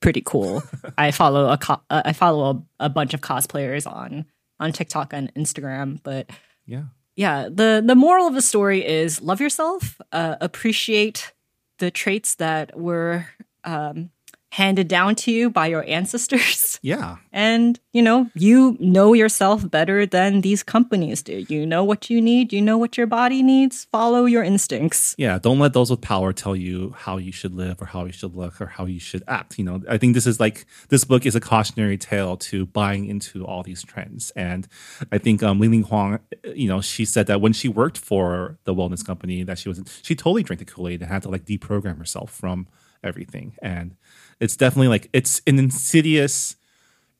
pretty 0.00 0.22
cool. 0.24 0.62
I 0.98 1.10
follow 1.10 1.48
a 1.48 1.58
co- 1.58 1.80
uh, 1.90 2.02
I 2.04 2.12
follow 2.12 2.64
a, 2.78 2.86
a 2.86 2.88
bunch 2.88 3.14
of 3.14 3.20
cosplayers 3.20 3.90
on 3.90 4.26
on 4.60 4.70
TikTok 4.72 5.12
and 5.12 5.32
Instagram, 5.34 6.00
but 6.02 6.30
Yeah. 6.66 6.84
yeah, 7.16 7.48
the 7.50 7.82
the 7.84 7.94
moral 7.96 8.26
of 8.28 8.34
the 8.34 8.42
story 8.42 8.86
is 8.86 9.20
love 9.20 9.40
yourself, 9.40 10.00
uh, 10.12 10.36
appreciate 10.40 11.32
the 11.78 11.90
traits 11.90 12.36
that 12.36 12.78
were 12.78 13.26
um, 13.64 14.10
handed 14.52 14.88
down 14.88 15.14
to 15.14 15.30
you 15.30 15.48
by 15.48 15.66
your 15.66 15.84
ancestors. 15.88 16.66
Yeah. 16.82 17.18
And, 17.30 17.78
you 17.92 18.00
know, 18.00 18.30
you 18.34 18.76
know 18.80 19.12
yourself 19.12 19.70
better 19.70 20.06
than 20.06 20.40
these 20.40 20.62
companies 20.62 21.22
do. 21.22 21.44
You 21.48 21.66
know 21.66 21.84
what 21.84 22.08
you 22.08 22.22
need, 22.22 22.54
you 22.54 22.62
know 22.62 22.78
what 22.78 22.96
your 22.96 23.06
body 23.06 23.42
needs. 23.42 23.86
Follow 23.92 24.24
your 24.24 24.42
instincts. 24.42 25.14
Yeah, 25.18 25.38
don't 25.38 25.58
let 25.58 25.74
those 25.74 25.90
with 25.90 26.00
power 26.00 26.32
tell 26.32 26.56
you 26.56 26.94
how 26.96 27.18
you 27.18 27.32
should 27.32 27.54
live 27.54 27.82
or 27.82 27.84
how 27.84 28.06
you 28.06 28.12
should 28.12 28.34
look 28.34 28.62
or 28.62 28.66
how 28.66 28.86
you 28.86 28.98
should 28.98 29.22
act. 29.28 29.58
You 29.58 29.64
know, 29.64 29.82
I 29.90 29.98
think 29.98 30.14
this 30.14 30.26
is 30.26 30.40
like 30.40 30.64
this 30.88 31.04
book 31.04 31.26
is 31.26 31.34
a 31.34 31.40
cautionary 31.40 31.98
tale 31.98 32.38
to 32.38 32.64
buying 32.64 33.04
into 33.04 33.44
all 33.44 33.62
these 33.62 33.82
trends. 33.82 34.30
And 34.34 34.66
I 35.12 35.18
think 35.18 35.42
um, 35.42 35.60
Ling 35.60 35.72
Ling 35.72 35.82
Huang, 35.82 36.20
you 36.54 36.68
know, 36.68 36.80
she 36.80 37.04
said 37.04 37.26
that 37.26 37.42
when 37.42 37.52
she 37.52 37.68
worked 37.68 37.98
for 37.98 38.58
the 38.64 38.74
wellness 38.74 39.04
company 39.04 39.42
that 39.42 39.58
she 39.58 39.68
was 39.68 39.82
she 40.02 40.14
totally 40.14 40.42
drank 40.42 40.60
the 40.60 40.64
Kool 40.64 40.88
Aid 40.88 41.02
and 41.02 41.10
had 41.10 41.22
to 41.22 41.28
like 41.28 41.44
deprogram 41.44 41.98
herself 41.98 42.30
from 42.30 42.68
everything. 43.02 43.56
And 43.62 43.96
it's 44.40 44.56
definitely 44.56 44.88
like 44.88 45.08
it's 45.12 45.40
an 45.46 45.58
insidious 45.58 46.56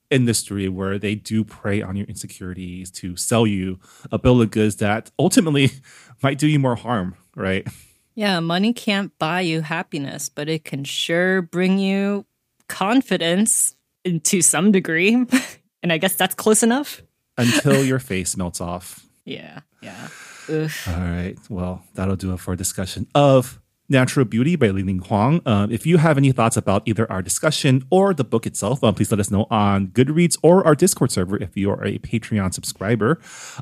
industry 0.09 0.67
where 0.67 0.99
they 0.99 1.15
do 1.15 1.43
prey 1.43 1.81
on 1.81 1.95
your 1.95 2.05
insecurities 2.07 2.91
to 2.91 3.15
sell 3.15 3.47
you 3.47 3.79
a 4.11 4.19
bill 4.19 4.41
of 4.41 4.51
goods 4.51 4.75
that 4.77 5.09
ultimately 5.17 5.71
might 6.23 6.37
do 6.37 6.47
you 6.47 6.59
more 6.59 6.75
harm, 6.75 7.15
right? 7.35 7.67
Yeah, 8.13 8.41
money 8.41 8.73
can't 8.73 9.17
buy 9.17 9.41
you 9.41 9.61
happiness, 9.61 10.27
but 10.27 10.49
it 10.49 10.65
can 10.65 10.83
sure 10.83 11.41
bring 11.41 11.79
you 11.79 12.25
confidence 12.67 13.75
to 14.23 14.41
some 14.41 14.71
degree. 14.71 15.25
and 15.83 15.93
I 15.93 15.97
guess 15.97 16.15
that's 16.15 16.35
close 16.35 16.61
enough. 16.61 17.01
Until 17.37 17.83
your 17.85 17.99
face 17.99 18.35
melts 18.35 18.59
off. 18.59 19.05
Yeah, 19.23 19.61
yeah. 19.81 20.09
Ugh. 20.49 20.71
All 20.87 20.93
right. 20.93 21.37
Well, 21.49 21.83
that'll 21.93 22.17
do 22.17 22.33
it 22.33 22.39
for 22.39 22.53
a 22.53 22.57
discussion 22.57 23.07
of 23.15 23.59
Natural 23.91 24.25
Beauty 24.25 24.55
by 24.55 24.69
Li 24.69 24.81
Ling 24.81 24.99
Huang. 24.99 25.41
Um, 25.45 25.71
if 25.71 25.85
you 25.85 25.97
have 25.97 26.17
any 26.17 26.31
thoughts 26.31 26.57
about 26.57 26.81
either 26.85 27.09
our 27.11 27.21
discussion 27.21 27.85
or 27.91 28.13
the 28.13 28.23
book 28.23 28.47
itself, 28.47 28.83
um, 28.83 28.95
please 28.95 29.11
let 29.11 29.19
us 29.19 29.29
know 29.29 29.45
on 29.51 29.87
Goodreads 29.87 30.37
or 30.41 30.65
our 30.65 30.73
Discord 30.73 31.11
server 31.11 31.37
if 31.37 31.55
you 31.55 31.69
are 31.69 31.83
a 31.85 31.99
Patreon 31.99 32.53
subscriber. 32.53 33.19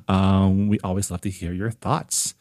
Um, 0.08 0.68
we 0.70 0.80
always 0.82 1.12
love 1.12 1.22
to 1.22 1.30
hear 1.30 1.52
your 1.52 1.72
thoughts. 1.72 2.36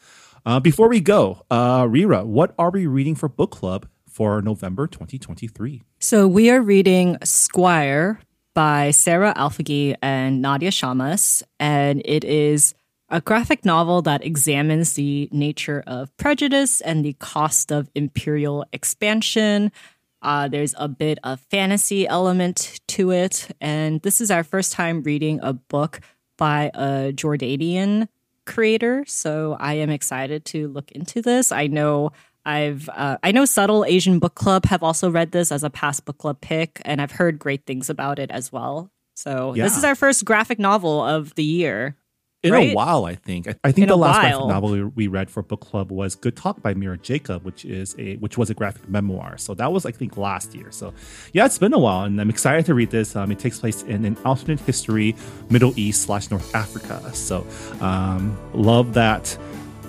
Uh, 0.46 0.60
before 0.60 0.88
we 0.88 1.00
go, 1.00 1.44
uh, 1.50 1.86
Reera, 1.88 2.24
what 2.24 2.54
are 2.58 2.70
we 2.70 2.86
reading 2.86 3.14
for 3.14 3.28
book 3.28 3.50
club 3.50 3.88
for 4.08 4.40
November 4.40 4.86
2023? 4.86 5.82
So 5.98 6.28
we 6.28 6.50
are 6.50 6.60
reading 6.60 7.18
Squire 7.24 8.20
by 8.54 8.90
Sara 8.90 9.34
Alfageeh 9.34 9.96
and 10.02 10.42
Nadia 10.42 10.70
Shammas, 10.70 11.42
and 11.58 12.02
it 12.04 12.24
is 12.24 12.74
a 13.10 13.20
graphic 13.20 13.64
novel 13.64 14.02
that 14.02 14.24
examines 14.24 14.94
the 14.94 15.28
nature 15.32 15.82
of 15.86 16.14
prejudice 16.16 16.80
and 16.80 17.04
the 17.04 17.14
cost 17.14 17.72
of 17.72 17.90
imperial 17.94 18.66
expansion. 18.72 19.72
Uh, 20.20 20.48
there's 20.48 20.74
a 20.78 20.88
bit 20.88 21.18
of 21.22 21.40
fantasy 21.50 22.06
element 22.06 22.80
to 22.88 23.10
it, 23.10 23.54
and 23.60 24.02
this 24.02 24.20
is 24.20 24.30
our 24.30 24.44
first 24.44 24.72
time 24.72 25.02
reading 25.02 25.40
a 25.42 25.52
book 25.52 26.00
by 26.36 26.70
a 26.74 27.12
Jordanian 27.12 28.08
creator. 28.44 29.04
So 29.06 29.56
I 29.58 29.74
am 29.74 29.90
excited 29.90 30.44
to 30.46 30.68
look 30.68 30.90
into 30.92 31.22
this. 31.22 31.52
I 31.52 31.66
know 31.66 32.12
I've 32.44 32.88
uh, 32.88 33.18
I 33.22 33.32
know 33.32 33.44
Subtle 33.44 33.84
Asian 33.84 34.18
Book 34.18 34.34
Club 34.34 34.64
have 34.66 34.82
also 34.82 35.10
read 35.10 35.32
this 35.32 35.52
as 35.52 35.62
a 35.62 35.70
past 35.70 36.04
book 36.04 36.18
club 36.18 36.40
pick, 36.40 36.80
and 36.84 37.00
I've 37.00 37.12
heard 37.12 37.38
great 37.38 37.64
things 37.66 37.88
about 37.88 38.18
it 38.18 38.30
as 38.30 38.50
well. 38.50 38.90
So 39.14 39.52
this 39.56 39.76
is 39.76 39.84
our 39.84 39.94
first 39.94 40.24
graphic 40.24 40.58
novel 40.58 41.02
of 41.04 41.34
the 41.34 41.44
year. 41.44 41.96
In 42.44 42.54
a 42.54 42.72
while, 42.72 43.04
I 43.04 43.16
think. 43.16 43.48
I, 43.48 43.54
I 43.64 43.72
think 43.72 43.84
In 43.84 43.88
the 43.88 43.96
last 43.96 44.20
graphic 44.20 44.46
novel 44.46 44.70
we, 44.70 44.84
we 44.84 45.06
read 45.08 45.28
for 45.28 45.42
book 45.42 45.60
club 45.60 45.90
was 45.90 46.14
"Good 46.14 46.36
Talk" 46.36 46.62
by 46.62 46.72
Mira 46.72 46.96
Jacob, 46.96 47.44
which 47.44 47.64
is 47.64 47.96
a 47.98 48.16
which 48.18 48.38
was 48.38 48.48
a 48.48 48.54
graphic 48.54 48.88
memoir. 48.88 49.36
So 49.38 49.54
that 49.54 49.72
was 49.72 49.84
I 49.84 49.90
think 49.90 50.16
last 50.16 50.54
year. 50.54 50.70
So 50.70 50.94
yeah, 51.32 51.46
it's 51.46 51.58
been 51.58 51.72
a 51.72 51.78
while, 51.78 52.04
and 52.04 52.20
I'm 52.20 52.30
excited 52.30 52.64
to 52.66 52.74
read 52.74 52.90
this. 52.90 53.16
Um, 53.16 53.32
it 53.32 53.40
takes 53.40 53.58
place 53.58 53.82
in 53.82 54.04
an 54.04 54.16
alternate 54.24 54.60
history, 54.60 55.16
Middle 55.50 55.72
East 55.76 56.02
slash 56.02 56.30
North 56.30 56.54
Africa. 56.54 57.12
So 57.12 57.44
um, 57.80 58.38
love 58.54 58.94
that 58.94 59.36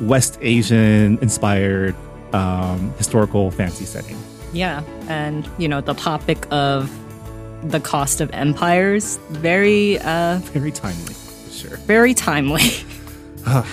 West 0.02 0.40
Asian 0.42 1.20
inspired 1.20 1.96
um, 2.34 2.92
historical 2.98 3.52
fantasy 3.52 3.86
setting. 3.86 4.18
Yeah, 4.54 4.82
and 5.08 5.48
you 5.60 5.68
know 5.68 5.82
the 5.82 5.94
topic 5.94 6.48
of 6.52 6.90
the 7.62 7.80
cost 7.80 8.22
of 8.22 8.32
empires. 8.32 9.18
Very, 9.30 10.00
uh, 10.00 10.40
Very 10.46 10.72
timely, 10.72 11.14
sure. 11.60 11.78
very 11.78 12.14
timely. 12.14 12.62
All 13.48 13.64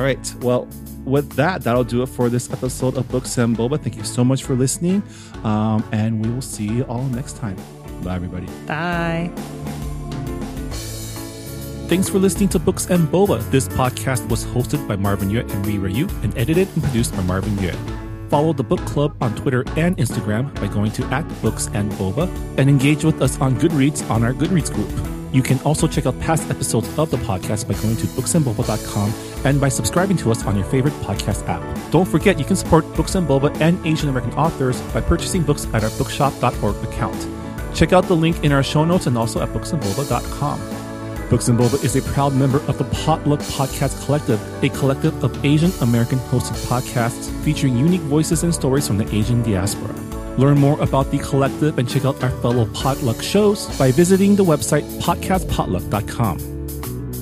right. 0.00 0.34
Well, 0.40 0.68
with 1.04 1.32
that, 1.32 1.62
that'll 1.62 1.84
do 1.84 2.02
it 2.02 2.08
for 2.08 2.28
this 2.28 2.50
episode 2.52 2.96
of 2.96 3.08
Books 3.08 3.36
and 3.38 3.56
Boba. 3.56 3.80
Thank 3.80 3.96
you 3.96 4.04
so 4.04 4.24
much 4.24 4.42
for 4.44 4.54
listening. 4.54 5.02
Um, 5.42 5.86
and 5.92 6.24
we 6.24 6.30
will 6.32 6.40
see 6.42 6.66
you 6.66 6.84
all 6.84 7.04
next 7.04 7.36
time. 7.36 7.56
Bye, 8.02 8.14
everybody. 8.16 8.46
Bye. 8.66 9.30
Thanks 11.88 12.08
for 12.08 12.18
listening 12.18 12.48
to 12.50 12.58
Books 12.58 12.86
and 12.88 13.06
Boba. 13.08 13.42
This 13.50 13.68
podcast 13.68 14.26
was 14.30 14.44
hosted 14.46 14.88
by 14.88 14.96
Marvin 14.96 15.28
Yueh 15.28 15.50
and 15.52 15.66
Reera 15.66 15.92
Yoo 15.92 16.08
and 16.22 16.36
edited 16.38 16.68
and 16.74 16.82
produced 16.82 17.14
by 17.14 17.22
Marvin 17.24 17.54
Yueh. 17.56 18.30
Follow 18.30 18.54
the 18.54 18.64
book 18.64 18.80
club 18.86 19.14
on 19.20 19.34
Twitter 19.36 19.64
and 19.76 19.96
Instagram 19.98 20.52
by 20.54 20.66
going 20.68 20.90
to 20.92 21.04
at 21.06 21.28
Books 21.42 21.68
and 21.74 21.92
Boba 21.92 22.26
and 22.58 22.70
engage 22.70 23.04
with 23.04 23.20
us 23.20 23.38
on 23.38 23.60
Goodreads 23.60 24.08
on 24.08 24.24
our 24.24 24.32
Goodreads 24.32 24.72
group. 24.72 25.13
You 25.34 25.42
can 25.42 25.58
also 25.62 25.88
check 25.88 26.06
out 26.06 26.18
past 26.20 26.48
episodes 26.48 26.86
of 26.96 27.10
the 27.10 27.16
podcast 27.16 27.66
by 27.66 27.74
going 27.82 27.96
to 27.96 28.06
booksandboba.com 28.06 29.12
and 29.44 29.60
by 29.60 29.68
subscribing 29.68 30.16
to 30.18 30.30
us 30.30 30.44
on 30.46 30.54
your 30.54 30.64
favorite 30.64 30.94
podcast 31.02 31.48
app. 31.48 31.60
Don't 31.90 32.06
forget 32.06 32.38
you 32.38 32.44
can 32.44 32.54
support 32.54 32.84
Books 32.94 33.16
and 33.16 33.26
Boba 33.26 33.52
and 33.60 33.84
Asian 33.84 34.08
American 34.08 34.32
authors 34.34 34.80
by 34.92 35.00
purchasing 35.00 35.42
books 35.42 35.66
at 35.74 35.82
our 35.82 35.90
bookshop.org 35.98 36.76
account. 36.84 37.28
Check 37.74 37.92
out 37.92 38.04
the 38.04 38.14
link 38.14 38.44
in 38.44 38.52
our 38.52 38.62
show 38.62 38.84
notes 38.84 39.08
and 39.08 39.18
also 39.18 39.42
at 39.42 39.48
booksandboba.com. 39.48 40.60
Books 41.28 41.48
and 41.48 41.58
Boba 41.58 41.82
is 41.82 41.96
a 41.96 42.02
proud 42.12 42.32
member 42.34 42.58
of 42.68 42.78
the 42.78 42.84
Potluck 42.84 43.40
Podcast 43.40 44.04
Collective, 44.06 44.40
a 44.62 44.68
collective 44.68 45.24
of 45.24 45.44
Asian 45.44 45.72
American 45.80 46.20
hosted 46.30 46.64
podcasts 46.68 47.28
featuring 47.42 47.76
unique 47.76 48.02
voices 48.02 48.44
and 48.44 48.54
stories 48.54 48.86
from 48.86 48.98
the 48.98 49.12
Asian 49.12 49.42
diaspora. 49.42 50.13
Learn 50.38 50.58
more 50.58 50.80
about 50.80 51.10
the 51.10 51.18
collective 51.18 51.78
and 51.78 51.88
check 51.88 52.04
out 52.04 52.22
our 52.22 52.30
fellow 52.40 52.66
Potluck 52.66 53.22
shows 53.22 53.66
by 53.78 53.92
visiting 53.92 54.34
the 54.34 54.44
website 54.44 54.82
podcastpotluck.com. 55.00 56.38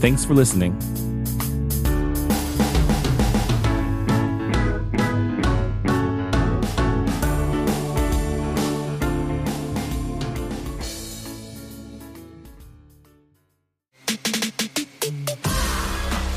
Thanks 0.01 0.25
for 0.25 0.35
listening. 0.35 0.77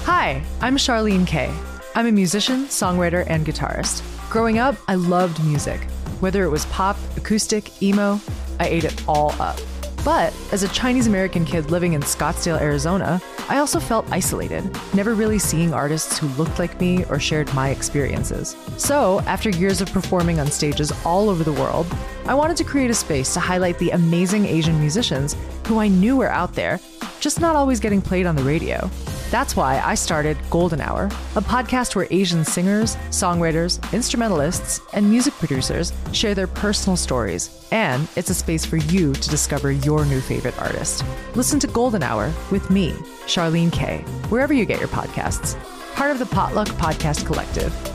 Hi, 0.05 0.43
I'm 0.59 0.75
Charlene 0.75 1.25
Kay. 1.25 1.53
I'm 1.95 2.07
a 2.07 2.11
musician, 2.11 2.65
songwriter, 2.65 3.23
and 3.27 3.45
guitarist. 3.45 4.03
Growing 4.29 4.57
up, 4.57 4.75
I 4.87 4.95
loved 4.95 5.43
music. 5.45 5.87
Whether 6.19 6.43
it 6.43 6.49
was 6.49 6.65
pop, 6.67 6.97
acoustic, 7.17 7.81
emo, 7.81 8.19
I 8.59 8.67
ate 8.67 8.83
it 8.83 9.07
all 9.07 9.33
up. 9.41 9.59
But 10.05 10.35
as 10.51 10.61
a 10.61 10.67
Chinese 10.67 11.07
American 11.07 11.45
kid 11.45 11.71
living 11.71 11.93
in 11.93 12.01
Scottsdale, 12.01 12.61
Arizona, 12.61 13.19
I 13.49 13.57
also 13.57 13.79
felt 13.79 14.11
isolated, 14.11 14.63
never 14.93 15.15
really 15.15 15.39
seeing 15.39 15.73
artists 15.73 16.19
who 16.19 16.27
looked 16.29 16.59
like 16.59 16.79
me 16.79 17.05
or 17.05 17.19
shared 17.19 17.51
my 17.55 17.69
experiences. 17.69 18.55
So, 18.77 19.21
after 19.21 19.49
years 19.49 19.81
of 19.81 19.91
performing 19.91 20.39
on 20.39 20.47
stages 20.47 20.91
all 21.03 21.29
over 21.29 21.43
the 21.43 21.53
world, 21.53 21.87
I 22.27 22.35
wanted 22.35 22.57
to 22.57 22.63
create 22.63 22.91
a 22.91 22.93
space 22.93 23.33
to 23.33 23.39
highlight 23.39 23.79
the 23.79 23.91
amazing 23.91 24.45
Asian 24.45 24.79
musicians 24.79 25.35
who 25.65 25.79
I 25.79 25.87
knew 25.87 26.17
were 26.17 26.31
out 26.31 26.53
there, 26.53 26.79
just 27.19 27.41
not 27.41 27.55
always 27.55 27.79
getting 27.79 28.01
played 28.01 28.27
on 28.27 28.35
the 28.35 28.43
radio. 28.43 28.89
That's 29.35 29.57
why 29.57 29.81
I 29.83 29.95
started 29.95 30.37
Golden 30.49 30.79
Hour, 30.79 31.07
a 31.35 31.41
podcast 31.41 31.93
where 31.93 32.07
Asian 32.09 32.45
singers, 32.45 32.95
songwriters, 33.09 33.81
instrumentalists, 33.91 34.79
and 34.93 35.09
music 35.09 35.33
producers 35.33 35.91
share 36.13 36.33
their 36.33 36.47
personal 36.47 36.95
stories, 36.95 37.67
and 37.69 38.07
it's 38.15 38.29
a 38.29 38.33
space 38.33 38.63
for 38.63 38.77
you 38.77 39.11
to 39.11 39.29
discover 39.29 39.73
your 39.73 40.05
new 40.05 40.21
favorite 40.21 40.57
artist. 40.57 41.03
Listen 41.35 41.59
to 41.59 41.67
Golden 41.67 42.01
Hour 42.01 42.31
with 42.49 42.69
me, 42.69 42.91
Charlene 43.27 43.73
Kay, 43.73 44.05
wherever 44.29 44.53
you 44.53 44.63
get 44.63 44.79
your 44.79 44.87
podcasts. 44.87 45.61
Part 45.95 46.11
of 46.11 46.19
the 46.19 46.27
Potluck 46.27 46.69
Podcast 46.69 47.25
Collective. 47.25 47.94